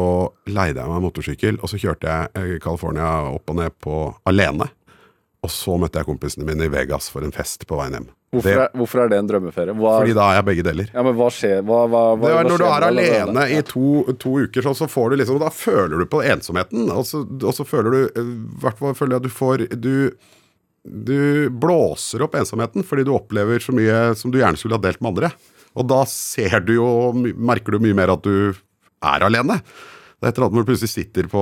leide 0.52 0.84
jeg 0.84 0.92
meg 0.92 1.02
motorsykkel, 1.08 1.62
og 1.64 1.72
så 1.72 1.80
kjørte 1.82 2.12
jeg 2.12 2.36
eh, 2.38 2.60
California 2.62 3.08
opp 3.32 3.50
og 3.50 3.58
ned 3.58 3.74
på 3.82 3.96
alene. 4.30 4.68
Og 5.46 5.50
så 5.54 5.78
møtte 5.80 6.02
jeg 6.02 6.10
kompisene 6.10 6.46
mine 6.46 6.68
i 6.68 6.72
Vegas 6.74 7.08
for 7.14 7.26
en 7.26 7.34
fest 7.34 7.66
på 7.70 7.78
veien 7.80 7.96
hjem. 7.98 8.08
Hvorfor, 8.36 8.50
Det, 8.50 8.60
er, 8.60 8.72
hvorfor 8.76 9.00
er 9.00 9.12
det 9.12 9.18
en 9.22 9.28
drømmeferie? 9.30 9.74
Hva, 9.80 9.92
fordi 10.02 10.16
da 10.18 10.26
er 10.28 10.40
jeg 10.42 10.46
begge 10.50 10.64
deler. 10.68 10.90
ja, 10.92 11.04
men 11.06 11.16
hva 11.16 11.28
skjer? 11.32 11.62
Hva, 11.64 11.78
hva, 11.88 12.02
hva, 12.20 12.28
Det 12.28 12.34
er 12.36 12.50
når 12.50 12.60
du 12.60 12.66
er 12.68 12.86
alene 12.90 13.46
i 13.56 13.62
to, 13.66 13.92
to 14.20 14.34
uker, 14.44 14.66
så, 14.66 14.74
så 14.76 14.90
får 14.92 15.14
du 15.14 15.22
liksom 15.22 15.40
Da 15.40 15.52
føler 15.54 16.04
du 16.04 16.10
på 16.12 16.20
ensomheten. 16.28 16.90
Og 16.92 17.06
så, 17.08 17.24
og 17.24 17.54
så 17.56 17.64
føler 17.66 17.96
du 17.96 18.02
eh, 18.04 18.34
I 18.34 18.60
hvert 18.66 18.82
fall 18.82 18.98
føler 19.00 19.16
jeg 19.16 19.24
at 19.24 19.30
du 19.30 19.38
får 19.38 19.64
du, 19.80 19.94
du 20.88 21.50
blåser 21.52 22.24
opp 22.26 22.38
ensomheten 22.40 22.86
fordi 22.88 23.06
du 23.08 23.14
opplever 23.16 23.62
så 23.64 23.76
mye 23.76 24.16
som 24.18 24.34
du 24.34 24.40
gjerne 24.42 24.60
skulle 24.60 24.80
ha 24.80 24.84
delt 24.84 25.02
med 25.04 25.16
andre. 25.16 25.32
Og 25.78 25.86
da 25.90 26.02
ser 26.10 26.62
du 26.66 26.74
jo 26.78 26.90
Merker 27.14 27.76
du 27.76 27.84
mye 27.84 27.98
mer 27.98 28.16
at 28.16 28.26
du 28.26 28.56
er 29.06 29.26
alene. 29.28 29.60
Det 30.18 30.26
er 30.26 30.32
et 30.32 30.38
eller 30.40 30.48
annet 30.48 30.56
hvor 30.58 30.66
du 30.66 30.70
plutselig 30.72 30.90
sitter 30.90 31.28
på 31.30 31.42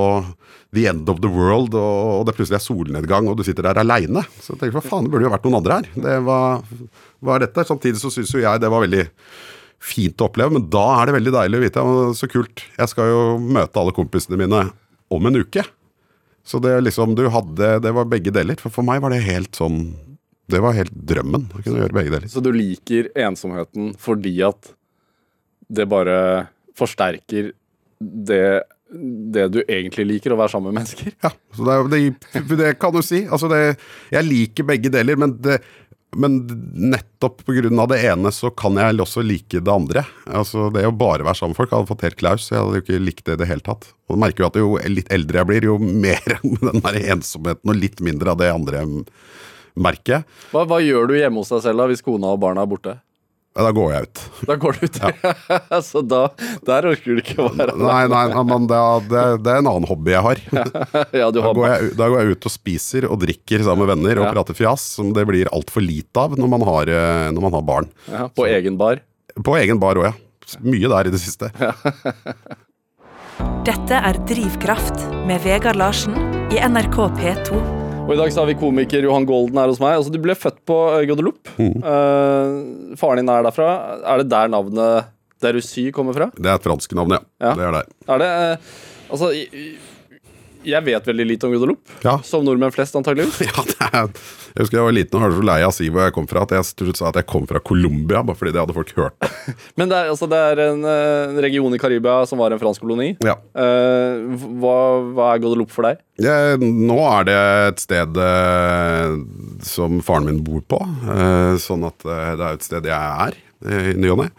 the 0.75 0.83
end 0.89 1.07
of 1.07 1.21
the 1.23 1.29
world, 1.31 1.77
og, 1.79 2.25
det 2.27 2.33
plutselig 2.35 2.57
er 2.57 2.65
solnedgang, 2.65 3.29
og 3.31 3.37
du 3.39 3.45
sitter 3.47 3.63
der 3.69 3.79
aleine. 3.79 4.25
Så 4.43 4.51
jeg 4.51 4.65
tenker 4.65 4.75
hva 4.75 4.83
faen, 4.83 5.05
det 5.07 5.13
burde 5.13 5.29
jo 5.29 5.31
vært 5.31 5.45
noen 5.47 5.59
andre 5.61 5.77
her. 5.77 5.87
Det 6.03 6.15
var, 6.27 6.65
hva 7.23 7.37
er 7.37 7.45
dette? 7.45 7.63
Samtidig 7.69 8.01
så 8.01 8.11
syns 8.11 8.33
jo 8.35 8.43
jeg 8.43 8.59
det 8.59 8.71
var 8.73 8.83
veldig 8.83 9.05
fint 9.85 10.19
å 10.19 10.27
oppleve, 10.27 10.57
men 10.57 10.67
da 10.73 10.83
er 10.97 11.07
det 11.07 11.15
veldig 11.15 11.35
deilig 11.37 11.61
å 11.61 11.63
vite. 11.63 11.85
Så 12.19 12.29
kult. 12.31 12.65
Jeg 12.75 12.91
skal 12.91 13.13
jo 13.13 13.23
møte 13.39 13.79
alle 13.79 13.95
kompisene 13.95 14.41
mine 14.43 14.65
om 15.13 15.31
en 15.31 15.39
uke. 15.39 15.63
Så 16.45 16.61
det 16.61 16.75
liksom, 16.83 17.15
du 17.17 17.25
hadde 17.33 17.79
Det 17.81 17.91
var 17.95 18.05
begge 18.09 18.33
deler. 18.33 18.59
For 18.61 18.73
for 18.73 18.85
meg 18.85 19.01
var 19.03 19.13
det 19.13 19.23
helt 19.25 19.57
sånn 19.57 19.95
Det 20.51 20.61
var 20.61 20.77
helt 20.77 20.93
drømmen 20.93 21.47
å 21.49 21.61
kunne 21.63 21.81
gjøre 21.81 21.97
begge 21.97 22.13
deler. 22.13 22.29
Så 22.29 22.43
du 22.45 22.51
liker 22.53 23.09
ensomheten 23.17 23.93
fordi 23.97 24.37
at 24.45 24.73
det 25.73 25.87
bare 25.89 26.17
forsterker 26.77 27.49
det, 27.97 28.63
det 29.33 29.45
du 29.53 29.61
egentlig 29.63 30.05
liker, 30.05 30.35
å 30.35 30.39
være 30.39 30.53
sammen 30.53 30.69
med 30.69 30.83
mennesker? 30.83 31.15
Ja, 31.23 31.31
så 31.55 31.65
det, 31.89 32.01
det, 32.35 32.43
det 32.59 32.73
kan 32.77 32.93
du 32.93 33.01
si. 33.05 33.23
Altså 33.25 33.49
det, 33.49 33.61
jeg 34.13 34.27
liker 34.27 34.67
begge 34.69 34.91
deler, 34.93 35.17
men, 35.19 35.33
det, 35.41 35.57
men 36.15 36.37
nettopp 36.93 37.43
pga. 37.45 37.85
det 37.91 37.99
ene 38.07 38.31
så 38.31 38.49
kan 38.49 38.77
jeg 38.79 38.99
også 39.03 39.23
like 39.25 39.59
det 39.59 39.71
andre. 39.71 40.05
Altså 40.25 40.69
Det 40.73 40.85
å 40.87 40.93
bare 40.95 41.25
være 41.27 41.35
sammen 41.35 41.53
med 41.53 41.59
folk 41.59 41.73
hadde 41.75 41.89
fått 41.91 42.05
helt 42.07 42.19
klaus. 42.21 42.49
Jeg 42.51 42.61
hadde 42.61 42.79
jo 42.79 42.85
ikke 42.85 43.01
likt 43.03 43.25
det 43.25 43.37
i 43.37 43.41
det 43.43 43.49
hele 43.49 43.65
tatt. 43.65 43.89
Og 44.07 44.15
du 44.15 44.21
merker 44.23 44.45
jo 44.45 44.49
at 44.49 44.59
jo 44.61 44.69
litt 44.91 45.11
eldre 45.13 45.41
jeg 45.41 45.49
blir, 45.51 45.69
jo 45.71 45.79
mer 45.79 46.39
med 46.43 46.63
den 46.69 46.85
der 46.85 47.01
ensomheten 47.15 47.73
og 47.73 47.81
litt 47.81 48.03
mindre 48.05 48.33
av 48.33 48.41
det 48.41 48.53
andre 48.53 48.85
merker 49.75 50.19
jeg. 50.19 50.29
Hva, 50.53 50.63
hva 50.69 50.79
gjør 50.83 51.11
du 51.11 51.17
hjemme 51.19 51.41
hos 51.43 51.51
deg 51.51 51.65
selv 51.65 51.83
da, 51.83 51.89
hvis 51.91 52.05
kona 52.05 52.31
og 52.31 52.41
barna 52.43 52.63
er 52.63 52.71
borte? 52.71 52.95
Ja, 53.55 53.63
Da 53.63 53.71
går 53.71 53.91
jeg 53.93 54.07
ut. 54.09 54.21
Da 54.49 54.55
går 54.59 54.75
du 54.75 54.85
ut. 54.89 54.97
så 55.89 56.01
da, 56.03 56.21
der 56.67 56.87
orker 56.91 57.15
du 57.15 57.21
ikke 57.21 57.37
å 57.39 57.49
være 57.55 57.75
Nei, 57.79 58.01
nei, 58.11 58.23
nei, 58.33 58.43
men 58.49 58.65
det, 58.67 58.75
er- 58.75 59.05
det, 59.07 59.21
er- 59.21 59.37
det 59.45 59.53
er 59.53 59.61
en 59.61 59.69
annen 59.71 59.87
hobby 59.87 60.11
jeg 60.11 60.25
har. 60.25 60.41
Ja, 61.21 61.29
du 61.31 61.39
Da 61.39 61.53
går, 61.55 61.67
jeg, 61.71 61.93
da 61.95 62.09
går 62.11 62.19
jeg 62.25 62.35
ut 62.35 62.47
og 62.49 62.53
spiser 62.53 63.07
og 63.07 63.21
drikker 63.23 63.63
sammen 63.63 63.85
med 63.85 63.93
venner 63.95 64.19
og 64.19 64.27
Ja. 64.27 64.33
prater 64.35 64.57
fjas, 64.59 64.83
som 64.97 65.13
det 65.15 65.23
blir 65.29 65.47
altfor 65.55 65.85
lite 65.85 66.19
av 66.27 66.35
når 66.35 66.51
man 66.51 66.67
har, 66.67 66.91
eh, 66.91 67.29
når 67.31 67.47
man 67.47 67.55
har 67.55 67.63
barn. 67.71 67.87
ja, 68.11 68.27
på 68.27 68.43
egen 68.51 68.75
bar. 68.81 68.99
På 69.39 69.55
egen 69.59 69.79
bar 69.79 69.95
òg, 70.03 70.09
ja. 70.11 70.59
Mye 70.61 70.91
der 70.91 71.07
i 71.07 71.15
det 71.15 71.19
siste. 71.23 71.47
Dette 73.65 73.97
er 73.97 74.19
Drivkraft 74.29 74.99
med 75.25 75.41
Vegard 75.47 75.79
Larsen 75.79 76.13
i 76.53 76.59
NRK 76.61 76.99
P2. 77.17 77.84
Og 78.05 78.11
i 78.13 78.17
dag 78.19 78.29
så 78.29 78.43
har 78.43 78.49
vi 78.51 78.53
komiker 78.59 79.01
Johan 79.01 79.25
Golden 79.25 79.57
her 79.57 79.71
hos 79.71 79.79
meg. 79.81 79.95
Altså, 79.97 80.11
du 80.13 80.19
ble 80.21 80.35
født 80.37 80.59
på 80.69 80.75
eh, 80.93 81.07
Guadeloupe. 81.09 81.49
Mm. 81.57 81.79
Uh, 81.81 82.93
faren 83.01 83.17
din 83.17 83.31
er 83.33 83.47
derfra. 83.47 83.69
Er 84.05 84.21
det 84.21 84.27
der 84.29 84.51
navnet 84.53 85.07
Derussy 85.41 85.87
kommer 85.95 86.13
fra? 86.13 86.27
Det 86.37 86.51
er 86.51 86.59
et 86.59 86.67
fransk 86.67 86.93
navn, 86.97 87.15
ja. 87.17 87.19
Ja. 87.41 87.55
Det 87.57 87.65
er 87.65 87.73
der. 87.79 87.89
Er 88.13 88.21
det 88.21 88.29
uh, 88.29 88.75
Altså, 89.05 89.31
jeg, 89.33 89.73
jeg 90.67 90.85
vet 90.85 91.07
veldig 91.11 91.27
lite 91.31 91.47
om 91.47 91.53
Guadeloupe. 91.55 91.99
Ja. 92.05 92.17
Som 92.25 92.45
nordmenn 92.47 92.73
flest, 92.75 92.97
antageligvis. 92.97 93.43
Ja, 93.55 93.63
er, 94.01 94.09
jeg 94.55 94.65
husker 94.65 94.79
jeg 94.79 94.85
var 94.87 94.95
liten 94.95 95.17
og 95.19 95.23
hørte 95.25 95.37
så 95.37 95.45
lei 95.45 95.57
av 95.63 95.71
å 95.71 95.75
si 95.75 95.87
hvor 95.91 96.05
jeg 96.05 96.13
kom 96.15 96.27
fra, 96.29 96.45
at 96.45 96.53
jeg 96.55 96.93
sa 96.97 97.09
at 97.09 97.19
jeg 97.19 97.27
kom 97.29 97.45
fra 97.47 97.61
Colombia, 97.63 98.23
bare 98.25 98.39
fordi 98.39 98.53
det 98.55 98.61
hadde 98.63 98.75
folk 98.75 98.91
hørt. 98.97 99.29
Men 99.79 99.91
det 99.91 99.97
er, 99.99 100.11
altså, 100.13 100.29
det 100.31 100.39
er 100.39 100.61
en 100.65 100.85
en, 100.85 101.41
region 101.41 101.73
i 101.75 101.79
Karibia 101.79 102.25
som 102.25 102.39
var 102.39 102.51
en 102.51 102.59
fransk 102.59 102.83
koloni. 102.83 103.13
Ja. 103.25 103.37
Uh, 103.55 104.35
hva, 104.61 104.75
hva 105.15 105.29
er 105.33 105.41
Guadeloupe 105.43 105.73
for 105.73 105.87
deg? 105.87 106.01
Ja, 106.21 106.55
nå 106.59 106.99
er 107.09 107.27
det 107.27 107.39
et 107.69 107.83
sted 107.83 108.19
uh, 108.19 109.17
som 109.65 109.99
faren 110.05 110.29
min 110.29 110.43
bor 110.45 110.63
på, 110.67 110.79
uh, 110.81 111.55
sånn 111.61 111.85
at 111.87 112.05
eh, 112.07 112.31
det 112.39 112.45
er 112.45 112.55
et 112.55 112.65
sted 112.65 112.87
jeg 112.87 112.95
er 113.25 113.35
eh, 113.67 113.91
i 113.91 113.97
ny 113.99 114.13
og 114.13 114.23
ne. 114.23 114.29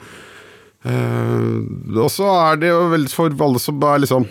Eh, 0.87 1.97
og 1.97 2.11
så 2.13 2.29
er 2.31 2.61
det 2.63 2.71
jo 2.71 2.83
vel 2.93 3.07
for 3.11 3.33
alle 3.47 3.63
som 3.63 3.81
er 3.91 4.03
liksom 4.05 4.27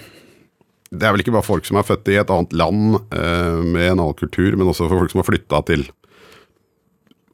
Det 0.95 1.07
er 1.07 1.13
vel 1.15 1.23
ikke 1.23 1.35
bare 1.35 1.47
folk 1.47 1.67
som 1.67 1.79
er 1.79 1.87
født 1.87 2.09
i 2.13 2.17
et 2.21 2.31
annet 2.33 2.55
land 2.57 2.97
eh, 3.15 3.59
med 3.61 3.91
en 3.91 3.99
annen 3.99 4.17
kultur, 4.17 4.55
men 4.55 4.71
også 4.71 4.87
for 4.87 5.03
folk 5.03 5.13
som 5.13 5.21
har 5.21 5.29
flytta 5.29 5.61
til 5.69 5.85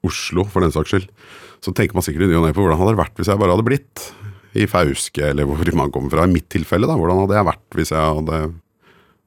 Oslo, 0.08 0.48
for 0.50 0.66
den 0.66 0.74
saks 0.74 0.94
skyld. 0.94 1.08
Så 1.62 1.74
tenker 1.78 1.98
man 1.98 2.06
sikkert 2.06 2.26
i 2.26 2.32
ny 2.32 2.40
og 2.40 2.48
ne 2.48 2.56
på 2.58 2.64
hvordan 2.64 2.80
hadde 2.80 2.96
det 2.96 3.04
vært 3.04 3.22
hvis 3.22 3.30
jeg 3.30 3.42
bare 3.42 3.54
hadde 3.54 3.68
blitt 3.68 4.08
i 4.58 4.66
Fauske, 4.68 5.30
eller 5.30 5.48
hvor 5.48 5.62
man 5.78 5.94
kommer 5.94 6.12
fra. 6.12 6.26
I 6.28 6.34
mitt 6.34 6.50
tilfelle, 6.52 6.90
da. 6.90 6.98
Hvordan 7.00 7.24
hadde 7.24 7.38
jeg 7.38 7.50
vært 7.52 7.78
hvis 7.78 7.94
jeg 7.94 8.18
hadde 8.20 8.42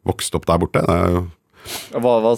vokst 0.05 0.37
opp 0.37 0.49
der 0.51 0.61
borte? 0.61 0.85
Det 0.85 0.99
er 0.99 1.14
jo 1.14 1.24
Hva, 1.97 2.16
hva 2.20 2.35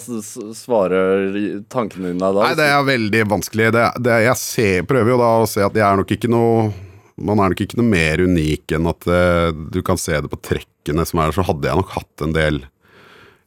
svarer 0.55 1.33
tankene 1.67 2.13
dine 2.13 2.29
da? 2.31 2.45
Nei, 2.45 2.53
det 2.59 2.67
er 2.71 2.85
veldig 2.87 3.23
vanskelig. 3.33 3.71
Det, 3.75 3.87
det, 4.05 4.19
jeg 4.29 4.39
ser, 4.39 4.85
prøver 4.87 5.15
jo 5.15 5.19
da 5.19 5.31
å 5.41 5.49
se 5.49 5.65
at 5.65 5.75
jeg 5.75 5.83
er 5.83 5.99
nok 5.99 6.13
ikke 6.15 6.31
noe 6.31 6.69
Man 7.17 7.39
er 7.41 7.49
nok 7.49 7.61
ikke 7.63 7.79
noe 7.79 7.89
mer 7.89 8.21
unik 8.21 8.75
enn 8.77 8.89
at 8.91 9.07
uh, 9.09 9.49
du 9.49 9.81
kan 9.85 9.97
se 9.97 10.17
det 10.21 10.29
på 10.29 10.41
trekkene 10.51 11.05
som 11.07 11.21
er 11.21 11.31
der. 11.31 11.37
Så 11.39 11.47
hadde 11.47 11.69
jeg 11.69 11.79
nok 11.79 11.95
hatt 11.95 12.25
en 12.25 12.35
del 12.35 12.61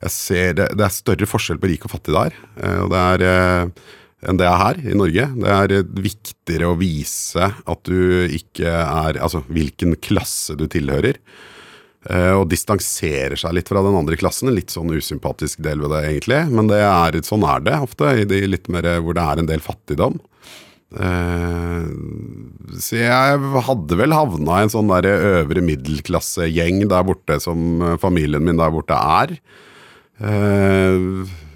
Jeg 0.01 0.15
ser 0.15 0.57
det, 0.59 0.67
det 0.81 0.87
er 0.87 0.95
større 0.95 1.29
forskjell 1.29 1.61
på 1.63 1.71
rik 1.71 1.87
og 1.87 1.95
fattig 1.95 2.17
der. 2.17 2.37
uh, 2.59 2.79
og 2.87 2.91
det 2.95 3.05
er 3.05 3.27
uh, 3.29 3.87
enn 4.27 4.41
det 4.41 4.49
er 4.49 4.59
her 4.61 4.81
i 4.85 4.97
Norge. 4.99 5.29
Det 5.39 5.55
er 5.55 5.77
viktigere 6.09 6.73
å 6.73 6.77
vise 6.81 7.47
at 7.47 7.87
du 7.89 8.27
ikke 8.27 8.69
er 8.69 9.17
Altså 9.17 9.41
hvilken 9.49 9.97
klasse 9.97 10.59
du 10.61 10.67
tilhører. 10.69 11.17
Og 12.37 12.47
distanserer 12.49 13.37
seg 13.37 13.53
litt 13.53 13.69
fra 13.69 13.81
den 13.85 13.97
andre 13.97 14.17
klassen. 14.21 14.49
En 14.49 14.57
litt 14.57 14.73
sånn 14.73 14.93
usympatisk 14.93 15.61
del 15.65 15.81
ved 15.81 15.93
det, 15.93 16.03
egentlig. 16.09 16.39
Men 16.53 16.69
det 16.69 16.83
er, 16.85 17.17
sånn 17.25 17.45
er 17.49 17.65
det 17.65 17.75
ofte, 17.81 18.13
i 18.13 18.29
de 18.29 18.43
litt 18.49 18.69
mer 18.73 18.89
hvor 19.05 19.17
det 19.17 19.25
er 19.25 19.41
en 19.41 19.49
del 19.49 19.65
fattigdom. 19.65 20.17
Eh, 20.91 21.85
så 22.83 22.97
jeg 22.99 23.53
hadde 23.69 23.99
vel 24.01 24.17
havna 24.17 24.59
i 24.59 24.67
en 24.67 24.73
sånn 24.73 24.91
der 24.91 25.07
øvre 25.11 25.63
middelklassegjeng 25.63 26.83
der 26.91 27.07
borte 27.07 27.39
som 27.43 27.85
eh, 27.85 27.99
familien 28.03 28.45
min 28.47 28.59
der 28.61 28.75
borte 28.75 28.99
er. 28.99 29.37
Som 30.21 31.50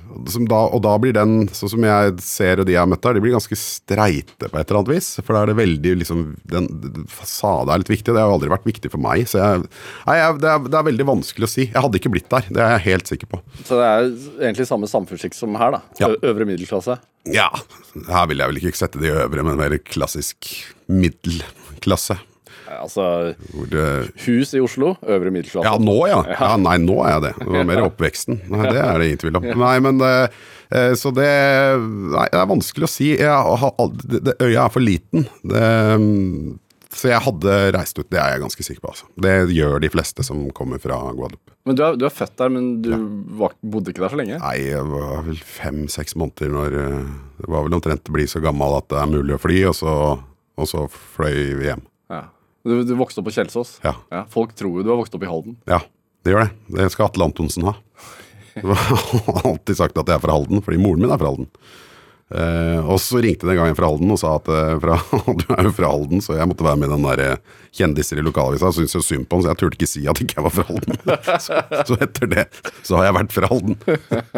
da, 0.51 0.61
og 0.69 0.83
da 0.85 0.95
blir 1.01 1.15
den, 1.17 1.47
sånn 1.55 1.73
som 1.75 1.87
jeg 1.87 2.15
ser 2.25 2.62
og 2.62 2.69
de 2.69 2.75
jeg 2.75 2.83
har 2.83 2.91
møtt 2.91 3.03
der, 3.05 3.17
de 3.17 3.23
blir 3.25 3.35
ganske 3.35 3.59
streite 3.59 4.49
på 4.51 4.59
et 4.59 4.69
eller 4.69 4.81
annet 4.81 4.93
vis. 4.95 5.09
For 5.21 5.35
da 5.35 5.45
er 5.45 5.53
det 5.53 5.57
veldig 5.59 5.95
liksom 6.01 6.25
Den 6.51 6.69
fasade 7.11 7.73
er 7.73 7.83
litt 7.83 7.93
viktig, 7.93 8.11
og 8.11 8.17
det 8.17 8.23
har 8.23 8.31
jo 8.31 8.37
aldri 8.39 8.53
vært 8.53 8.69
viktig 8.69 8.93
for 8.93 9.03
meg. 9.05 9.27
Så 9.31 9.41
jeg, 9.41 9.65
nei, 10.09 10.19
jeg, 10.21 10.37
det, 10.43 10.53
er, 10.53 10.69
det 10.69 10.81
er 10.81 10.89
veldig 10.91 11.09
vanskelig 11.15 11.49
å 11.49 11.53
si. 11.55 11.67
Jeg 11.69 11.87
hadde 11.87 12.01
ikke 12.01 12.15
blitt 12.15 12.31
der, 12.33 12.51
det 12.51 12.62
er 12.65 12.77
jeg 12.77 12.87
helt 12.89 13.15
sikker 13.15 13.33
på. 13.35 13.43
Så 13.62 13.81
det 13.81 13.89
er 13.89 14.07
egentlig 14.49 14.69
samme 14.71 14.91
samfunnssikt 14.91 15.39
som 15.39 15.59
her, 15.61 15.79
da. 15.79 15.83
Ja. 16.03 16.12
Øvre 16.21 16.49
middelklasse. 16.49 16.99
Ja, 17.33 17.49
her 18.11 18.29
vil 18.29 18.43
jeg 18.43 18.53
vel 18.53 18.61
ikke 18.61 18.77
sette 18.77 19.01
de 19.01 19.12
øvre, 19.15 19.47
men 19.47 19.59
mer 19.61 19.79
klassisk 19.81 20.51
middelklasse. 20.93 22.19
Altså 22.81 23.07
det 23.70 23.87
hus 24.27 24.55
i 24.57 24.62
Oslo, 24.64 24.95
øvre 25.03 25.33
middelklasse. 25.35 25.66
Ja, 25.68 25.77
nå 25.81 25.97
ja. 26.11 26.22
ja. 26.33 26.51
Nei, 26.61 26.77
nå 26.83 26.99
er 27.05 27.16
jeg 27.16 27.25
det. 27.29 27.33
Det 27.43 27.53
var 27.55 27.70
mer 27.70 27.85
oppveksten. 27.87 28.43
Nei, 28.53 28.66
det 28.70 28.83
er 28.83 28.99
det 29.01 29.09
ingen 29.11 29.22
tvil 29.25 29.41
om. 29.41 29.49
Nei, 29.64 29.77
men 29.85 30.03
eh, 30.05 30.43
eh, 30.75 30.93
Så 30.99 31.14
det 31.14 31.31
Nei, 31.85 32.27
det 32.33 32.43
er 32.43 32.51
vanskelig 32.51 32.89
å 32.89 32.93
si. 32.95 33.14
Jeg 33.18 33.31
aldri- 33.31 34.11
det, 34.16 34.22
det, 34.31 34.37
øya 34.43 34.66
er 34.66 34.75
for 34.75 34.85
liten. 34.85 35.27
Det, 35.43 35.64
mm, 36.03 36.59
så 36.95 37.11
jeg 37.11 37.25
hadde 37.25 37.55
reist 37.75 37.99
ut, 37.99 38.07
det 38.12 38.20
er 38.22 38.37
jeg 38.37 38.43
ganske 38.45 38.66
sikker 38.66 38.85
på. 38.85 38.93
Altså. 38.93 39.09
Det 39.18 39.35
gjør 39.55 39.81
de 39.83 39.91
fleste 39.91 40.25
som 40.27 40.45
kommer 40.55 40.79
fra 40.83 40.99
Guadeloupe. 41.11 41.55
Men 41.66 41.79
du 41.79 41.83
er, 41.87 41.97
du 41.99 42.05
er 42.07 42.12
født 42.12 42.37
der, 42.39 42.53
men 42.53 42.68
du 42.85 42.91
var, 43.41 43.57
bodde 43.64 43.91
ikke 43.91 44.05
der 44.05 44.12
så 44.12 44.20
lenge? 44.20 44.39
Nei, 44.43 44.59
jeg 44.68 44.85
var 44.91 45.25
vel 45.27 45.41
fem-seks 45.49 46.14
måneder 46.20 46.53
når 46.53 46.77
eh, 46.83 47.01
Det 47.41 47.51
var 47.51 47.66
vel 47.66 47.77
omtrent 47.81 48.11
å 48.12 48.14
bli 48.14 48.29
så 48.31 48.43
gammel 48.45 48.77
at 48.79 48.87
det 48.93 49.01
er 49.01 49.11
mulig 49.11 49.35
å 49.37 49.41
fly, 49.43 49.59
og 49.70 49.75
så, 49.79 49.95
og 50.61 50.70
så 50.70 50.85
fløy 50.93 51.57
vi 51.59 51.70
hjem. 51.72 51.83
Ja. 52.65 52.71
Du, 52.71 52.81
du 52.89 52.95
vokste 52.97 53.21
opp 53.21 53.29
på 53.29 53.35
Kjelsås? 53.37 53.77
Ja. 53.85 53.93
Folk 54.33 54.55
tror 54.57 54.79
jo 54.79 54.85
du 54.87 54.89
har 54.89 54.97
vokst 54.97 55.15
opp 55.17 55.25
i 55.27 55.29
Halden. 55.29 55.59
Ja, 55.69 55.83
det 56.25 56.33
gjør 56.33 56.47
det. 56.47 56.53
Det 56.79 56.91
skal 56.95 57.11
Atle 57.11 57.27
Antonsen 57.29 57.67
ha. 57.69 57.75
Jeg 58.55 58.65
har 58.71 59.43
alltid 59.51 59.77
sagt 59.77 59.99
at 60.01 60.09
jeg 60.09 60.17
er 60.17 60.23
fra 60.23 60.37
Halden, 60.37 60.62
fordi 60.65 60.81
moren 60.81 61.05
min 61.05 61.12
er 61.12 61.21
fra 61.21 61.33
Halden. 61.33 61.51
Eh, 62.35 62.81
og 62.89 62.97
så 63.05 63.21
ringte 63.21 63.45
det 63.47 63.53
en 63.53 63.61
gang 63.61 63.73
en 63.73 63.77
fra 63.79 63.91
Halden 63.91 64.15
og 64.15 64.21
sa 64.21 64.37
at 64.39 64.49
eh, 64.49 64.77
fra, 64.81 64.97
du 65.43 65.45
er 65.53 65.69
jo 65.69 65.75
fra 65.77 65.91
Halden, 65.93 66.25
så 66.25 66.39
jeg 66.39 66.49
måtte 66.51 66.67
være 66.67 66.81
med 66.81 66.89
i 66.89 66.95
den 66.95 67.05
der 67.05 67.25
eh, 67.27 67.61
kjendiser 67.75 68.20
i 68.20 68.25
lokalavisa. 68.25 68.70
Syntes 68.75 68.95
jo 68.97 69.03
synd 69.05 69.29
på 69.29 69.39
ham, 69.39 69.45
så 69.45 69.53
jeg 69.53 69.61
turte 69.62 69.79
ikke 69.79 69.91
si 69.91 70.05
at 70.11 70.20
ikke 70.22 70.39
jeg 70.39 70.47
var 70.47 70.55
fra 70.55 70.66
Halden. 70.68 71.01
Så, 71.45 71.57
så 71.89 71.97
etter 72.05 72.29
det 72.31 72.45
så 72.87 72.99
har 72.99 73.09
jeg 73.09 73.14
vært 73.16 73.33
fra 73.35 73.49
Halden. 73.51 73.77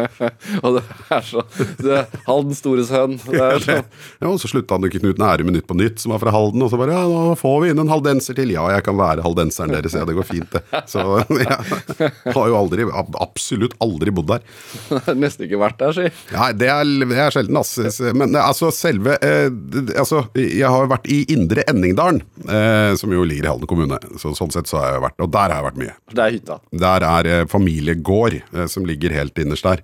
Og 0.65 0.77
det 0.77 0.81
er 1.13 1.25
så 1.25 1.43
det 1.83 1.99
Haldens 2.25 2.61
store 2.63 2.85
sønn. 2.87 3.17
Det 3.27 3.49
så, 3.63 3.77
Ja, 4.21 4.29
og 4.31 4.39
så 4.41 4.49
slutta 4.49 4.77
han 4.77 4.87
ikke 4.87 5.01
Knut 5.03 5.19
Nærum 5.21 5.51
i 5.51 5.55
Nytt 5.57 5.67
på 5.69 5.75
Nytt, 5.77 5.99
som 6.01 6.13
var 6.13 6.21
fra 6.23 6.33
Halden. 6.33 6.63
Og 6.65 6.71
så 6.71 6.79
bare 6.79 6.95
ja, 6.95 7.03
nå 7.07 7.35
får 7.39 7.57
vi 7.63 7.71
inn 7.73 7.81
en 7.83 7.91
haldenser 7.91 8.37
til. 8.37 8.51
Ja, 8.55 8.65
jeg 8.73 8.85
kan 8.87 8.97
være 8.99 9.23
haldenseren 9.25 9.73
deres, 9.75 9.95
ja, 9.97 10.05
det 10.07 10.15
går 10.17 10.27
fint, 10.27 10.55
det. 10.55 10.63
Så 10.89 11.03
jeg 11.37 12.33
har 12.33 12.49
jo 12.51 12.57
aldri, 12.57 12.87
absolutt 13.21 13.75
aldri 13.83 14.13
bodd 14.15 14.31
der. 14.33 14.45
nesten 15.17 15.47
ikke 15.47 15.61
vært 15.61 15.79
der, 15.81 15.95
si. 15.97 16.07
Nei, 16.33 16.49
det 16.57 16.71
er, 16.73 16.93
det 17.11 17.19
er 17.27 17.35
sjelden, 17.35 17.59
ass. 17.61 17.75
Men 18.17 18.35
altså, 18.41 18.71
selve 18.75 19.17
eh, 19.21 19.47
Altså, 19.97 20.23
jeg 20.37 20.65
har 20.67 20.83
jo 20.85 20.91
vært 20.91 21.07
i 21.13 21.21
Indre 21.33 21.63
Enningdalen, 21.69 22.21
eh, 22.47 22.93
som 22.99 23.13
jo 23.13 23.26
ligger 23.29 23.47
i 23.47 23.51
Halden 23.51 23.69
kommune. 23.69 23.99
Så, 24.21 24.33
sånn 24.37 24.53
sett 24.53 24.69
så 24.69 24.81
har 24.81 24.95
jeg 24.95 25.05
vært 25.05 25.23
Og 25.25 25.31
der 25.35 25.51
har 25.51 25.57
jeg 25.59 25.67
vært 25.67 25.81
mye. 25.83 25.95
Det 26.13 26.23
er 26.25 26.35
hytta. 26.37 26.59
Der 26.85 27.07
er 27.07 27.31
eh, 27.31 27.45
familiegård, 27.51 28.39
eh, 28.41 28.67
som 28.71 28.87
ligger 28.87 29.15
helt 29.15 29.37
innerst 29.43 29.67
der. 29.67 29.83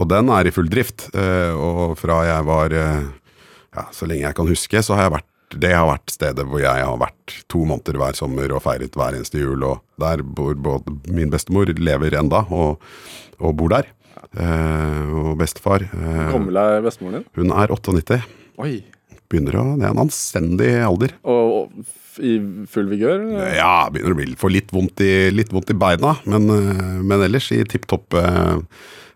Og 0.00 0.08
den 0.10 0.32
er 0.34 0.48
i 0.48 0.54
full 0.54 0.70
drift. 0.70 1.08
Eh, 1.14 1.52
og 1.54 1.96
fra 2.00 2.24
jeg 2.28 2.48
var 2.48 2.74
Ja, 3.74 3.88
så 3.90 4.06
lenge 4.06 4.22
jeg 4.28 4.36
kan 4.38 4.46
huske, 4.46 4.82
så 4.86 4.94
har 4.94 5.08
jeg 5.08 5.16
vært 5.18 5.30
det 5.54 5.70
har 5.70 5.86
vært 5.86 6.10
stedet 6.10 6.44
hvor 6.48 6.58
jeg 6.62 6.82
har 6.82 6.96
vært 6.98 7.34
to 7.52 7.60
måneder 7.68 7.98
hver 8.00 8.16
sommer 8.18 8.50
og 8.56 8.62
feiret 8.64 8.96
hver 8.98 9.14
eneste 9.14 9.38
jul. 9.38 9.62
Og 9.66 9.82
der 10.02 10.22
bor 10.24 10.54
både 10.54 10.94
min 11.14 11.30
bestemor 11.30 11.70
lever 11.78 12.16
enda, 12.18 12.42
og, 12.50 12.82
og 13.38 13.54
bor 13.60 13.70
der. 13.74 13.90
Eh, 14.34 15.12
og 15.14 15.36
bestefar. 15.38 15.84
Eh, 15.86 16.22
gammel 16.32 16.58
er 16.58 16.80
bestemoren 16.82 17.20
din? 17.20 17.28
hun 17.38 17.54
er 17.54 17.74
98. 17.74 18.20
Oi. 18.64 18.72
Begynner 19.30 19.60
å 19.60 19.66
Det 19.78 19.86
er 19.86 19.92
en 19.94 20.02
anstendig 20.04 20.72
alder. 20.84 21.14
Og, 21.22 21.54
og 21.60 21.94
i 22.22 22.34
full 22.70 22.90
vigør? 22.92 23.22
eller? 23.22 23.54
Ja, 23.58 23.86
begynner 23.92 24.14
å 24.14 24.18
bli 24.18 24.34
få 24.38 24.50
litt 24.52 24.74
vondt 24.74 25.02
i, 25.04 25.30
litt 25.34 25.52
vondt 25.54 25.72
i 25.72 25.78
beina, 25.78 26.16
men, 26.28 26.50
eh, 26.52 27.00
men 27.02 27.24
ellers 27.24 27.50
i 27.54 27.62
tipp 27.68 27.88
topp 27.90 28.16
eh, 28.18 28.58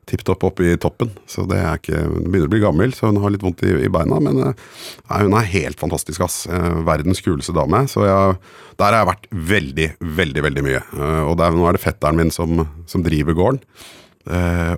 tipp 0.09 0.23
topp 0.25 0.47
oppe 0.49 0.65
i 0.65 0.77
toppen. 0.81 1.11
Så 1.29 1.45
det 1.45 1.59
er 1.61 1.77
ikke 1.77 1.99
Hun 2.01 2.31
begynner 2.31 2.49
å 2.49 2.53
bli 2.55 2.63
gammel, 2.63 2.95
så 2.97 3.11
hun 3.11 3.21
har 3.21 3.35
litt 3.35 3.45
vondt 3.45 3.61
i, 3.69 3.75
i 3.85 3.91
beina. 3.93 4.21
Men 4.25 4.41
eh, 4.41 4.65
nei, 5.11 5.21
hun 5.27 5.37
er 5.37 5.51
helt 5.53 5.81
fantastisk, 5.81 6.25
ass. 6.25 6.47
Verdens 6.89 7.21
kuleste 7.25 7.53
dame. 7.57 7.85
Så 7.93 8.07
jeg, 8.09 8.39
der 8.81 8.89
har 8.89 9.03
jeg 9.03 9.11
vært 9.11 9.29
veldig, 9.53 9.89
veldig 10.23 10.45
veldig 10.49 10.65
mye. 10.65 10.83
Og 11.29 11.37
der, 11.41 11.53
nå 11.53 11.69
er 11.69 11.77
det 11.77 11.85
fetteren 11.85 12.17
min 12.17 12.33
som, 12.33 12.65
som 12.89 13.05
driver 13.05 13.37
gården. 13.37 13.61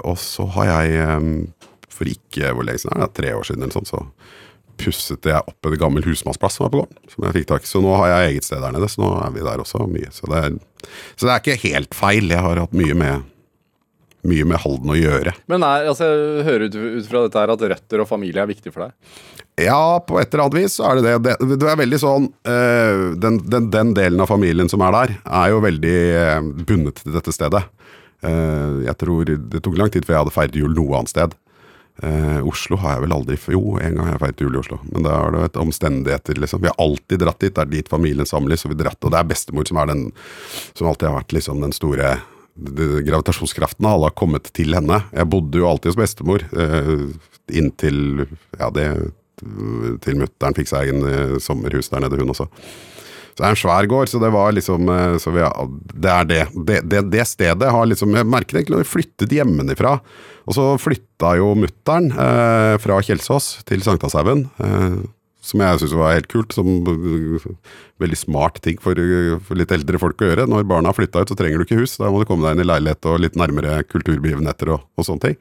Og 0.06 0.18
så 0.18 0.48
har 0.56 0.66
jeg, 0.72 1.46
for 1.94 2.10
ikke 2.10 2.50
hvor 2.54 2.66
lenge 2.66 2.82
siden, 2.82 2.98
er 2.98 3.06
det 3.06 3.18
tre 3.18 3.32
år 3.38 3.46
siden 3.46 3.66
eller 3.66 3.78
sånn, 3.78 3.86
så 3.86 4.02
pusset 4.80 5.28
jeg 5.30 5.40
opp 5.40 5.68
en 5.68 5.80
gammel 5.80 6.06
husmannsplass 6.06 6.58
som 6.58 6.66
er 6.66 6.72
på 6.74 6.82
gården. 6.82 7.10
Som 7.12 7.26
jeg 7.26 7.36
fikk 7.38 7.50
tak 7.50 7.66
i. 7.66 7.70
Så 7.70 7.82
nå 7.84 7.96
har 8.00 8.12
jeg 8.12 8.30
eget 8.30 8.48
sted 8.48 8.62
der 8.62 8.76
nede, 8.76 8.88
så 8.90 9.02
nå 9.02 9.10
er 9.24 9.34
vi 9.34 9.44
der 9.46 9.64
også 9.64 9.84
mye. 9.90 10.12
Så 10.14 10.30
det 10.30 10.44
er, 10.44 10.56
så 11.16 11.26
det 11.26 11.34
er 11.34 11.42
ikke 11.42 11.60
helt 11.68 11.96
feil. 11.96 12.32
Jeg 12.32 12.46
har 12.46 12.62
hatt 12.62 12.76
mye 12.76 12.96
med, 12.98 13.26
mye 14.30 14.48
med 14.52 14.62
Halden 14.64 14.94
å 14.94 14.98
gjøre. 14.98 15.34
Men 15.52 15.66
er, 15.66 15.90
altså, 15.92 16.08
jeg 16.10 16.48
hører 16.48 16.66
ut, 16.68 16.80
ut 17.00 17.10
fra 17.10 17.26
dette 17.26 17.44
her 17.44 17.54
at 17.56 17.66
røtter 17.74 18.04
og 18.04 18.10
familie 18.10 18.44
er 18.44 18.50
viktig 18.50 18.74
for 18.74 18.86
deg? 18.86 19.20
Ja, 19.60 20.00
på 20.06 20.16
et 20.20 20.32
eller 20.32 20.46
annet 20.46 20.60
vis 20.62 20.78
så 20.78 20.86
er 20.88 21.00
det 21.00 21.10
det. 21.10 21.34
Det, 21.40 21.58
det 21.60 21.68
er 21.68 21.80
veldig 21.80 21.98
sånn 22.00 22.30
øh, 22.48 23.02
den, 23.20 23.42
den, 23.50 23.68
den 23.72 23.92
delen 23.98 24.22
av 24.22 24.30
familien 24.30 24.70
som 24.72 24.80
er 24.86 24.94
der, 24.96 25.18
er 25.26 25.50
jo 25.52 25.60
veldig 25.64 25.98
eh, 26.22 26.40
bundet 26.64 27.02
til 27.02 27.16
dette 27.18 27.34
stedet. 27.34 27.66
Uh, 28.20 28.84
jeg 28.84 28.92
tror 29.00 29.24
Det 29.24 29.62
tok 29.64 29.78
lang 29.80 29.88
tid 29.88 30.04
før 30.04 30.12
jeg 30.12 30.20
hadde 30.26 30.34
feiret 30.34 30.56
jul 30.60 30.74
noe 30.76 30.98
annet 30.98 31.12
sted. 31.12 31.36
Eh, 32.02 32.40
Oslo 32.48 32.78
har 32.80 32.96
jeg 32.96 33.04
vel 33.04 33.12
aldri 33.12 33.36
Jo, 33.52 33.76
en 33.76 33.96
gang 33.96 34.06
har 34.06 34.14
jeg 34.14 34.22
feiret 34.22 34.42
jul 34.44 34.54
i 34.56 34.60
Oslo, 34.62 34.80
men 34.88 35.04
da 35.04 35.14
er 35.18 35.34
det 35.34 35.46
et 35.50 35.60
omstendigheter, 35.60 36.40
liksom. 36.40 36.62
Vi 36.64 36.70
har 36.70 36.80
alltid 36.80 37.20
dratt 37.20 37.40
dit. 37.42 37.54
Det 37.54 37.64
er 37.64 37.72
dit 37.76 37.92
familien 37.92 38.28
samles, 38.28 38.64
og 38.64 38.74
vi 38.74 38.80
dratt, 38.82 39.00
og 39.04 39.12
det 39.12 39.20
er 39.20 39.30
bestemor 39.30 39.68
som 39.68 39.80
er 39.82 39.90
den 39.92 40.06
som 40.72 40.88
alltid 40.88 41.10
har 41.10 41.18
vært 41.20 41.36
liksom 41.36 41.64
den 41.64 41.76
store 41.76 42.14
gravitasjonskraften 42.60 43.86
alle 43.88 44.10
har 44.10 44.16
kommet 44.18 44.50
til 44.56 44.74
henne. 44.76 45.02
Jeg 45.14 45.28
bodde 45.32 45.60
jo 45.60 45.68
alltid 45.68 45.92
hos 45.92 46.00
bestemor, 46.00 46.44
eh, 46.52 47.08
inntil 47.56 48.26
ja, 48.58 48.70
det 48.74 48.86
til 50.04 50.18
mutter'n 50.20 50.56
fikk 50.56 50.68
seg 50.68 50.88
egen 50.88 51.04
eh, 51.08 51.36
sommerhus 51.40 51.88
der 51.92 52.04
nede, 52.04 52.18
hun 52.20 52.32
også. 52.32 52.48
Så 53.30 53.40
det 53.40 53.46
er 53.46 53.54
en 53.54 53.60
svær 53.60 53.88
gård, 53.88 54.10
så 54.10 54.20
det 54.20 54.32
var 54.34 54.52
liksom 54.52 54.90
eh, 54.92 55.16
så 55.22 55.32
vi, 55.32 55.46
Det 55.94 56.12
er 56.12 56.28
det. 56.28 56.42
Det, 56.54 56.80
det. 56.90 57.04
det 57.12 57.26
stedet 57.28 57.70
har 57.72 57.88
liksom 57.88 58.14
Jeg 58.18 58.28
merker 58.28 58.58
egentlig 58.58 58.76
når 58.76 58.84
vi 58.84 58.92
flyttet 58.92 59.32
hjemmefra. 59.32 59.98
Og 60.48 60.56
så 60.56 60.66
flytta 60.80 61.34
jo 61.38 61.52
mutter'n 61.58 62.10
eh, 62.14 62.74
fra 62.82 63.00
Kjelsås 63.04 63.58
til 63.68 63.82
Sankthanshaugen. 63.84 64.46
Eh, 64.62 65.00
som 65.40 65.62
jeg 65.64 65.80
syntes 65.80 65.96
var 65.96 66.16
helt 66.16 66.30
kult. 66.30 66.54
Som 66.56 66.70
eh, 66.88 67.50
veldig 68.00 68.18
smart 68.18 68.60
ting 68.64 68.80
for, 68.82 68.98
for 69.46 69.60
litt 69.60 69.74
eldre 69.74 70.00
folk 70.00 70.22
å 70.22 70.30
gjøre. 70.30 70.48
Når 70.50 70.66
barna 70.70 70.92
har 70.92 70.98
flytta 70.98 71.24
ut, 71.24 71.32
så 71.32 71.38
trenger 71.38 71.60
du 71.60 71.68
ikke 71.68 71.82
hus. 71.82 71.98
Da 72.00 72.10
må 72.12 72.22
du 72.22 72.28
komme 72.28 72.46
deg 72.46 72.58
inn 72.58 72.64
i 72.64 72.70
leilighet 72.70 73.10
og 73.10 73.20
litt 73.24 73.38
nærmere 73.40 73.82
kulturbegivenheter 73.88 74.74
og, 74.76 74.88
og 74.96 75.06
sånne 75.06 75.30
ting. 75.30 75.38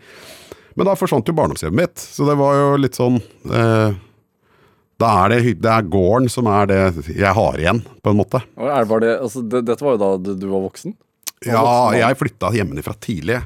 Men 0.80 0.88
da 0.88 0.96
forsvant 0.96 1.28
jo 1.28 1.36
barndomshjemmet 1.36 1.76
mitt, 1.76 2.00
så 2.00 2.28
det 2.30 2.38
var 2.40 2.56
jo 2.56 2.68
litt 2.80 2.96
sånn 2.96 3.18
eh, 3.52 3.98
Da 5.00 5.10
er 5.26 5.34
det, 5.34 5.56
det 5.64 5.72
er 5.74 5.90
gården 5.92 6.30
som 6.32 6.48
er 6.52 6.70
det 6.70 6.80
jeg 7.10 7.34
har 7.36 7.60
igjen, 7.60 7.82
på 8.04 8.14
en 8.14 8.20
måte. 8.20 8.40
Var 8.56 9.04
det, 9.04 9.14
altså, 9.18 9.44
det, 9.44 9.66
dette 9.68 9.84
var 9.84 9.98
jo 9.98 10.02
da 10.04 10.36
du 10.40 10.46
var 10.48 10.64
voksen? 10.70 10.96
Ja, 11.48 11.64
jeg 11.96 12.18
flytta 12.20 12.50
hjemmefra 12.52 12.96
tidlig. 13.00 13.40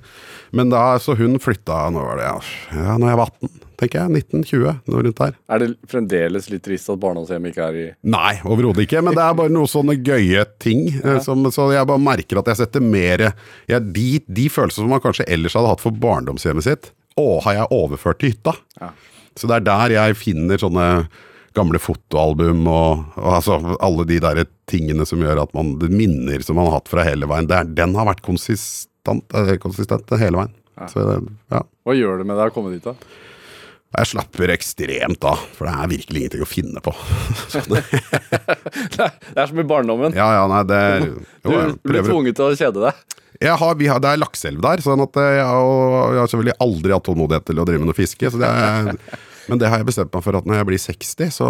Men 0.54 0.70
da, 0.70 1.00
så 1.02 1.16
hun 1.18 1.40
flytta 1.42 1.88
når 1.94 2.08
var 2.08 2.20
det, 2.20 2.26
ja, 2.30 2.40
ja, 2.78 2.96
når 3.02 3.10
jeg 3.10 3.20
var 3.20 3.32
18, 3.34 3.52
tenker 3.82 4.00
jeg. 4.00 4.24
1920, 4.24 4.76
noe 4.90 5.04
rundt 5.08 5.22
der. 5.22 5.38
Er 5.50 5.64
det 5.64 5.70
fremdeles 5.90 6.50
litt 6.52 6.64
trist 6.66 6.92
at 6.94 7.02
barndomshjemmet 7.02 7.54
ikke 7.54 7.68
er 7.68 7.80
i 7.80 7.86
Nei, 8.14 8.36
overhodet 8.46 8.86
ikke. 8.86 9.02
Men 9.06 9.18
det 9.18 9.24
er 9.26 9.38
bare 9.40 9.54
noen 9.54 9.70
sånne 9.70 9.98
gøye 9.98 10.46
ting. 10.62 10.86
Ja. 11.00 11.18
Som, 11.26 11.46
så 11.54 11.72
jeg 11.74 11.90
bare 11.90 12.06
merker 12.06 12.42
at 12.42 12.52
jeg 12.54 12.62
setter 12.62 12.86
mer 12.86 13.28
ja, 13.70 13.82
de, 13.82 14.08
de 14.26 14.48
følelsene 14.54 14.86
som 14.86 14.94
man 14.94 15.04
kanskje 15.04 15.26
ellers 15.26 15.58
hadde 15.58 15.74
hatt 15.74 15.84
for 15.84 16.04
barndomshjemmet 16.06 16.70
sitt, 16.70 16.94
å, 17.18 17.42
har 17.46 17.60
jeg 17.64 17.74
overført 17.74 18.22
til 18.22 18.34
hytta. 18.34 18.58
Ja. 18.82 18.94
Så 19.38 19.50
det 19.50 19.58
er 19.58 19.70
der 19.70 19.96
jeg 19.98 20.18
finner 20.22 20.62
sånne 20.62 20.88
gamle 21.58 21.80
fotoalbum 21.82 22.66
og, 22.70 23.04
og 23.20 23.30
altså 23.38 23.58
alle 23.84 24.06
de 24.10 24.20
der 24.24 24.44
tingene 24.70 25.06
som 25.10 25.22
gjør 25.24 25.44
at 25.46 25.54
man 25.58 25.76
det 25.82 25.92
minner 25.94 26.44
som 26.46 26.58
man 26.60 26.70
har 26.70 26.80
hatt 26.80 26.92
fra 26.92 27.06
hele 27.08 27.30
veien. 27.30 27.50
Det 27.50 27.60
er, 27.60 27.70
den 27.82 27.96
har 27.98 28.10
vært 28.10 28.24
konsistent, 28.26 29.26
eh, 29.38 29.56
konsistent 29.62 30.10
hele 30.20 30.42
veien. 30.44 30.56
Så 30.90 31.04
ja. 31.54 31.62
Hva 31.86 31.94
gjør 31.96 32.22
det 32.24 32.28
med 32.28 32.40
deg 32.40 32.50
å 32.50 32.56
komme 32.56 32.74
dit, 32.74 32.84
da? 32.84 32.96
Jeg 33.94 34.10
slapper 34.10 34.50
ekstremt 34.56 35.26
av, 35.30 35.42
for 35.54 35.70
det 35.70 35.74
er 35.78 35.90
virkelig 35.92 36.22
ingenting 36.24 36.46
å 36.46 36.50
finne 36.50 36.82
på. 36.82 36.94
Det, 37.70 37.84
Det 38.96 39.38
er, 39.38 39.46
som 39.52 39.60
i 39.62 39.68
barndommen. 39.70 40.16
ja, 40.18 40.32
ja, 40.40 40.48
nei, 40.50 40.64
det 40.66 40.80
Du 41.04 41.52
jo, 41.52 41.60
jeg 41.60 41.76
blir 41.86 42.08
tvunget 42.08 42.40
til 42.40 42.48
å 42.48 42.58
kjede 42.58 42.88
deg. 42.88 43.20
Har, 43.44 43.76
vi 43.76 43.90
har, 43.92 44.00
det 44.02 44.14
er 44.14 44.22
lakseelv 44.22 44.62
der, 44.64 44.82
sånn 44.82 45.04
at 45.04 45.18
eh, 45.20 45.36
jeg, 45.36 45.46
jeg 45.46 46.22
har 46.22 46.32
selvfølgelig 46.32 46.58
aldri 46.64 46.96
hatt 46.96 47.06
tålmodighet 47.06 47.48
til 47.50 47.62
å 47.62 47.68
drive 47.68 47.84
med 47.84 47.92
noe 47.92 47.98
fiske. 47.98 48.32
Så 48.34 48.42
det 48.42 48.50
er, 48.50 48.92
men 49.50 49.60
det 49.62 49.70
har 49.72 49.82
jeg 49.82 49.90
bestemt 49.92 50.14
meg 50.14 50.26
for 50.26 50.38
at 50.40 50.46
når 50.48 50.60
jeg 50.60 50.68
blir 50.70 50.82
60, 50.82 51.32
så 51.38 51.48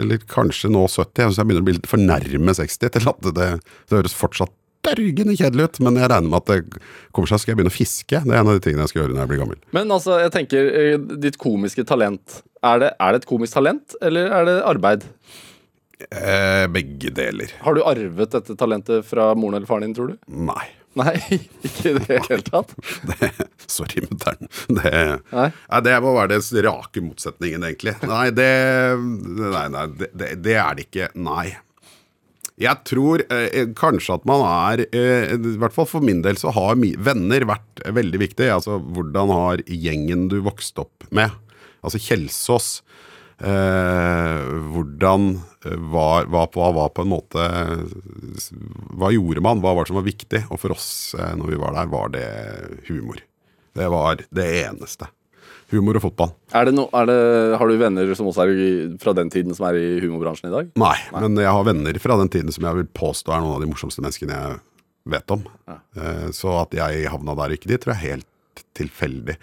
Eller 0.00 0.26
kanskje 0.30 0.70
nå 0.72 0.84
70, 0.86 1.22
jeg 1.22 1.30
syns 1.30 1.40
jeg 1.40 1.48
begynner 1.48 1.64
å 1.64 1.68
bli 1.68 1.78
litt 1.78 1.90
for 1.90 2.02
nærme 2.02 2.54
60 2.58 2.94
til 2.94 3.10
at 3.10 3.26
det, 3.30 3.48
det 3.90 3.98
høres 3.98 4.16
fortsatt 4.16 4.54
dørgende 4.84 5.36
kjedelig 5.38 5.68
ut. 5.68 5.80
Men 5.84 5.98
jeg 6.00 6.10
regner 6.12 6.30
med 6.30 6.42
at 6.42 6.50
det 6.50 6.82
kommer 7.14 7.30
seg, 7.30 7.42
skal 7.42 7.54
jeg 7.54 7.60
begynne 7.60 7.72
å 7.72 7.76
fiske. 7.76 8.20
Det 8.24 8.34
er 8.34 8.40
en 8.42 8.50
av 8.52 8.58
de 8.58 8.64
tingene 8.64 8.84
jeg 8.84 8.92
skal 8.92 9.02
gjøre 9.02 9.16
når 9.16 9.24
jeg 9.24 9.32
blir 9.32 9.42
gammel. 9.44 9.62
Men 9.76 9.94
altså, 9.96 10.18
jeg 10.22 10.34
tenker, 10.34 10.70
eh, 10.80 10.98
ditt 11.24 11.40
komiske 11.40 11.86
talent 11.88 12.42
Er 12.64 12.78
det, 12.80 12.94
er 12.96 13.12
det 13.12 13.22
et 13.22 13.28
komisk 13.28 13.58
talent, 13.58 13.96
eller 14.00 14.30
er 14.32 14.46
det 14.48 14.54
arbeid? 14.64 15.02
Eh, 16.10 16.64
begge 16.72 17.10
deler. 17.14 17.52
Har 17.60 17.76
du 17.76 17.82
arvet 17.84 18.32
dette 18.32 18.56
talentet 18.56 19.04
fra 19.04 19.34
moren 19.36 19.58
eller 19.58 19.68
faren 19.68 19.84
din, 19.84 19.94
tror 19.96 20.14
du? 20.14 20.16
Nei. 20.28 20.64
Nei, 20.98 21.14
ikke 21.66 21.90
i 21.90 21.94
det 21.98 22.20
hele 22.28 22.42
tatt. 22.46 22.74
Det, 23.10 23.30
sorry, 23.66 24.04
mutter'n. 24.06 24.48
Det, 24.68 24.92
Nei. 25.34 25.48
nei, 25.50 25.80
det 25.86 25.94
må 26.04 26.14
være 26.14 26.36
den 26.36 26.64
rake 26.66 27.02
motsetningen, 27.04 27.66
egentlig. 27.66 27.96
Nei, 28.06 28.28
det, 28.34 28.48
nei, 29.40 29.64
nei, 29.74 29.84
det, 30.06 30.32
det, 30.44 30.56
er 30.60 30.78
det 30.78 30.86
ikke. 30.88 31.08
Nei. 31.18 31.54
Jeg 32.62 32.86
tror 32.86 33.24
eh, 33.34 33.64
kanskje 33.74 34.14
at 34.14 34.26
man 34.30 34.44
er 34.46 34.84
eh, 34.94 35.32
I 35.34 35.56
hvert 35.58 35.74
fall 35.74 35.88
for 35.90 36.04
min 36.06 36.20
del 36.22 36.38
så 36.38 36.52
har 36.54 36.78
venner 36.78 37.46
vært 37.50 37.82
veldig 37.96 38.20
viktig. 38.22 38.46
Altså 38.54 38.78
hvordan 38.78 39.32
har 39.34 39.64
gjengen 39.66 40.28
du 40.30 40.38
vokste 40.46 40.84
opp 40.86 41.08
med? 41.14 41.34
Altså 41.84 41.98
Kjelsås. 41.98 42.68
Eh, 43.38 44.44
hvordan 44.70 45.24
eh, 45.66 45.78
var, 45.90 46.28
hva, 46.30 46.46
var 46.54 46.92
på 46.94 47.02
en 47.02 47.10
måte 47.10 47.46
Hva 48.94 49.10
gjorde 49.10 49.42
man? 49.42 49.58
Hva 49.58 49.72
var 49.74 49.82
det 49.84 49.90
som 49.90 49.98
var 49.98 50.06
viktig? 50.06 50.44
Og 50.54 50.60
for 50.62 50.74
oss 50.76 50.86
eh, 51.18 51.32
når 51.38 51.50
vi 51.50 51.58
var 51.58 51.74
der, 51.74 51.90
var 51.90 52.12
det 52.14 52.28
humor. 52.86 53.18
Det 53.74 53.88
var 53.90 54.22
det 54.30 54.46
eneste. 54.62 55.10
Humor 55.72 55.98
og 55.98 56.04
fotball. 56.04 56.30
Det 56.52 56.74
no, 56.76 56.84
det, 57.08 57.16
har 57.58 57.70
du 57.70 57.80
venner 57.80 58.12
som 58.14 58.28
også 58.30 58.44
er 58.44 58.52
fra 59.02 59.14
den 59.16 59.32
tiden 59.32 59.56
som 59.56 59.66
er 59.66 59.80
i 59.80 59.86
humorbransjen 60.04 60.50
i 60.50 60.54
dag? 60.54 60.70
Nei, 60.78 60.94
men 61.16 61.40
jeg 61.40 61.50
har 61.50 61.66
venner 61.66 61.98
fra 62.02 62.18
den 62.20 62.30
tiden 62.30 62.54
som 62.54 62.68
jeg 62.68 62.82
vil 62.82 62.90
påstå 62.94 63.34
er 63.34 63.42
noen 63.42 63.56
av 63.56 63.64
de 63.64 63.70
morsomste 63.72 64.04
menneskene 64.04 64.36
jeg 64.36 64.60
vet 65.16 65.34
om. 65.34 65.42
Eh, 65.68 66.28
Så 66.36 66.54
at 66.60 66.76
jeg 66.76 67.10
havna 67.10 67.34
der 67.40 67.50
og 67.54 67.58
ikke 67.58 67.72
de, 67.72 67.80
tror 67.80 67.96
jeg 67.96 67.98
er 67.98 68.12
helt 68.14 68.64
tilfeldig. 68.78 69.38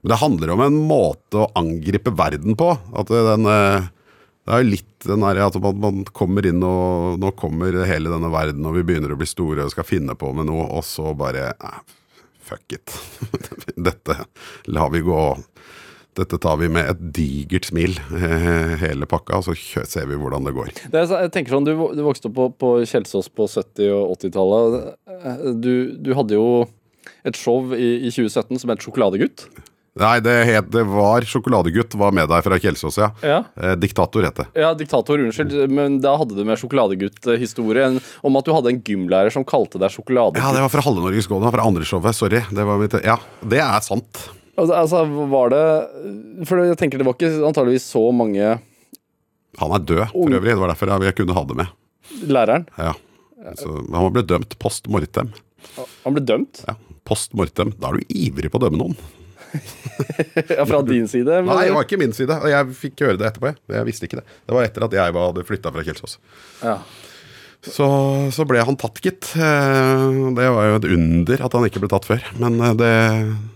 Men 0.00 0.12
det 0.12 0.20
handler 0.22 0.52
om 0.54 0.62
en 0.64 0.76
måte 0.88 1.42
å 1.42 1.50
angripe 1.58 2.12
verden 2.16 2.56
på. 2.58 2.72
At 2.96 3.12
den 3.12 3.48
eh, 3.50 3.88
Det 4.46 4.54
er 4.56 4.62
jo 4.62 4.70
litt 4.72 4.86
den 5.04 5.24
der 5.24 5.42
at 5.44 5.56
man, 5.60 6.02
kommer 6.16 6.46
inn 6.48 6.64
og 6.66 7.20
Nå 7.20 7.32
kommer 7.38 7.82
hele 7.88 8.12
denne 8.12 8.32
verden, 8.32 8.66
og 8.68 8.76
vi 8.78 8.84
begynner 8.88 9.12
å 9.12 9.20
bli 9.20 9.28
store 9.28 9.64
og 9.64 9.74
skal 9.74 9.88
finne 9.88 10.16
på 10.16 10.32
med 10.36 10.48
noe, 10.48 10.66
og 10.68 10.84
så 10.86 11.12
bare 11.16 11.52
eh, 11.52 11.80
Fuck 12.50 12.74
it. 12.74 12.96
Dette 13.76 14.16
lar 14.66 14.90
vi 14.90 15.04
gå. 15.06 15.20
Dette 16.18 16.40
tar 16.42 16.56
vi 16.58 16.66
med 16.72 16.88
et 16.90 17.02
digert 17.14 17.68
smil, 17.68 17.94
eh, 18.16 18.72
hele 18.80 19.06
pakka, 19.06 19.38
og 19.38 19.46
så 19.46 19.84
ser 19.86 20.08
vi 20.10 20.18
hvordan 20.18 20.48
det 20.48 20.56
går. 20.56 20.72
Det 20.90 20.98
er, 21.04 21.12
jeg 21.28 21.32
tenker 21.36 21.54
sånn, 21.54 21.68
Du, 21.68 21.76
du 21.94 22.02
vokste 22.02 22.26
opp 22.26 22.34
på, 22.40 22.48
på 22.64 22.72
Kjelsås 22.90 23.30
på 23.30 23.46
70- 23.46 23.92
og 23.94 24.16
80-tallet. 24.16 24.90
Du, 25.62 25.72
du 26.02 26.10
hadde 26.18 26.34
jo 26.40 26.48
et 27.28 27.38
show 27.38 27.70
i, 27.76 27.92
i 28.08 28.10
2017 28.10 28.58
som 28.64 28.72
het 28.72 28.82
Sjokoladegutt. 28.82 29.46
Nei, 29.98 30.20
det, 30.22 30.34
het, 30.46 30.68
det 30.70 30.84
var 30.86 31.24
Sjokoladegutt 31.26 31.96
var 31.98 32.12
med 32.14 32.28
deg 32.30 32.44
fra 32.46 32.58
Kjelsås, 32.62 32.98
ja. 33.00 33.08
Ja. 33.26 33.40
Eh, 33.58 33.72
diktator 33.80 34.22
het 34.22 34.36
det. 34.38 34.46
Ja, 34.62 34.70
diktator, 34.78 35.18
unnskyld, 35.18 35.56
men 35.74 35.98
da 36.04 36.12
hadde 36.20 36.36
du 36.38 36.44
med 36.46 36.60
sjokoladegutt-historie 36.62 37.88
om 38.22 38.38
at 38.38 38.46
du 38.46 38.52
hadde 38.54 38.70
en 38.70 38.78
gymlærer 38.86 39.34
som 39.34 39.46
kalte 39.46 39.80
deg 39.82 39.90
sjokoladegutt. 39.90 40.38
Ja, 40.44 40.54
det 40.54 40.62
var 40.62 40.70
fra 40.70 40.84
Halve 40.86 41.02
Norges 41.02 41.26
Gård, 41.30 41.48
fra 41.50 41.66
andre 41.66 41.88
showet. 41.88 42.14
Sorry. 42.16 42.44
Det 42.54 42.68
var 42.70 42.78
mitt, 42.78 42.94
ja, 43.02 43.18
det 43.42 43.62
er 43.66 43.82
sant. 43.82 44.24
Altså, 44.60 44.76
altså, 44.76 45.04
var 45.30 45.52
det 45.54 45.60
For 46.48 46.60
jeg 46.66 46.76
tenker 46.76 47.00
det 47.00 47.06
var 47.06 47.14
ikke 47.16 47.46
antageligvis 47.48 47.86
så 47.94 48.02
mange 48.12 48.42
Han 49.60 49.72
er 49.72 49.84
død, 49.86 50.02
for 50.12 50.36
øvrig. 50.36 50.52
Det 50.52 50.60
var 50.60 50.72
derfor 50.74 50.92
jeg 51.06 51.16
kunne 51.18 51.36
ha 51.36 51.44
det 51.48 51.56
med. 51.62 51.78
Læreren. 52.30 52.66
Ja. 52.78 52.92
Så, 53.56 53.72
han 53.90 54.12
ble 54.14 54.22
dømt 54.26 54.58
post 54.60 54.86
mortem. 54.92 55.32
Han 56.04 56.14
ble 56.14 56.22
dømt. 56.22 56.62
Ja, 56.68 56.76
post 57.08 57.34
mortem. 57.34 57.72
Da 57.80 57.90
er 57.90 57.98
du 57.98 58.14
ivrig 58.14 58.52
på 58.52 58.60
å 58.60 58.68
dømme 58.68 58.78
noen. 58.82 58.98
Ja, 60.58 60.64
fra 60.68 60.80
din 60.86 61.08
side? 61.10 61.26
men- 61.42 61.50
Nei, 61.54 61.66
det 61.68 61.74
var 61.76 61.84
ikke 61.84 61.98
min 62.00 62.12
side. 62.16 62.32
Og 62.40 62.48
jeg 62.52 62.74
fikk 62.78 63.02
høre 63.06 63.18
det 63.20 63.28
etterpå. 63.32 63.54
jeg. 63.68 63.84
Visste 63.88 64.06
ikke 64.08 64.20
det. 64.22 64.26
Det 64.46 64.54
var 64.56 64.64
etter 64.66 64.86
at 64.86 64.92
jeg 64.96 65.14
hadde 65.20 65.44
flytta 65.48 65.72
fra 65.74 65.84
Kjelsås. 65.86 66.18
Ja. 66.62 66.78
Så, 67.60 67.84
så 68.32 68.46
ble 68.48 68.62
han 68.64 68.78
tatt, 68.80 68.96
gitt. 69.04 69.34
Eh, 69.36 70.04
Det 70.38 70.46
var 70.48 70.70
jo 70.70 70.76
et 70.78 70.86
under 70.96 71.42
at 71.44 71.52
han 71.58 71.66
ikke 71.68 71.82
ble 71.82 71.90
tatt 71.92 72.06
før. 72.08 72.22
Men 72.40 72.56
eh, 72.64 72.72
det 72.80 72.92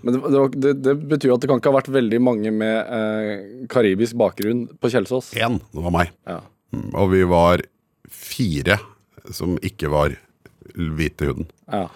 Men 0.05 0.19
det, 0.21 0.43
det, 0.61 0.73
det, 0.85 0.95
betyr 1.09 1.31
jo 1.33 1.39
at 1.39 1.41
det 1.47 1.49
kan 1.49 1.63
ikke 1.63 1.73
ha 1.73 1.79
vært 1.79 1.89
veldig 1.95 2.21
mange 2.21 2.53
med 2.53 2.77
eh, 2.99 3.65
karibisk 3.73 4.19
bakgrunn 4.21 4.67
på 4.77 4.93
Kjelsås. 4.93 5.33
Én, 5.41 5.57
det 5.73 5.87
var 5.87 5.95
meg. 5.97 6.13
Ja. 6.29 6.43
Mm, 6.75 6.91
Og 7.01 7.11
vi 7.15 7.23
var 7.33 7.65
fire 8.13 8.77
som 9.33 9.57
ikke 9.65 9.89
var 9.89 10.19
hvite 10.77 11.31
huden. 11.31 11.49
Ja. 11.73 11.87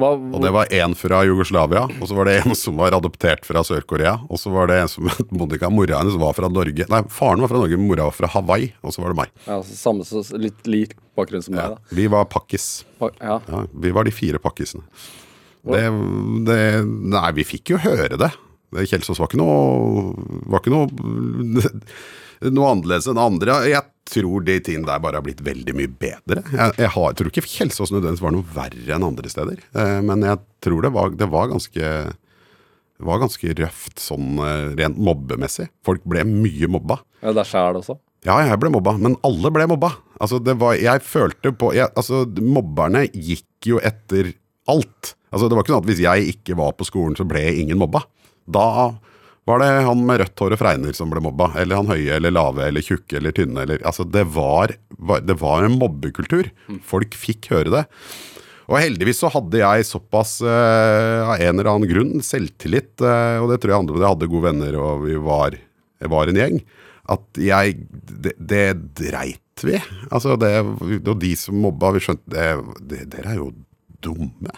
Hva, 0.00 0.10
Og 0.16 0.40
det 0.42 0.50
var 0.54 0.70
én 0.74 0.94
fra 0.98 1.20
Jugoslavia, 1.28 1.82
og 2.00 2.08
så 2.08 2.16
var 2.16 2.26
det 2.30 2.38
en 2.40 2.54
som 2.58 2.76
var 2.80 2.96
adoptert 2.96 3.44
fra 3.46 3.62
Sør-Korea. 3.66 4.16
Og 4.30 4.40
så 4.40 4.50
var 4.54 4.70
det 4.72 4.78
en 4.82 4.90
som 4.90 5.06
Monica. 5.36 5.68
Mora 5.70 6.00
hennes 6.00 6.16
var 6.20 6.32
fra 6.36 6.48
Norge. 6.50 6.86
Nei, 6.90 7.02
faren 7.12 7.44
var 7.44 7.52
fra 7.52 7.60
Norge, 7.62 7.78
mora 7.80 8.08
var 8.08 8.16
fra 8.16 8.30
Hawaii. 8.34 8.72
Og 8.82 8.94
så 8.96 9.04
var 9.04 9.12
det 9.14 9.20
meg. 9.22 9.32
ja, 9.46 9.60
samme, 9.62 10.06
så, 10.08 10.24
litt 10.40 10.66
lik 10.70 10.96
bakgrunn 11.18 11.44
som 11.44 11.54
Ja. 11.58 11.68
deg, 11.68 11.78
da. 11.78 11.96
Vi 12.00 12.06
var 12.16 12.24
pakkis. 12.32 12.68
Ja. 13.20 13.38
Ja, 13.46 13.64
vi 13.72 13.92
var 13.94 14.08
de 14.08 14.14
fire 14.16 14.40
pakkisene. 14.42 14.82
Det, 15.60 15.82
det 16.48 16.60
Nei, 16.88 17.26
vi 17.36 17.44
fikk 17.44 17.74
jo 17.74 17.80
høre 17.82 18.16
det. 18.16 18.30
det 18.72 18.86
Kjelsås 18.88 19.18
var 19.20 19.28
ikke 19.28 19.40
noe 19.42 20.14
Var 20.48 20.62
ikke 20.62 20.72
noe 20.72 20.88
Noe 22.48 22.70
annerledes 22.72 23.08
enn 23.10 23.20
andre. 23.20 23.58
Jeg 23.68 23.84
tror 24.10 24.44
de 24.46 24.56
tingene 24.64 24.88
der 24.88 25.02
bare 25.02 25.20
har 25.20 25.26
blitt 25.26 25.42
veldig 25.44 25.74
mye 25.76 25.90
bedre. 26.00 26.42
Jeg, 26.48 26.74
jeg 26.80 26.92
har, 26.96 27.14
tror 27.16 27.30
ikke 27.30 27.44
Kjelsås 27.46 27.92
nødvendigvis 27.92 28.24
var 28.24 28.34
noe 28.34 28.48
verre 28.56 28.96
enn 28.96 29.06
andre 29.06 29.30
steder. 29.32 29.60
Eh, 29.76 29.98
men 30.06 30.24
jeg 30.26 30.40
tror 30.64 30.86
det 30.86 30.92
var, 30.96 31.12
det 31.20 31.28
var 31.30 31.50
ganske 31.52 31.92
det 33.00 33.06
var 33.08 33.20
ganske 33.22 33.54
røft 33.56 34.00
sånn 34.02 34.40
eh, 34.44 34.70
rent 34.76 34.98
mobbemessig. 35.00 35.70
Folk 35.86 36.02
ble 36.08 36.24
mye 36.28 36.68
mobba. 36.68 36.98
ja, 37.24 37.32
deg 37.36 37.48
sjæl 37.48 37.78
også? 37.80 37.96
Ja, 38.28 38.34
jeg 38.44 38.58
ble 38.60 38.68
mobba, 38.74 38.92
men 39.00 39.14
alle 39.24 39.48
ble 39.52 39.64
mobba. 39.70 39.94
Altså, 40.20 40.36
det 40.44 40.58
var, 40.60 40.74
jeg 40.76 41.00
følte 41.00 41.54
på 41.56 41.70
jeg, 41.72 41.88
altså, 41.96 42.26
Mobberne 42.44 43.06
gikk 43.08 43.70
jo 43.70 43.80
etter 43.80 44.34
alt. 44.68 45.14
Altså, 45.32 45.48
det 45.48 45.56
var 45.56 45.64
ikke 45.64 45.72
sånn 45.72 45.80
at 45.80 45.88
hvis 45.88 46.02
jeg 46.04 46.34
ikke 46.34 46.58
var 46.60 46.74
på 46.76 46.84
skolen, 46.88 47.16
så 47.16 47.24
ble 47.28 47.40
ingen 47.62 47.80
mobba. 47.80 48.02
Da 48.44 48.66
var 49.48 49.62
det 49.62 49.70
han 49.86 50.02
med 50.06 50.20
rødt 50.20 50.42
hår 50.42 50.54
og 50.54 50.60
fregner 50.60 50.96
som 50.96 51.12
ble 51.12 51.22
mobba. 51.24 51.50
Eller 51.60 51.80
han 51.80 51.90
høye 51.90 52.18
eller 52.18 52.34
lave 52.34 52.66
eller 52.66 52.84
tjukke 52.84 53.18
eller 53.18 53.34
tynne. 53.36 53.64
Eller, 53.64 53.80
altså, 53.88 54.04
det 54.04 54.26
var, 54.34 54.74
det 55.26 55.36
var 55.40 55.66
en 55.66 55.78
mobbekultur. 55.80 56.50
Folk 56.86 57.16
fikk 57.18 57.50
høre 57.54 57.72
det. 57.74 57.86
Og 58.70 58.78
heldigvis 58.78 59.18
så 59.24 59.30
hadde 59.34 59.58
jeg 59.58 59.86
såpass, 59.88 60.36
eh, 60.46 61.20
av 61.26 61.40
en 61.42 61.58
eller 61.58 61.70
annen 61.72 61.90
grunn, 61.90 62.20
selvtillit, 62.22 63.02
eh, 63.02 63.38
og 63.42 63.50
det 63.50 63.58
tror 63.58 63.72
jeg 63.72 63.82
andre 63.82 63.98
Jeg 63.98 64.12
hadde 64.12 64.30
gode 64.30 64.46
venner, 64.46 64.76
og 64.78 65.02
vi 65.08 65.16
var, 65.18 65.56
var 66.12 66.30
en 66.30 66.38
gjeng, 66.38 66.60
at 67.10 67.40
jeg 67.42 67.80
Det, 67.90 68.36
det 68.38 68.66
dreit 68.94 69.64
vi. 69.66 69.80
Altså, 70.10 70.36
det, 70.38 70.52
og 71.02 71.16
de 71.18 71.34
som 71.36 71.58
mobba, 71.58 71.90
vi 71.96 72.04
skjønte 72.04 72.30
det, 72.30 72.46
det, 72.86 73.00
Dere 73.10 73.34
er 73.34 73.40
jo 73.40 73.50
dumme. 74.00 74.54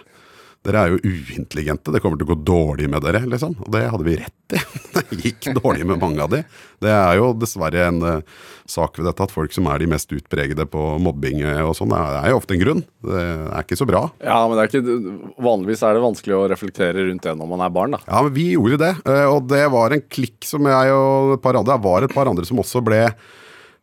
Dere 0.63 0.79
er 0.79 0.93
jo 0.93 1.01
uintelligente. 1.03 1.91
Det 1.91 1.99
kommer 2.03 2.21
til 2.21 2.29
å 2.29 2.35
gå 2.37 2.43
dårlig 2.47 2.87
med 2.91 3.03
dere, 3.03 3.25
liksom. 3.27 3.57
Og 3.65 3.71
det 3.75 3.83
hadde 3.91 4.07
vi 4.07 4.15
rett 4.21 4.55
i. 4.55 4.61
Det 4.93 5.19
gikk 5.25 5.49
dårlig 5.57 5.87
med 5.89 5.99
mange 5.99 6.23
av 6.23 6.31
de. 6.31 6.43
Det 6.83 6.91
er 6.93 7.17
jo 7.19 7.33
dessverre 7.35 7.87
en 7.89 7.99
uh, 8.05 8.43
sak 8.69 8.99
ved 8.99 9.09
dette 9.09 9.25
at 9.25 9.35
folk 9.35 9.55
som 9.55 9.67
er 9.73 9.83
de 9.83 9.89
mest 9.91 10.13
utpregede 10.15 10.67
på 10.71 10.83
mobbing 11.03 11.43
eh, 11.43 11.63
og 11.65 11.75
sånn, 11.77 11.93
det 11.93 12.21
er 12.21 12.31
jo 12.31 12.39
ofte 12.39 12.55
en 12.57 12.63
grunn. 12.63 12.85
Det 13.03 13.25
er 13.25 13.65
ikke 13.65 13.81
så 13.81 13.89
bra. 13.89 14.05
Ja, 14.23 14.39
men 14.47 14.59
det 14.59 14.65
er 14.65 14.71
ikke, 14.71 15.17
vanligvis 15.43 15.83
er 15.89 15.97
det 15.97 16.05
vanskelig 16.05 16.39
å 16.39 16.47
reflektere 16.53 17.07
rundt 17.09 17.27
det 17.27 17.35
når 17.39 17.53
man 17.55 17.65
er 17.65 17.75
barn, 17.75 17.97
da. 17.97 18.03
Ja, 18.07 18.23
men 18.23 18.35
vi 18.37 18.49
gjorde 18.53 18.81
det, 18.85 18.95
eh, 19.09 19.27
og 19.27 19.51
det 19.51 19.65
var 19.75 19.97
en 19.97 20.07
klikk 20.07 20.47
som 20.47 20.69
jeg 20.71 20.97
og 20.97 21.37
et 21.39 21.45
par 21.45 21.59
andre 21.59 21.75
Det 21.75 21.87
var 21.89 22.07
et 22.07 22.15
par 22.15 22.31
andre 22.31 22.47
som 22.49 22.61
også 22.63 22.83
ble 22.85 23.05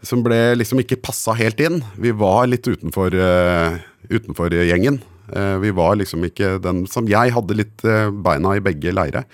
Som 0.05 0.21
ble 0.23 0.37
liksom 0.55 0.79
ikke 0.79 1.01
passa 1.03 1.33
helt 1.35 1.59
inn. 1.59 1.81
Vi 1.99 2.13
var 2.15 2.47
litt 2.47 2.63
utenfor, 2.63 3.11
uh, 3.19 3.75
utenfor 4.07 4.53
gjengen. 4.63 5.01
Eh, 5.35 5.57
vi 5.61 5.71
var 5.75 5.97
liksom 5.99 6.23
ikke 6.25 6.57
den 6.63 6.85
som 6.89 7.07
Jeg 7.09 7.33
hadde 7.35 7.57
litt 7.57 7.83
eh, 7.85 8.09
beina 8.09 8.55
i 8.57 8.63
begge 8.63 8.93
leire. 8.95 9.25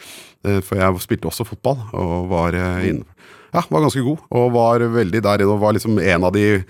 Eh, 0.45 0.59
for 0.65 0.79
jeg 0.79 1.03
spilte 1.03 1.29
også 1.29 1.47
fotball 1.47 1.79
og 1.95 2.27
var 2.31 2.57
uh, 2.57 2.83
inne 2.85 3.07
Ja, 3.55 3.63
var 3.69 3.85
ganske 3.85 4.03
god. 4.03 4.25
Og 4.35 4.51
var 4.55 4.83
veldig 4.97 5.23
der 5.23 5.43
inne 5.43 5.55
og 5.55 5.63
var 5.63 5.75
liksom 5.77 5.99
en 6.01 6.27
av 6.27 6.35
de 6.35 6.65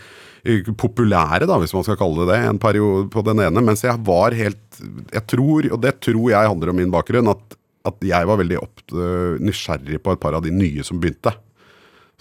populære, 0.77 1.47
da, 1.49 1.55
hvis 1.57 1.71
man 1.73 1.81
skal 1.81 1.97
kalle 1.97 2.21
det 2.21 2.35
det, 2.35 2.41
en 2.45 2.59
periode 2.61 3.07
på 3.09 3.23
den 3.25 3.41
ene. 3.41 3.63
Mens 3.65 3.81
jeg 3.81 3.97
var 4.05 4.35
helt 4.37 4.81
Jeg 5.09 5.23
tror, 5.31 5.65
og 5.71 5.79
det 5.81 5.95
tror 6.05 6.27
jeg 6.29 6.51
handler 6.51 6.69
om 6.69 6.77
min 6.77 6.93
bakgrunn, 6.93 7.31
at, 7.31 7.57
at 7.89 8.05
jeg 8.05 8.29
var 8.29 8.37
veldig 8.37 8.59
opp, 8.61 8.83
nysgjerrig 9.41 9.97
på 10.05 10.13
et 10.13 10.21
par 10.21 10.37
av 10.37 10.45
de 10.45 10.53
nye 10.53 10.85
som 10.85 11.01
begynte. 11.01 11.33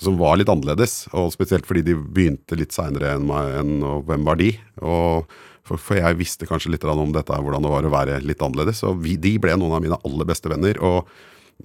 Som 0.00 0.16
var 0.16 0.38
litt 0.40 0.48
annerledes, 0.48 1.04
og 1.12 1.34
spesielt 1.34 1.68
fordi 1.68 1.84
de 1.90 1.98
begynte 1.98 2.56
litt 2.56 2.72
seinere 2.72 3.12
enn 3.18 3.28
meg. 3.28 3.58
Enn, 3.60 3.76
og 3.84 4.08
hvem 4.08 4.24
var 4.24 4.40
de? 4.40 4.54
Og 4.80 5.28
for, 5.64 5.80
for 5.80 5.98
jeg 5.98 6.18
visste 6.20 6.48
kanskje 6.48 6.74
litt 6.74 6.84
om 6.88 7.12
dette, 7.14 7.36
hvordan 7.40 7.64
det 7.64 7.72
var 7.72 7.86
å 7.88 7.92
være 7.94 8.18
litt 8.24 8.42
annerledes. 8.44 8.82
Og 8.88 9.00
vi, 9.04 9.16
de 9.20 9.36
ble 9.40 9.56
noen 9.56 9.78
av 9.78 9.84
mine 9.84 10.00
aller 10.04 10.28
beste 10.28 10.52
venner. 10.52 10.80
og 10.84 11.08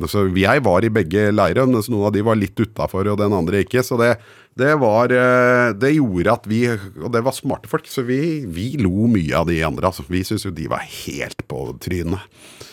så 0.07 0.27
Jeg 0.37 0.61
var 0.63 0.85
i 0.85 0.91
begge 0.93 1.31
leirer, 1.33 1.65
men 1.67 1.81
noen 1.81 2.07
av 2.07 2.13
de 2.13 2.21
var 2.23 2.37
litt 2.37 2.55
utafor, 2.55 3.09
og 3.11 3.19
den 3.19 3.35
andre 3.35 3.63
ikke. 3.65 3.83
Så 3.83 3.97
det, 3.99 4.13
det 4.59 4.75
var 4.79 5.11
eh, 5.11 5.73
Det 5.79 5.91
gjorde 5.95 6.35
at 6.35 6.47
vi 6.47 6.61
Og 6.69 7.09
det 7.11 7.23
var 7.25 7.35
smarte 7.35 7.67
folk, 7.71 7.87
så 7.89 8.05
vi, 8.07 8.45
vi 8.45 8.71
lo 8.79 9.09
mye 9.11 9.35
av 9.35 9.49
de 9.49 9.59
andre. 9.65 9.89
Altså. 9.89 10.05
Vi 10.07 10.23
syntes 10.23 10.47
jo 10.47 10.55
de 10.55 10.69
var 10.71 10.85
helt 10.85 11.43
på 11.49 11.65
trynet. 11.83 12.23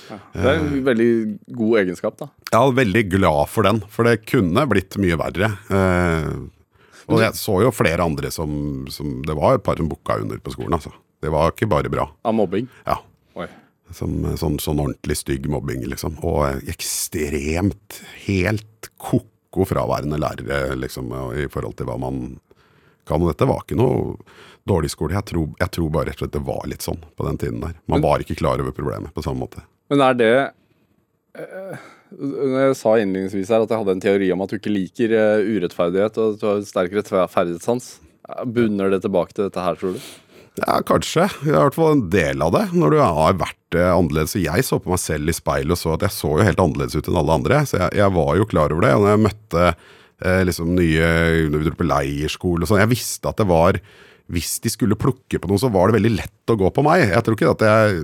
Det 0.07 0.45
er 0.47 0.61
en 0.61 0.85
veldig 0.87 1.11
god 1.57 1.81
egenskap, 1.81 2.21
da. 2.21 2.29
Er 2.55 2.77
veldig 2.77 3.03
glad 3.17 3.49
for 3.51 3.67
den, 3.67 3.81
for 3.91 4.07
det 4.07 4.21
kunne 4.31 4.63
blitt 4.71 4.95
mye 5.03 5.19
verre. 5.19 5.51
Eh, 5.67 6.29
og 7.07 7.23
jeg 7.23 7.39
så 7.39 7.61
jo 7.63 7.73
flere 7.75 8.03
andre 8.03 8.31
som, 8.35 8.87
som 8.91 9.21
Det 9.27 9.35
var 9.39 9.59
et 9.59 9.67
par 9.67 9.79
som 9.79 9.91
booka 9.91 10.21
under 10.23 10.39
på 10.43 10.55
skolen, 10.55 10.79
altså. 10.79 10.95
Det 11.23 11.33
var 11.33 11.53
ikke 11.53 11.69
bare 11.71 11.93
bra. 11.93 12.09
Av 12.27 12.35
mobbing. 12.37 12.69
Ja. 12.87 13.01
Som, 13.95 14.19
sånn, 14.35 14.57
sånn 14.59 14.81
ordentlig 14.83 15.15
stygg 15.21 15.47
mobbing, 15.51 15.85
liksom. 15.87 16.17
Og 16.27 16.67
ekstremt, 16.69 18.01
helt 18.25 18.91
ko-ko 18.99 19.67
fraværende 19.69 20.19
lærere, 20.19 20.75
liksom, 20.81 21.13
i 21.39 21.47
forhold 21.53 21.79
til 21.79 21.87
hva 21.89 21.95
man 22.03 22.25
kan. 23.07 23.23
Og 23.23 23.31
dette 23.31 23.49
var 23.49 23.63
ikke 23.63 23.79
noe 23.79 24.17
dårlig 24.67 24.91
skole. 24.93 25.15
Jeg 25.17 25.29
tror, 25.31 25.49
jeg 25.61 25.73
tror 25.77 25.93
bare 25.95 26.11
rett 26.11 26.19
og 26.19 26.25
slett 26.27 26.37
det 26.37 26.45
var 26.49 26.67
litt 26.71 26.87
sånn 26.87 27.03
på 27.17 27.27
den 27.29 27.39
tiden 27.43 27.63
der. 27.63 27.77
Man 27.91 28.03
var 28.05 28.23
ikke 28.23 28.39
klar 28.39 28.63
over 28.63 28.75
problemet 28.75 29.15
på 29.15 29.25
samme 29.25 29.47
måte. 29.47 29.63
Men 29.93 30.03
er 30.03 30.17
det 30.19 30.33
øh, 31.39 31.77
Jeg 32.11 32.75
sa 32.81 32.97
innledningsvis 32.99 33.53
her 33.55 33.63
at 33.63 33.71
jeg 33.71 33.83
hadde 33.83 33.95
en 33.95 34.03
teori 34.03 34.33
om 34.35 34.43
at 34.43 34.51
du 34.51 34.59
ikke 34.59 34.75
liker 34.75 35.15
eh, 35.15 35.47
urettferdighet, 35.55 36.19
og 36.19 36.35
at 36.35 36.43
du 36.43 36.47
har 36.51 36.67
sterk 36.67 36.99
rettferdighetssans. 36.99 37.93
Bunner 38.51 38.91
det 38.91 39.05
tilbake 39.05 39.37
til 39.37 39.47
dette 39.47 39.63
her, 39.63 39.79
tror 39.79 39.95
du? 39.95 40.07
Ja, 40.57 40.79
kanskje. 40.89 41.27
I 41.45 41.53
hvert 41.53 41.77
fall 41.77 41.93
en 41.93 42.07
del 42.13 42.41
av 42.45 42.55
det. 42.55 42.65
Når 42.73 42.95
du 42.95 43.01
har 43.03 43.37
vært 43.43 43.77
eh, 43.77 43.91
annerledes. 43.93 44.39
Jeg 44.41 44.65
så 44.65 44.79
på 44.81 44.95
meg 44.95 45.03
selv 45.03 45.29
i 45.29 45.37
speilet 45.37 45.75
og 45.77 45.81
så 45.81 45.93
at 45.97 46.07
jeg 46.07 46.17
så 46.17 46.33
jo 46.39 46.47
helt 46.47 46.63
annerledes 46.63 46.97
ut 46.97 47.11
enn 47.11 47.21
alle 47.21 47.37
andre. 47.43 47.61
Så 47.69 47.81
jeg, 47.83 47.93
jeg 48.01 48.15
var 48.17 48.33
jo 48.41 48.49
klar 48.49 48.73
over 48.73 48.87
det. 48.87 48.95
Og 48.97 49.05
når 49.05 49.13
jeg 49.13 49.25
møtte 49.27 49.67
eh, 49.69 50.43
liksom 50.49 50.73
nye 50.79 51.11
dro 51.53 51.77
på 51.77 51.89
leirskole 51.91 52.65
og 52.65 52.73
sånn, 52.73 52.81
jeg 52.87 52.95
visste 52.95 53.33
at 53.33 53.43
det 53.43 53.49
var 53.51 53.81
Hvis 54.33 54.57
de 54.65 54.73
skulle 54.73 54.99
plukke 54.99 55.39
på 55.39 55.51
noe, 55.51 55.61
så 55.61 55.69
var 55.71 55.87
det 55.87 56.01
veldig 56.01 56.17
lett 56.17 56.51
å 56.51 56.59
gå 56.59 56.73
på 56.75 56.83
meg. 56.83 57.05
Jeg 57.13 57.23
tror 57.27 57.37
ikke 57.37 57.53
at 57.53 57.67
jeg 57.69 58.01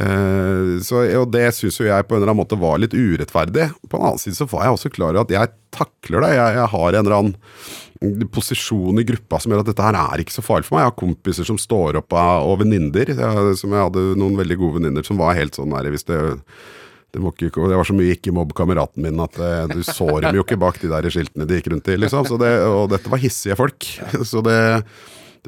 eh, 0.00 0.72
så, 0.82 1.04
og 1.20 1.28
det 1.30 1.44
syns 1.54 1.76
jo 1.78 1.86
jeg 1.86 2.08
på 2.08 2.16
en 2.16 2.22
eller 2.22 2.32
annen 2.32 2.40
måte 2.40 2.58
var 2.58 2.80
litt 2.82 2.96
urettferdig. 2.96 3.68
På 3.86 4.00
en 4.00 4.08
annen 4.08 4.22
side 4.22 4.40
så 4.40 4.48
var 4.50 4.64
jeg 4.64 4.78
også 4.80 4.94
klar 4.96 5.12
over 5.12 5.26
at 5.28 5.36
jeg 5.36 5.52
takler 5.76 6.24
det. 6.24 6.32
Jeg, 6.40 6.56
jeg 6.62 6.72
har 6.72 6.88
en 6.88 7.04
eller 7.04 7.18
annen 7.20 7.36
posisjon 8.32 9.00
i 9.00 9.06
gruppa 9.06 9.40
som 9.40 9.52
gjør 9.52 9.64
at 9.64 9.70
dette 9.70 9.86
her 9.86 9.98
er 9.98 10.22
ikke 10.22 10.36
så 10.36 10.44
farlig 10.44 10.68
for 10.68 10.76
meg. 10.76 10.84
Jeg 10.84 10.92
har 10.92 11.00
kompiser 11.00 11.48
som 11.48 11.58
står 11.60 12.00
opp 12.00 12.16
og 12.16 12.56
venninner. 12.62 13.12
Som 13.58 13.74
jeg 13.74 13.86
hadde 13.88 14.06
noen 14.20 14.38
veldig 14.38 14.58
gode 14.60 14.78
venninner 14.80 15.06
som 15.06 15.20
var 15.20 15.38
helt 15.38 15.58
sånn 15.58 15.74
der 15.74 15.90
hvis 15.94 16.08
det 16.10 16.20
det, 17.14 17.20
ikke, 17.22 17.68
det 17.70 17.76
var 17.78 17.86
så 17.86 17.94
mye 17.94 18.16
ikke 18.16 18.32
mobb 18.34 18.50
kameraten 18.58 19.04
min 19.04 19.20
at 19.22 19.36
det, 19.38 19.50
du 19.70 19.84
så 19.86 20.08
dem 20.18 20.34
jo 20.34 20.42
ikke 20.42 20.58
bak 20.58 20.80
de 20.82 20.88
der 20.90 21.06
skiltene 21.14 21.46
de 21.46 21.60
gikk 21.60 21.68
rundt 21.70 21.90
i. 21.92 21.94
liksom. 22.02 22.26
Det, 22.42 22.48
og 22.66 22.88
dette 22.90 23.12
var 23.12 23.22
hissige 23.22 23.54
folk. 23.58 23.86
Så, 24.26 24.42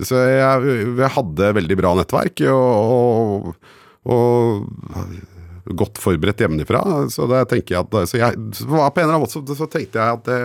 så 0.06 0.20
jeg, 0.30 0.76
jeg 1.00 1.10
hadde 1.16 1.48
veldig 1.58 1.78
bra 1.80 1.96
nettverk. 1.98 2.44
og, 2.52 3.50
og 4.06 5.34
og 5.66 5.74
godt 5.82 5.98
forberedt 5.98 6.44
hjemmefra. 6.44 6.82
Så 7.10 7.26
jeg 7.26 7.74
at 7.80 7.96
så 8.06 8.20
jeg, 8.20 8.38
så 8.54 8.66
på 8.68 8.78
en 8.78 8.86
eller 8.86 9.16
annen 9.16 9.24
måte 9.24 9.34
så, 9.34 9.42
så 9.58 9.68
tenkte 9.70 9.98
jeg 9.98 10.18
at 10.20 10.28
det, 10.28 10.40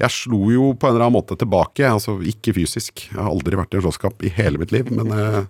jeg 0.00 0.14
slo 0.14 0.40
jo 0.52 0.72
på 0.74 0.88
en 0.88 0.94
eller 0.94 1.06
annen 1.06 1.18
måte 1.18 1.36
tilbake. 1.38 1.84
altså 1.88 2.18
Ikke 2.26 2.54
fysisk. 2.56 3.06
Jeg 3.10 3.18
har 3.18 3.30
aldri 3.30 3.58
vært 3.58 3.74
i 3.74 3.80
en 3.80 3.86
slåsskamp 3.86 4.22
i 4.24 4.32
hele 4.36 4.60
mitt 4.60 4.72
liv. 4.74 4.90
Men, 4.94 5.12
eh, 5.12 5.42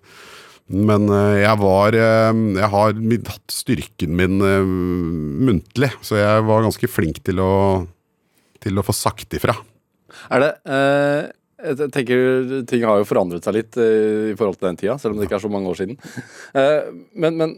men 0.73 1.09
eh, 1.11 1.43
jeg 1.43 1.59
var 1.61 1.99
eh, 1.99 2.33
Jeg 2.59 2.71
har 2.75 2.97
hatt 3.33 3.55
styrken 3.55 4.17
min 4.19 4.39
muntlig, 4.41 5.93
så 6.03 6.19
jeg 6.21 6.49
var 6.49 6.65
ganske 6.67 6.91
flink 6.91 7.23
til 7.27 7.43
å, 7.43 7.53
til 8.63 8.79
å 8.79 8.87
få 8.87 8.97
sagt 8.97 9.39
ifra. 9.39 9.57
Er 10.33 10.45
det 10.45 10.51
eh, 10.69 11.31
Jeg 11.63 11.93
tenker 11.95 12.65
Ting 12.69 12.85
har 12.89 13.01
jo 13.01 13.09
forandret 13.09 13.47
seg 13.47 13.57
litt 13.57 13.79
eh, 13.81 14.33
i 14.33 14.37
forhold 14.39 14.59
til 14.61 14.69
den 14.71 14.81
tida, 14.81 14.99
selv 15.01 15.15
om 15.15 15.21
det 15.21 15.29
ikke 15.29 15.39
er 15.41 15.47
så 15.47 15.53
mange 15.53 15.73
år 15.73 15.81
siden. 15.83 15.97
Eh, 16.59 16.93
men 17.17 17.39
men 17.41 17.57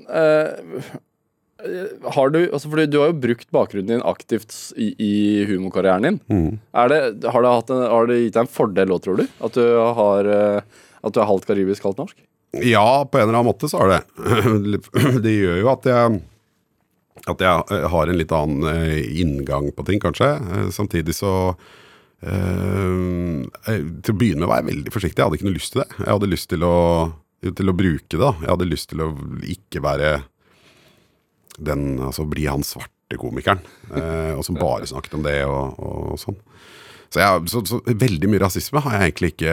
Har 2.14 2.32
du, 2.34 2.40
altså 2.50 2.68
fordi 2.72 2.86
du 2.92 2.98
har 3.00 3.12
jo 3.12 3.20
brukt 3.22 3.48
bakgrunnen 3.54 3.94
din 3.94 4.04
aktivt 4.04 4.52
i, 4.76 4.90
i 5.00 5.14
humorkarrieren 5.48 6.04
din. 6.08 6.20
Mm. 6.28 6.60
Er 6.76 6.92
det, 6.92 7.00
har, 7.24 7.46
det 7.46 7.54
en, 7.72 7.86
har 7.94 8.10
det 8.10 8.20
gitt 8.20 8.36
deg 8.36 8.44
en 8.44 8.52
fordel 8.52 8.92
òg, 8.94 9.00
tror 9.04 9.22
du? 9.22 9.24
At 9.44 9.56
du, 9.56 9.64
har, 9.98 10.28
eh, 10.28 10.84
at 11.00 11.16
du 11.16 11.22
er 11.22 11.30
halvt 11.30 11.48
karibisk, 11.48 11.86
halvt 11.88 12.04
norsk? 12.04 12.20
Ja, 12.62 13.02
på 13.08 13.18
en 13.18 13.26
eller 13.26 13.40
annen 13.40 13.48
måte 13.50 13.70
så 13.70 13.80
har 13.82 13.96
det. 13.96 14.02
Det 15.24 15.34
gjør 15.34 15.60
jo 15.62 15.72
at 15.72 15.90
jeg 15.90 16.22
at 17.30 17.40
jeg 17.40 17.64
eh, 17.72 17.86
har 17.92 18.10
en 18.10 18.18
litt 18.18 18.34
annen 18.34 18.68
eh, 18.68 19.00
inngang 19.22 19.70
på 19.74 19.86
ting, 19.88 20.00
kanskje. 20.02 20.28
Eh, 20.36 20.68
Samtidig 20.74 21.14
så 21.16 21.32
eh, 22.20 23.44
eh, 23.70 23.84
Til 24.04 24.12
å 24.12 24.18
begynne 24.18 24.42
med 24.44 24.50
var 24.50 24.62
jeg 24.62 24.70
veldig 24.72 24.94
forsiktig. 24.94 25.20
Jeg 25.20 25.28
hadde 25.28 25.40
ikke 25.40 25.48
noe 25.48 25.58
lyst 25.58 25.74
til 25.74 25.84
det. 25.84 25.88
Jeg 26.02 26.10
hadde 26.10 26.32
lyst 26.32 26.50
til 26.52 26.66
å, 26.68 26.76
til 27.48 27.72
å 27.72 27.76
bruke 27.76 28.10
det. 28.12 28.20
da. 28.20 28.32
Jeg 28.42 28.52
hadde 28.52 28.70
lyst 28.70 28.90
til 28.92 29.04
å 29.04 29.10
ikke 29.56 29.84
være 29.84 30.14
den 31.58 32.00
Altså 32.02 32.26
bli 32.28 32.46
han 32.50 32.64
svarte 32.66 33.18
komikeren. 33.20 33.62
Eh, 33.94 34.32
og 34.34 34.44
som 34.46 34.58
bare 34.58 34.88
snakket 34.88 35.18
om 35.18 35.26
det 35.26 35.38
og, 35.46 35.78
og 35.78 36.18
sånn. 36.20 36.38
Så, 37.14 37.20
jeg, 37.20 37.44
så, 37.52 37.60
så 37.68 37.78
veldig 37.86 38.30
mye 38.32 38.42
rasisme 38.42 38.80
har 38.82 38.96
jeg 38.96 39.10
egentlig 39.12 39.28
ikke, 39.36 39.52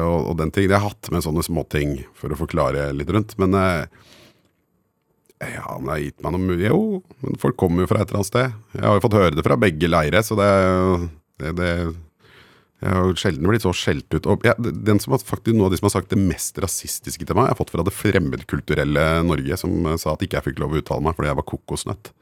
og, 0.00 0.30
og 0.30 0.38
den 0.40 0.52
ting. 0.54 0.64
Jeg 0.64 0.78
har 0.78 0.88
hatt 0.94 1.10
med 1.12 1.24
sånne 1.24 1.44
småting 1.44 1.98
for 2.16 2.32
å 2.32 2.38
forklare 2.40 2.86
litt 2.96 3.10
rundt. 3.12 3.34
Men 3.42 3.58
eh, 3.58 3.84
ja, 5.42 5.74
men 5.76 5.90
det 5.90 5.92
har 5.92 6.04
gitt 6.06 6.22
meg 6.22 6.34
noe 6.36 6.46
mulig 6.46 6.70
Jo, 6.70 7.02
men 7.24 7.36
folk 7.42 7.58
kommer 7.60 7.84
jo 7.84 7.90
fra 7.90 8.00
et 8.00 8.08
eller 8.08 8.22
annet 8.22 8.30
sted. 8.30 8.56
Jeg 8.78 8.86
har 8.86 8.96
jo 8.96 9.04
fått 9.04 9.18
høre 9.18 9.36
det 9.36 9.44
fra 9.44 9.58
begge 9.60 9.90
leire, 9.90 10.22
så 10.24 10.38
det, 10.38 10.48
det, 11.42 11.52
det 11.58 11.70
Jeg 12.82 12.98
har 12.98 13.20
sjelden 13.20 13.46
blitt 13.46 13.62
så 13.62 13.72
skjelt 13.76 14.08
ut. 14.10 14.26
Og 14.26 14.46
ja, 14.46 14.56
den 14.58 14.98
som 15.02 15.14
har, 15.14 15.22
faktisk 15.22 15.54
Noe 15.54 15.68
av 15.68 15.74
de 15.74 15.78
som 15.78 15.86
har 15.86 15.94
sagt 15.94 16.10
det 16.10 16.18
mest 16.18 16.58
rasistiske 16.62 17.26
til 17.26 17.36
meg, 17.38 17.46
jeg 17.46 17.54
har 17.54 17.60
fått 17.60 17.70
fra 17.74 17.84
det 17.86 17.94
fremmedkulturelle 17.94 19.04
Norge, 19.28 19.58
som 19.60 19.86
eh, 19.86 19.98
sa 20.00 20.16
at 20.16 20.24
ikke 20.24 20.40
jeg 20.40 20.48
fikk 20.50 20.62
lov 20.62 20.74
å 20.74 20.80
uttale 20.80 21.04
meg 21.04 21.14
fordi 21.18 21.30
jeg 21.30 21.38
var 21.38 21.48
kokosnøtt. 21.52 22.12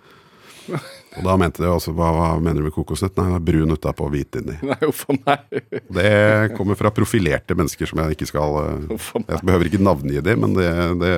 Og 1.19 1.27
da 1.27 1.37
mente 1.41 1.63
de 1.65 1.71
også 1.71 1.95
hva, 1.97 2.11
hva 2.15 2.27
mener 2.39 2.61
du 2.61 2.69
med 2.69 2.75
kokosnøtt? 2.75 3.17
Nei, 3.19 3.31
det 3.33 3.39
er 3.41 3.47
brun 3.49 3.75
utapå 3.75 4.07
og 4.07 4.13
hvit 4.15 4.37
inni. 4.39 4.57
Nei, 4.69 4.79
uff 4.87 5.07
meg. 5.11 5.63
Det 5.91 6.11
kommer 6.59 6.79
fra 6.79 6.93
profilerte 6.95 7.57
mennesker 7.59 7.91
som 7.91 8.03
jeg 8.03 8.19
ikke 8.19 8.29
skal 8.31 8.59
eh. 8.61 9.07
Jeg 9.33 9.41
behøver 9.47 9.71
ikke 9.71 9.83
navngi 9.83 10.23
dem, 10.27 10.45
men 10.45 10.59
det, 10.59 10.69
det, 11.01 11.15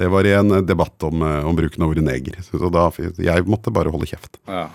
det 0.00 0.10
var 0.12 0.26
i 0.28 0.34
en 0.36 0.58
debatt 0.66 1.06
om, 1.06 1.22
eh, 1.24 1.46
om 1.46 1.56
bruken 1.56 1.86
av 1.86 1.94
ordet 1.94 2.04
neger. 2.06 2.40
Så 2.48 2.72
da, 2.74 2.88
jeg 3.22 3.46
måtte 3.48 3.72
bare 3.74 3.94
holde 3.94 4.10
kjeft. 4.10 4.42
Ja. 4.50 4.66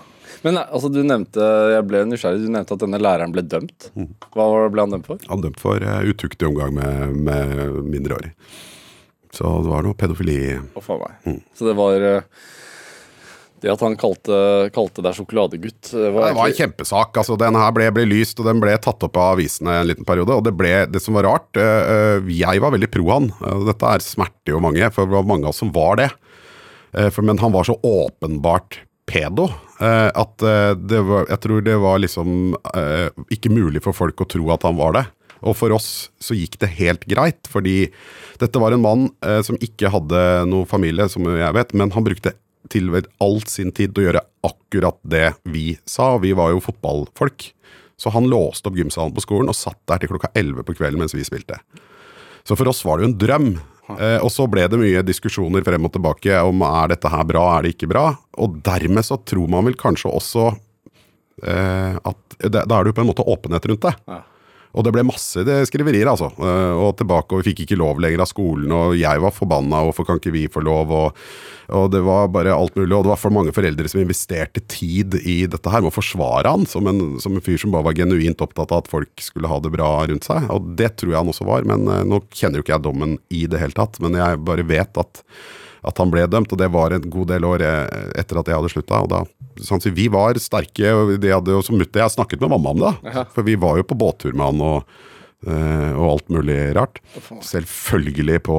Men 0.46 0.60
altså, 0.62 0.88
du 0.92 1.02
nevnte 1.04 1.48
jeg 1.74 1.86
ble 1.88 2.04
nysgjerrig, 2.08 2.44
du 2.46 2.52
nevnte 2.52 2.76
at 2.76 2.84
denne 2.84 3.00
læreren 3.00 3.34
ble 3.34 3.44
dømt. 3.44 3.90
Hva 4.32 4.46
ble 4.72 4.86
han 4.86 4.96
dømt 4.96 5.10
for? 5.10 5.20
Han 5.28 5.44
dømt 5.44 5.60
for 5.60 5.84
uh, 5.84 6.00
utuktig 6.06 6.48
omgang 6.48 6.72
med, 6.76 7.18
med 7.28 7.82
mindreårig. 7.90 8.32
Så 9.34 9.50
det 9.62 9.70
var 9.70 9.84
noe 9.86 9.98
pedofili. 9.98 10.40
Oh. 10.74 11.04
Mm. 11.22 11.38
Så 11.54 11.68
det 11.68 11.76
var 11.78 12.02
eh, 12.02 12.24
Det 13.62 13.70
at 13.70 13.84
han 13.84 13.94
kalte, 13.94 14.34
kalte 14.74 15.04
deg 15.06 15.14
sjokoladegutt 15.14 15.92
eh, 15.92 16.08
Det 16.08 16.32
var 16.34 16.48
en 16.48 16.56
kjempesak. 16.56 17.20
altså 17.22 17.36
Den 17.38 17.54
her 17.60 17.70
ble, 17.76 17.86
ble 17.94 18.08
lyst, 18.10 18.42
og 18.42 18.48
den 18.50 18.58
ble 18.58 18.74
tatt 18.82 19.06
opp 19.06 19.20
av 19.20 19.36
avisene 19.36 19.76
en 19.78 19.86
liten 19.86 20.08
periode. 20.08 20.34
Og 20.34 20.42
det 20.48 20.56
ble, 20.58 20.72
det 20.90 21.04
som 21.04 21.14
var 21.14 21.28
rart 21.28 21.60
Jeg 22.26 22.64
var 22.64 22.74
veldig 22.74 22.90
pro 22.90 23.06
han. 23.12 23.30
Dette 23.68 23.94
er 23.94 24.02
smerter 24.02 24.56
jo 24.56 24.64
mange, 24.66 24.90
for 24.90 25.06
det 25.06 25.14
var 25.20 25.30
mange 25.30 25.46
av 25.46 25.54
oss 25.54 25.62
som 25.62 25.70
var 25.78 26.00
det. 26.02 26.10
For, 27.14 27.22
men 27.22 27.38
han 27.38 27.54
var 27.54 27.68
så 27.68 27.76
åpenbart 27.86 28.80
pedo 29.06 29.46
at 29.88 30.44
eh, 30.44 30.74
det 30.76 31.00
var, 31.08 31.24
jeg 31.30 31.40
tror 31.44 31.64
det 31.64 31.78
var 31.80 32.02
liksom 32.02 32.52
eh, 32.74 33.08
ikke 33.32 33.52
mulig 33.52 33.80
for 33.84 33.96
folk 33.96 34.20
å 34.20 34.28
tro 34.28 34.50
at 34.52 34.66
han 34.68 34.78
var 34.78 34.98
det. 34.98 35.06
Og 35.40 35.56
for 35.56 35.72
oss 35.72 36.10
så 36.20 36.36
gikk 36.36 36.58
det 36.60 36.74
helt 36.76 37.06
greit, 37.08 37.48
fordi 37.48 37.88
dette 38.40 38.60
var 38.60 38.76
en 38.76 38.84
mann 38.84 39.06
eh, 39.24 39.40
som 39.46 39.56
ikke 39.60 39.92
hadde 39.92 40.24
noe 40.50 40.68
familie, 40.68 41.08
som 41.08 41.24
jeg 41.24 41.56
vet, 41.56 41.72
men 41.72 41.92
han 41.96 42.04
brukte 42.04 42.34
tilved 42.70 43.08
all 43.24 43.40
sin 43.48 43.72
tid 43.72 43.94
til 43.94 44.04
å 44.04 44.08
gjøre 44.10 44.26
akkurat 44.46 44.98
det 45.02 45.30
vi 45.48 45.72
sa, 45.88 46.12
vi 46.20 46.34
var 46.36 46.52
jo 46.52 46.62
fotballfolk. 46.64 47.48
Så 48.00 48.12
han 48.14 48.28
låste 48.32 48.70
opp 48.70 48.78
gymsalen 48.80 49.12
på 49.16 49.24
skolen 49.24 49.50
og 49.52 49.56
satt 49.56 49.80
der 49.90 50.00
til 50.00 50.12
klokka 50.12 50.30
11 50.32 50.64
på 50.64 50.76
kvelden 50.78 51.02
mens 51.02 51.16
vi 51.16 51.24
spilte. 51.26 51.58
Så 52.48 52.56
for 52.56 52.70
oss 52.70 52.80
var 52.86 52.96
det 52.96 53.04
jo 53.04 53.10
en 53.10 53.18
drøm. 53.20 53.50
Eh, 53.98 54.18
og 54.22 54.30
så 54.32 54.46
ble 54.50 54.66
det 54.70 54.80
mye 54.80 55.02
diskusjoner 55.06 55.64
frem 55.66 55.86
og 55.88 55.94
tilbake 55.94 56.40
om 56.46 56.64
er 56.66 56.92
dette 56.94 57.10
her 57.12 57.26
bra, 57.28 57.44
er 57.56 57.66
det 57.66 57.74
ikke 57.74 57.90
bra. 57.90 58.06
Og 58.40 58.60
dermed 58.66 59.06
så 59.06 59.18
tror 59.26 59.50
man 59.50 59.66
vel 59.68 59.78
kanskje 59.80 60.12
også 60.12 60.50
eh, 61.42 61.96
at 61.96 62.26
det, 62.40 62.62
Da 62.64 62.78
er 62.78 62.84
det 62.86 62.92
jo 62.92 62.96
på 62.96 63.02
en 63.04 63.10
måte 63.10 63.26
åpenhet 63.28 63.66
rundt 63.68 63.88
det. 63.88 63.94
Ja. 64.08 64.20
Og 64.70 64.84
det 64.86 64.92
ble 64.94 65.02
masse 65.02 65.42
skriverier, 65.66 66.06
altså. 66.06 66.28
Eh, 66.38 66.74
Og 66.78 66.92
tilbake, 66.98 67.34
og 67.34 67.40
vi 67.42 67.50
fikk 67.50 67.64
ikke 67.64 67.78
lov 67.80 67.98
lenger 68.02 68.22
av 68.22 68.28
skolen, 68.30 68.70
og 68.70 68.94
jeg 68.98 69.22
var 69.22 69.34
forbanna, 69.34 69.80
hvorfor 69.88 70.06
kan 70.06 70.20
ikke 70.20 70.32
vi 70.34 70.44
få 70.52 70.62
lov? 70.62 70.92
Og, 70.94 71.22
og 71.74 71.88
det 71.90 72.02
var 72.06 72.28
bare 72.30 72.54
alt 72.54 72.76
mulig, 72.78 72.94
og 72.94 73.04
det 73.04 73.12
var 73.12 73.18
for 73.20 73.34
mange 73.34 73.54
foreldre 73.56 73.90
som 73.90 74.00
investerte 74.02 74.62
tid 74.70 75.16
i 75.24 75.40
dette 75.50 75.70
her, 75.70 75.82
med 75.82 75.90
å 75.90 75.96
forsvare 75.98 76.50
han 76.54 76.66
som 76.70 76.86
en, 76.90 77.18
som 77.22 77.34
en 77.34 77.42
fyr 77.44 77.58
som 77.58 77.74
bare 77.74 77.88
var 77.90 77.98
genuint 77.98 78.40
opptatt 78.46 78.70
av 78.70 78.84
at 78.84 78.90
folk 78.92 79.10
skulle 79.22 79.50
ha 79.50 79.58
det 79.62 79.74
bra 79.74 79.90
rundt 80.06 80.28
seg. 80.28 80.46
Og 80.54 80.70
det 80.78 80.94
tror 81.00 81.14
jeg 81.14 81.20
han 81.22 81.32
også 81.34 81.48
var, 81.50 81.66
men 81.66 81.88
eh, 81.90 82.04
nå 82.06 82.22
kjenner 82.30 82.60
jo 82.60 82.66
ikke 82.66 82.76
jeg 82.78 82.86
dommen 82.86 83.18
i 83.34 83.46
det 83.50 83.58
hele 83.62 83.74
tatt. 83.76 83.98
Men 84.04 84.18
jeg 84.18 84.44
bare 84.46 84.66
vet 84.70 85.02
at 85.02 85.24
at 85.80 85.96
han 85.96 86.10
ble 86.12 86.26
dømt, 86.28 86.50
og 86.52 86.58
det 86.60 86.66
var 86.68 86.92
en 86.92 87.06
god 87.08 87.30
del 87.30 87.44
år 87.48 87.62
eh, 87.64 88.10
etter 88.20 88.36
at 88.36 88.50
jeg 88.50 88.58
hadde 88.58 88.68
slutta. 88.68 88.98
Og 89.00 89.08
da, 89.08 89.20
sånn, 89.66 89.84
vi 89.96 90.08
var 90.12 90.38
sterke, 90.42 90.94
og 90.96 91.14
de 91.20 91.32
hadde 91.34 91.60
som 91.66 91.78
mutter 91.80 92.04
Jeg 92.04 92.16
snakket 92.16 92.42
med 92.42 92.52
mamma 92.54 92.74
om 92.74 92.82
det, 92.82 92.90
da. 93.04 93.24
for 93.34 93.46
vi 93.46 93.56
var 93.60 93.80
jo 93.80 93.86
på 93.86 93.98
båttur 93.98 94.34
med 94.34 94.46
han 94.46 94.62
og, 94.64 94.92
eh, 95.46 95.90
og 95.94 96.04
alt 96.06 96.30
mulig 96.32 96.58
rart. 96.76 97.00
Selvfølgelig 97.46 98.40
på 98.48 98.58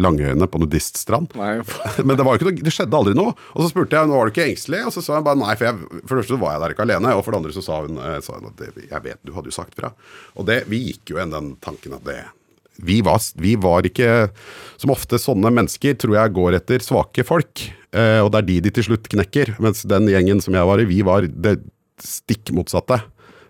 Langøyene, 0.00 0.48
på 0.50 0.62
nudiststrand. 0.62 1.34
Men 2.06 2.14
det, 2.14 2.26
var 2.26 2.38
ikke 2.38 2.50
noe, 2.50 2.64
det 2.64 2.74
skjedde 2.74 2.98
aldri 2.98 3.14
noe. 3.18 3.36
Og 3.54 3.62
så 3.64 3.70
spurte 3.72 3.98
jeg 3.98 4.12
var 4.12 4.28
du 4.28 4.34
ikke 4.34 4.48
engstelig, 4.48 4.84
og 4.88 4.96
så 4.96 5.04
sa 5.04 5.18
jeg 5.18 5.28
bare 5.28 5.42
nei. 5.42 5.54
For, 5.58 5.70
jeg, 5.70 6.02
for 6.02 6.14
det 6.14 6.24
første 6.24 6.40
var 6.42 6.56
jeg 6.56 6.64
der 6.64 6.76
ikke 6.76 6.88
alene, 6.88 7.14
og 7.14 7.22
for 7.26 7.34
det 7.34 7.42
andre 7.42 7.54
så 7.56 7.66
sa 7.68 7.82
hun 7.84 8.02
eh, 8.02 8.18
sa 8.24 8.40
hun 8.40 8.50
at 8.50 8.64
det, 8.64 8.88
jeg 8.88 9.04
vet, 9.06 9.22
du 9.22 9.34
hadde 9.36 9.52
jo 9.52 9.58
sagt 9.60 9.78
fra. 9.78 9.94
Og 10.36 10.48
det, 10.50 10.64
vi 10.72 10.82
gikk 10.90 11.14
jo 11.14 11.20
igjen 11.20 11.36
den 11.36 11.54
tanken 11.64 11.96
at 11.98 12.04
det 12.08 12.22
vi 12.78 13.00
var, 13.02 13.18
vi 13.34 13.56
var 13.58 13.86
ikke 13.86 14.28
Som 14.78 14.92
ofte 14.94 15.18
sånne 15.18 15.50
mennesker 15.50 15.96
tror 15.98 16.14
jeg 16.14 16.34
går 16.36 16.60
etter 16.60 16.84
svake 16.84 17.24
folk. 17.26 17.64
Eh, 17.96 18.20
og 18.20 18.30
det 18.34 18.40
er 18.42 18.48
de 18.48 18.56
de 18.66 18.72
til 18.78 18.88
slutt 18.90 19.08
knekker. 19.08 19.54
Mens 19.62 19.84
den 19.88 20.08
gjengen 20.10 20.42
som 20.44 20.56
jeg 20.56 20.68
var 20.68 20.82
i, 20.82 20.88
vi 20.88 21.00
var 21.06 21.26
det 21.28 21.58
stikk 22.04 22.52
motsatte. 22.56 23.00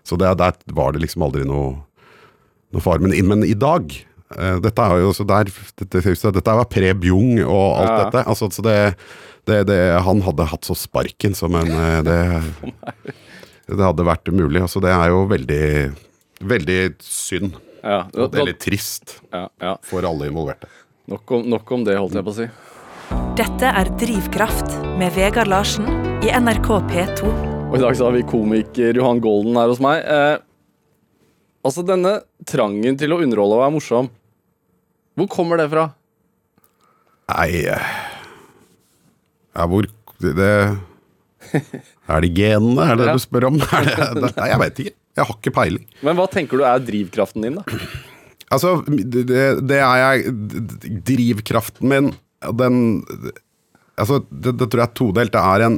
Så 0.07 0.17
det, 0.17 0.29
der 0.39 0.55
var 0.73 0.93
det 0.95 1.03
liksom 1.03 1.25
aldri 1.27 1.43
noe, 1.47 1.75
noe 2.73 2.83
far. 2.83 3.01
Men, 3.03 3.13
men 3.27 3.43
i 3.45 3.53
dag 3.57 3.91
eh, 3.93 4.59
Dette 4.63 4.85
er 4.85 5.03
jo 5.03 5.11
så 5.13 5.25
der, 5.27 5.51
dette, 5.83 6.01
dette 6.39 6.55
var 6.61 6.69
pre-Bjung 6.71 7.41
og 7.45 7.65
alt 7.81 7.89
Ja. 7.91 7.97
dette. 8.05 8.23
Altså, 8.31 8.49
så 8.55 8.65
det, 8.65 8.77
det, 9.49 9.63
det, 9.69 9.79
han 10.05 10.23
hadde 10.25 10.47
hatt 10.53 10.65
så 10.67 10.77
sparken 10.77 11.35
som 11.37 11.55
en 11.59 11.69
eh, 11.69 11.99
det, 12.07 12.19
det 13.69 13.83
hadde 13.85 14.07
vært 14.07 14.31
mulig. 14.33 14.63
Altså, 14.65 14.81
det 14.81 14.95
er 14.95 15.11
jo 15.13 15.25
veldig, 15.29 15.63
veldig 16.55 16.79
synd. 17.05 17.59
Ja, 17.83 18.01
Og 18.17 18.31
det 18.33 18.43
litt 18.43 18.59
trist 18.63 19.19
ja, 19.31 19.45
ja. 19.61 19.75
for 19.87 20.03
alle 20.03 20.27
involverte. 20.27 20.67
Nok, 21.09 21.31
om, 21.37 21.45
nok 21.53 21.69
om 21.77 21.85
det, 21.87 21.95
holdt 21.97 22.17
jeg 22.17 22.25
på 22.25 22.33
å 22.33 22.37
si. 22.41 22.47
Dette 23.09 23.69
er 23.71 23.89
Drivkraft 23.99 24.69
med 24.99 25.13
Vegard 25.15 25.49
Larsen 25.49 25.87
i 26.25 26.29
NRK 26.35 26.67
P2. 26.89 27.29
Og 27.69 27.77
i 27.77 27.81
dag 27.81 27.95
så 27.97 28.07
har 28.09 28.15
vi 28.15 28.23
komiker 28.27 28.97
Johan 28.97 29.21
Golden 29.23 29.57
her 29.57 29.71
hos 29.71 29.81
meg. 29.83 30.03
Eh, 30.03 30.37
altså, 31.65 31.83
denne 31.87 32.17
trangen 32.49 32.97
til 32.99 33.13
å 33.15 33.19
underholde 33.23 33.57
og 33.57 33.63
være 33.63 33.75
morsom, 33.77 34.09
hvor 35.19 35.29
kommer 35.31 35.59
det 35.59 35.67
fra? 35.71 35.87
Nei 37.29 37.49
eh, 37.69 37.89
Ja, 39.57 39.65
hvor 39.69 39.85
det, 40.21 40.53
Er 42.09 42.23
det 42.25 42.31
genene, 42.37 42.85
er 42.85 42.95
det 42.99 43.07
Ja. 43.09 43.11
det 43.11 43.17
du 43.19 43.25
spør 43.25 43.49
om? 43.51 43.59
Er 43.65 43.89
det, 43.89 43.97
det, 44.21 44.31
nei, 44.37 44.47
jeg 44.53 44.61
veit 44.63 44.79
ikke. 44.85 44.95
Jeg 45.19 45.25
har 45.27 45.35
ikke 45.35 45.55
peiling. 45.57 45.85
Men 46.05 46.15
hva 46.19 46.29
tenker 46.31 46.61
du 46.61 46.63
er 46.69 46.79
drivkraften 46.85 47.43
din, 47.43 47.57
da? 47.59 47.79
Altså, 48.49 48.77
det, 48.87 49.25
det 49.69 49.77
er 49.83 49.99
jeg 49.99 50.31
Drivkraften 51.05 51.89
min, 51.91 52.11
den 52.39 52.75
Altså, 53.99 54.21
det, 54.31 54.53
det 54.55 54.69
tror 54.69 54.79
jeg 54.79 54.87
er 54.87 54.95
todelt. 54.95 55.33
Det 55.33 55.41
er 55.43 55.65
en 55.65 55.73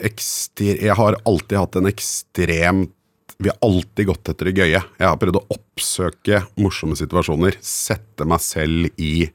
ekster... 0.00 0.78
Jeg 0.80 0.96
har 0.96 1.18
alltid 1.28 1.58
hatt 1.60 1.76
en 1.76 1.90
ekstremt 1.90 2.94
Vi 3.40 3.50
har 3.50 3.58
alltid 3.64 4.08
gått 4.08 4.30
etter 4.32 4.48
det 4.48 4.56
gøye. 4.56 4.80
Jeg 4.80 5.06
har 5.06 5.18
prøvd 5.20 5.40
å 5.42 5.46
oppsøke 5.56 6.42
morsomme 6.60 6.96
situasjoner. 6.98 7.58
Sette 7.64 8.24
meg 8.28 8.40
selv 8.44 8.88
i 9.00 9.28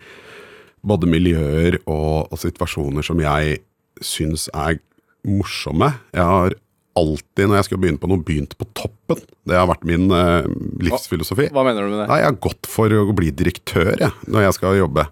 både 0.86 1.10
miljøer 1.10 1.80
og, 1.86 2.30
og 2.30 2.38
situasjoner 2.42 3.06
som 3.06 3.22
jeg 3.22 3.60
syns 4.06 4.50
er 4.54 4.78
morsomme. 5.26 5.90
Jeg 6.14 6.30
har 6.30 6.58
alltid, 6.96 7.48
når 7.48 7.58
jeg 7.60 7.68
skal 7.68 7.82
begynne 7.82 8.02
på 8.02 8.10
noe, 8.10 8.24
begynt 8.24 8.54
på 8.60 8.68
toppen. 8.78 9.24
Det 9.46 9.58
har 9.58 9.68
vært 9.70 9.88
min 9.88 10.06
eh, 10.14 10.48
livsfilosofi. 10.86 11.50
Hva 11.56 11.66
mener 11.68 11.86
du 11.86 11.92
med 11.92 12.04
det? 12.04 12.10
Nei, 12.12 12.20
jeg 12.22 12.30
har 12.30 12.44
gått 12.46 12.70
for 12.72 12.94
å 12.94 13.08
bli 13.18 13.34
direktør 13.36 13.96
jeg, 14.00 14.14
når 14.30 14.48
jeg 14.48 14.58
skal 14.60 14.78
jobbe 14.80 15.10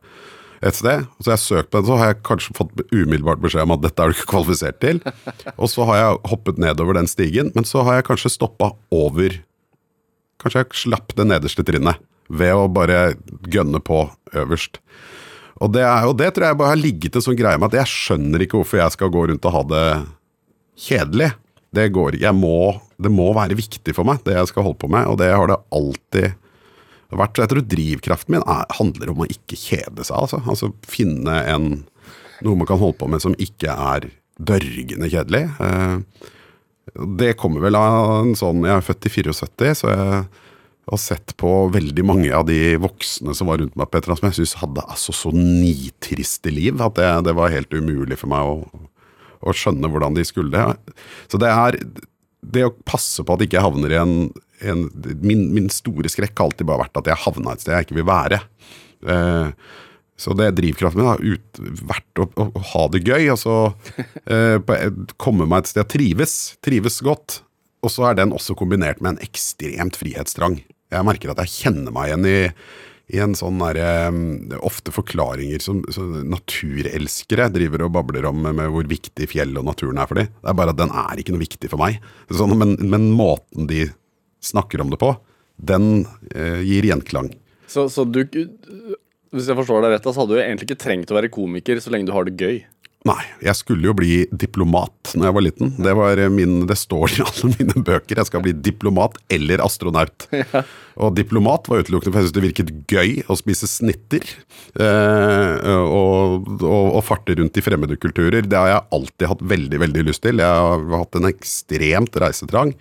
et 0.64 0.78
sted. 0.78 1.08
Så 1.20 1.30
jeg 1.30 1.36
har 1.36 1.44
søkt 1.44 1.72
på 1.72 1.82
den, 1.82 1.88
så 1.90 1.98
har 2.00 2.12
jeg 2.12 2.22
kanskje 2.28 2.56
fått 2.58 2.84
umiddelbart 2.92 3.42
beskjed 3.44 3.66
om 3.66 3.76
at 3.76 3.84
dette 3.84 4.04
er 4.04 4.12
du 4.12 4.18
ikke 4.18 4.30
kvalifisert 4.32 4.80
til. 4.84 5.02
Og 5.62 5.72
så 5.72 5.88
har 5.90 6.00
jeg 6.00 6.22
hoppet 6.32 6.62
nedover 6.62 6.98
den 6.98 7.10
stigen, 7.12 7.52
men 7.56 7.68
så 7.68 7.84
har 7.88 8.00
jeg 8.00 8.08
kanskje 8.12 8.38
stoppa 8.38 8.74
over 8.94 9.42
Kanskje 10.44 10.60
jeg 10.60 10.76
slapp 10.76 11.14
det 11.16 11.24
nederste 11.30 11.64
trinnet 11.64 12.02
ved 12.28 12.52
å 12.52 12.66
bare 12.68 13.14
gønne 13.48 13.80
på 13.80 14.02
øverst. 14.36 14.82
Og 15.64 15.72
det, 15.72 15.86
er, 15.86 16.08
og 16.10 16.18
det 16.20 16.34
tror 16.36 16.50
jeg 16.50 16.60
bare 16.60 16.74
har 16.74 16.82
ligget 16.82 17.16
en 17.16 17.24
sånn 17.24 17.38
greie 17.40 17.60
med 17.62 17.70
at 17.70 17.78
jeg 17.80 17.92
skjønner 17.94 18.44
ikke 18.44 18.60
hvorfor 18.60 18.82
jeg 18.82 18.96
skal 18.98 19.14
gå 19.14 19.24
rundt 19.30 19.48
og 19.48 19.56
ha 19.56 19.62
det 19.70 19.86
kjedelig. 20.84 21.30
Det 21.74 21.86
går 21.96 22.18
ikke. 22.18 22.26
Jeg 22.26 22.38
må, 22.38 22.58
det 23.00 23.14
må 23.14 23.30
være 23.38 23.56
viktig 23.58 23.96
for 23.96 24.10
meg, 24.10 24.20
det 24.28 24.36
jeg 24.36 24.52
skal 24.52 24.68
holde 24.68 24.82
på 24.82 24.92
med. 24.92 25.08
Og 25.14 25.16
det 25.22 25.32
har 25.32 25.48
det 25.48 25.62
alltid 25.80 26.36
vært. 27.20 27.42
Jeg 27.42 27.52
tror 27.52 27.66
drivkraften 27.74 28.36
min 28.36 28.46
er, 28.46 28.68
handler 28.78 29.14
om 29.14 29.24
å 29.24 29.30
ikke 29.30 29.60
kjede 29.60 30.06
seg. 30.06 30.18
Altså, 30.20 30.42
altså 30.44 30.72
finne 30.88 31.40
en, 31.50 31.72
noe 32.46 32.60
man 32.60 32.70
kan 32.70 32.82
holde 32.82 33.00
på 33.00 33.10
med 33.12 33.24
som 33.24 33.36
ikke 33.42 33.74
er 33.74 34.10
dørgende 34.42 35.10
kjedelig. 35.12 35.44
Eh, 35.64 36.32
det 37.20 37.36
kommer 37.40 37.64
vel 37.64 37.78
av 37.80 38.10
en 38.20 38.34
sånn 38.38 38.66
Jeg 38.68 38.76
er 38.76 38.86
født 38.86 39.08
i 39.08 39.12
74, 39.14 39.76
så 39.80 39.92
jeg 39.94 40.24
har 40.92 41.00
sett 41.00 41.36
på 41.40 41.52
veldig 41.72 42.04
mange 42.06 42.32
av 42.36 42.46
de 42.50 42.76
voksne 42.84 43.36
som 43.38 43.48
var 43.48 43.62
rundt 43.62 43.78
meg 43.80 43.92
Petra, 43.92 44.18
som 44.20 44.28
jeg 44.28 44.42
syns 44.42 44.58
hadde 44.60 44.84
altså 44.84 45.16
så 45.16 45.32
nitriste 45.32 46.52
liv 46.52 46.82
at 46.84 46.98
det, 47.00 47.12
det 47.30 47.36
var 47.38 47.54
helt 47.54 47.72
umulig 47.72 48.20
for 48.20 48.34
meg 48.34 48.50
å, 48.50 48.90
å 49.48 49.56
skjønne 49.56 49.90
hvordan 49.92 50.18
de 50.18 50.26
skulle 50.28 50.52
det. 50.52 50.96
Så 51.32 51.40
det 51.40 51.54
er 51.54 51.80
det 52.44 52.66
å 52.68 52.76
passe 52.84 53.24
på 53.24 53.34
at 53.34 53.44
jeg 53.44 53.54
ikke 53.54 53.64
havner 53.64 53.96
i 53.96 54.02
en, 54.02 54.18
en 54.72 54.86
min, 55.22 55.48
min, 55.56 55.70
store 55.74 56.12
skrekk 56.12 56.36
har 56.38 56.52
alltid 56.52 56.70
bare 56.70 56.86
vært 56.86 57.02
at 57.02 57.10
jeg 57.12 57.24
havna 57.26 57.54
et 57.54 57.64
sted 57.64 57.76
jeg 57.76 57.88
ikke 57.88 58.00
vil 58.00 58.10
være. 58.10 58.40
Eh, 59.08 59.72
så 60.24 60.36
det 60.38 60.52
drivkraften 60.60 61.02
min 61.02 61.10
har 61.10 61.24
ut, 61.24 61.64
vært 61.90 62.22
å, 62.22 62.28
å, 62.38 62.48
å, 62.54 62.64
ha 62.74 62.84
det 62.94 63.04
gøy. 63.04 63.28
Altså 63.34 63.56
eh, 64.30 64.60
komme 65.22 65.48
meg 65.50 65.64
et 65.64 65.74
sted, 65.74 65.90
trives, 65.92 66.38
trives 66.64 67.02
godt. 67.06 67.42
Og 67.84 67.92
så 67.92 68.08
er 68.08 68.18
den 68.20 68.32
også 68.36 68.56
kombinert 68.56 69.02
med 69.04 69.16
en 69.16 69.26
ekstremt 69.26 69.98
frihetstrang. 70.00 70.62
Jeg 70.94 71.08
merker 71.08 71.34
at 71.34 71.42
jeg 71.44 71.56
kjenner 71.58 71.94
meg 71.96 72.12
igjen 72.12 72.28
i, 72.30 72.38
i 73.18 73.20
en 73.24 73.34
sånn 73.36 73.60
derre 73.60 74.12
um, 74.14 74.22
Ofte 74.64 74.94
forklaringer 74.96 75.64
som, 75.64 75.82
som, 75.92 76.14
naturelskere 76.30 77.50
driver 77.54 77.88
og 77.88 77.96
babler 77.98 78.30
om 78.30 78.40
med, 78.46 78.64
hvor 78.72 78.88
viktig 78.88 79.28
fjell 79.34 79.58
og 79.60 79.68
naturen 79.68 80.00
er 80.00 80.10
for 80.10 80.22
dem. 80.22 80.32
Det 80.40 80.54
er 80.54 80.60
bare 80.62 80.76
at 80.76 80.80
den 80.80 80.94
er 81.04 81.20
ikke 81.20 81.36
noe 81.36 81.44
viktig 81.44 81.74
for 81.74 81.82
meg. 81.82 82.00
Sånn, 82.32 82.56
men, 82.60 82.78
men, 82.80 83.10
måten 83.18 83.68
de 83.70 83.88
snakker 84.44 84.84
om 84.84 84.92
det 84.94 85.00
på, 85.02 85.14
den 85.58 86.06
eh, 86.34 86.62
gir 86.66 86.90
gjenklang. 86.90 87.32
Så, 87.70 87.88
så 87.90 88.06
du 88.06 88.26
hvis 89.34 89.50
jeg 89.50 89.58
forstår 89.58 89.82
deg 89.82 89.96
rett, 89.96 90.06
så 90.06 90.22
hadde 90.22 90.36
du 90.36 90.44
egentlig 90.44 90.70
ikke 90.70 90.84
trengt 90.84 91.12
å 91.12 91.18
være 91.18 91.34
komiker 91.34 91.82
så 91.82 91.94
lenge 91.94 92.10
du 92.10 92.14
har 92.14 92.28
det 92.28 92.38
gøy? 92.38 92.62
Nei, 93.04 93.20
jeg 93.44 93.60
skulle 93.60 93.90
jo 93.90 93.94
bli 93.98 94.22
diplomat 94.32 95.12
når 95.18 95.26
jeg 95.28 95.36
var 95.36 95.44
liten. 95.44 95.72
Det, 95.76 95.94
var 96.00 96.20
min, 96.32 96.62
det 96.70 96.78
står 96.80 97.18
i 97.18 97.24
alle 97.26 97.50
mine 97.52 97.84
bøker. 97.84 98.22
Jeg 98.22 98.30
skal 98.30 98.44
bli 98.46 98.54
diplomat 98.56 99.20
eller 99.34 99.64
astronaut. 99.66 100.30
Ja. 100.54 100.62
Og 101.02 101.16
diplomat 101.18 101.66
var 101.72 101.82
utelukkende 101.82 102.14
for 102.14 102.22
jeg 102.22 102.28
syntes 102.28 102.36
det 102.36 102.42
virket 102.44 102.72
gøy 102.92 103.24
å 103.26 103.36
spise 103.40 103.66
snitter. 103.66 104.28
Eh, 104.78 105.70
og, 105.74 106.46
og, 106.60 106.68
og, 106.68 107.00
farte 107.08 107.34
rundt 107.40 107.58
i 107.58 107.64
fremmede 107.66 107.98
kulturer. 107.98 108.46
Det 108.46 108.60
har 108.60 108.70
jeg 108.70 108.86
alltid 109.00 109.32
hatt 109.32 109.42
veldig 109.56 109.80
veldig 109.82 110.04
lyst 110.06 110.22
til. 110.28 110.44
Jeg 110.44 110.62
har 110.68 110.86
hatt 110.94 111.18
en 111.18 111.32
ekstremt 111.32 112.20
reisetrang. 112.22 112.76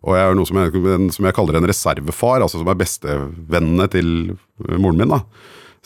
Og 0.00 0.16
jeg 0.16 0.26
er 0.26 0.36
noe 0.36 0.48
som 0.48 0.60
jeg, 0.62 0.84
som 1.12 1.26
jeg 1.28 1.36
kaller 1.36 1.58
en 1.58 1.68
reservefar, 1.68 2.40
altså 2.40 2.60
som 2.60 2.70
er 2.72 2.78
bestevennene 2.80 3.88
til 3.92 4.12
moren 4.76 5.02
min. 5.02 5.16
da 5.18 5.24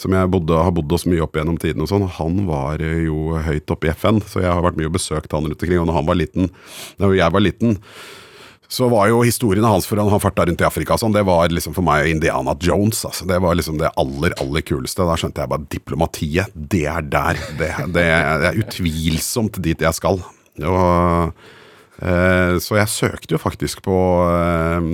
som 0.01 0.15
jeg 0.15 0.31
bodde, 0.31 0.57
har 0.59 0.75
bodd 0.75 0.91
hos 0.91 1.07
mye 1.07 1.23
opp 1.23 1.37
gjennom 1.39 1.55
tiden 1.61 1.85
og 1.85 1.87
sånn, 1.91 2.09
han 2.17 2.43
var 2.49 2.83
eh, 2.83 3.05
jo 3.07 3.37
høyt 3.39 3.71
oppe 3.71 3.89
i 3.89 3.95
FN, 3.95 4.19
så 4.27 4.43
jeg 4.43 4.51
har 4.51 4.65
vært 4.65 4.81
mye 4.81 4.91
og 4.91 4.97
besøkt 4.97 5.35
han 5.35 5.47
rundt 5.47 5.63
omkring. 5.63 5.81
Og 5.81 5.87
når 5.87 5.99
han 6.01 6.09
var 6.09 6.19
liten, 6.19 6.51
når 6.99 7.15
jeg 7.21 7.35
var 7.37 7.45
liten, 7.45 7.77
så 8.75 8.89
var 8.91 9.07
jo 9.13 9.23
historiene 9.23 9.71
hans 9.71 9.87
for 9.87 10.01
han 10.01 10.11
farta 10.19 10.49
rundt 10.49 10.65
i 10.65 10.67
Afrika 10.67 10.97
sånn, 10.99 11.15
det 11.15 11.23
var 11.29 11.53
liksom 11.53 11.77
for 11.77 11.87
meg 11.87 12.11
Indiana 12.11 12.57
Jones. 12.59 13.05
Altså. 13.07 13.29
Det 13.31 13.39
var 13.45 13.55
liksom 13.55 13.79
det 13.79 13.93
aller, 14.01 14.35
aller 14.43 14.67
kuleste. 14.67 15.07
Da 15.07 15.15
skjønte 15.21 15.45
jeg 15.45 15.53
bare 15.55 15.71
diplomatiet, 15.77 16.57
det 16.75 16.87
er 16.91 17.11
der. 17.15 17.39
Det, 17.61 17.71
det 17.95 18.09
er 18.11 18.63
utvilsomt 18.65 19.63
dit 19.63 19.85
jeg 19.85 20.01
skal. 20.01 20.19
Og 20.65 20.83
Eh, 20.83 21.31
så 22.61 22.77
jeg 22.77 22.91
søkte 22.93 23.33
jo 23.37 23.41
faktisk 23.41 23.81
på, 23.87 23.97
eh, 24.29 24.89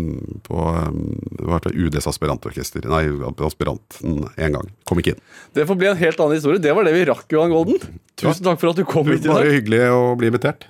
på 0.47 0.67
eh, 0.71 1.79
UDs 1.87 2.07
aspirantorkester, 2.07 2.87
nei, 2.91 3.03
aspiranten 3.47 4.29
én 4.37 4.55
gang. 4.55 4.69
Kom 4.87 5.01
ikke 5.03 5.17
inn. 5.17 5.23
Det 5.57 5.67
får 5.67 5.81
bli 5.81 5.91
en 5.91 5.99
helt 5.99 6.21
annen 6.23 6.39
historie. 6.39 6.63
Det 6.63 6.75
var 6.77 6.87
det 6.87 6.95
vi 6.95 7.07
rakk, 7.11 7.27
Johan 7.35 7.55
Golden. 7.55 7.81
Tusen 8.21 8.47
takk 8.47 8.61
for 8.63 8.71
at 8.71 8.79
du 8.79 8.87
kom 8.87 9.11
hit 9.11 9.25
i 9.25 9.29
dag. 9.29 9.41
Bare 9.41 9.57
hyggelig 9.57 9.83
å 9.91 10.05
bli 10.21 10.31
invitert. 10.31 10.69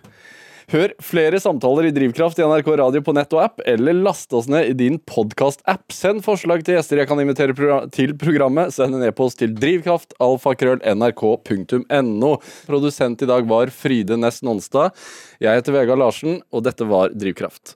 Hør 0.71 0.93
flere 1.03 1.35
samtaler 1.43 1.89
i 1.89 1.91
Drivkraft 1.91 2.39
i 2.39 2.45
NRK 2.47 2.69
Radio 2.79 3.01
på 3.03 3.11
nett 3.17 3.33
og 3.35 3.41
app, 3.43 3.59
eller 3.67 3.91
last 4.07 4.31
oss 4.39 4.47
ned 4.51 4.69
i 4.71 4.75
din 4.79 4.99
podkast-app. 5.03 5.91
Send 5.91 6.23
forslag 6.23 6.63
til 6.63 6.77
gjester 6.77 7.01
jeg 7.01 7.09
kan 7.11 7.19
invitere 7.19 7.51
til 7.91 8.15
programmet. 8.21 8.71
Send 8.77 8.95
en 8.95 9.03
e-post 9.09 9.39
til 9.43 9.51
drivkraftalfakrøll.nrk.no. 9.59 12.31
Produsent 12.71 13.23
i 13.27 13.31
dag 13.33 13.43
var 13.51 13.67
Fride 13.75 14.15
Næss 14.23 14.39
Nonstad. 14.47 14.95
Jeg 15.43 15.59
heter 15.59 15.75
Vegard 15.75 15.99
Larsen, 16.05 16.39
og 16.55 16.63
dette 16.69 16.87
var 16.87 17.11
Drivkraft. 17.19 17.75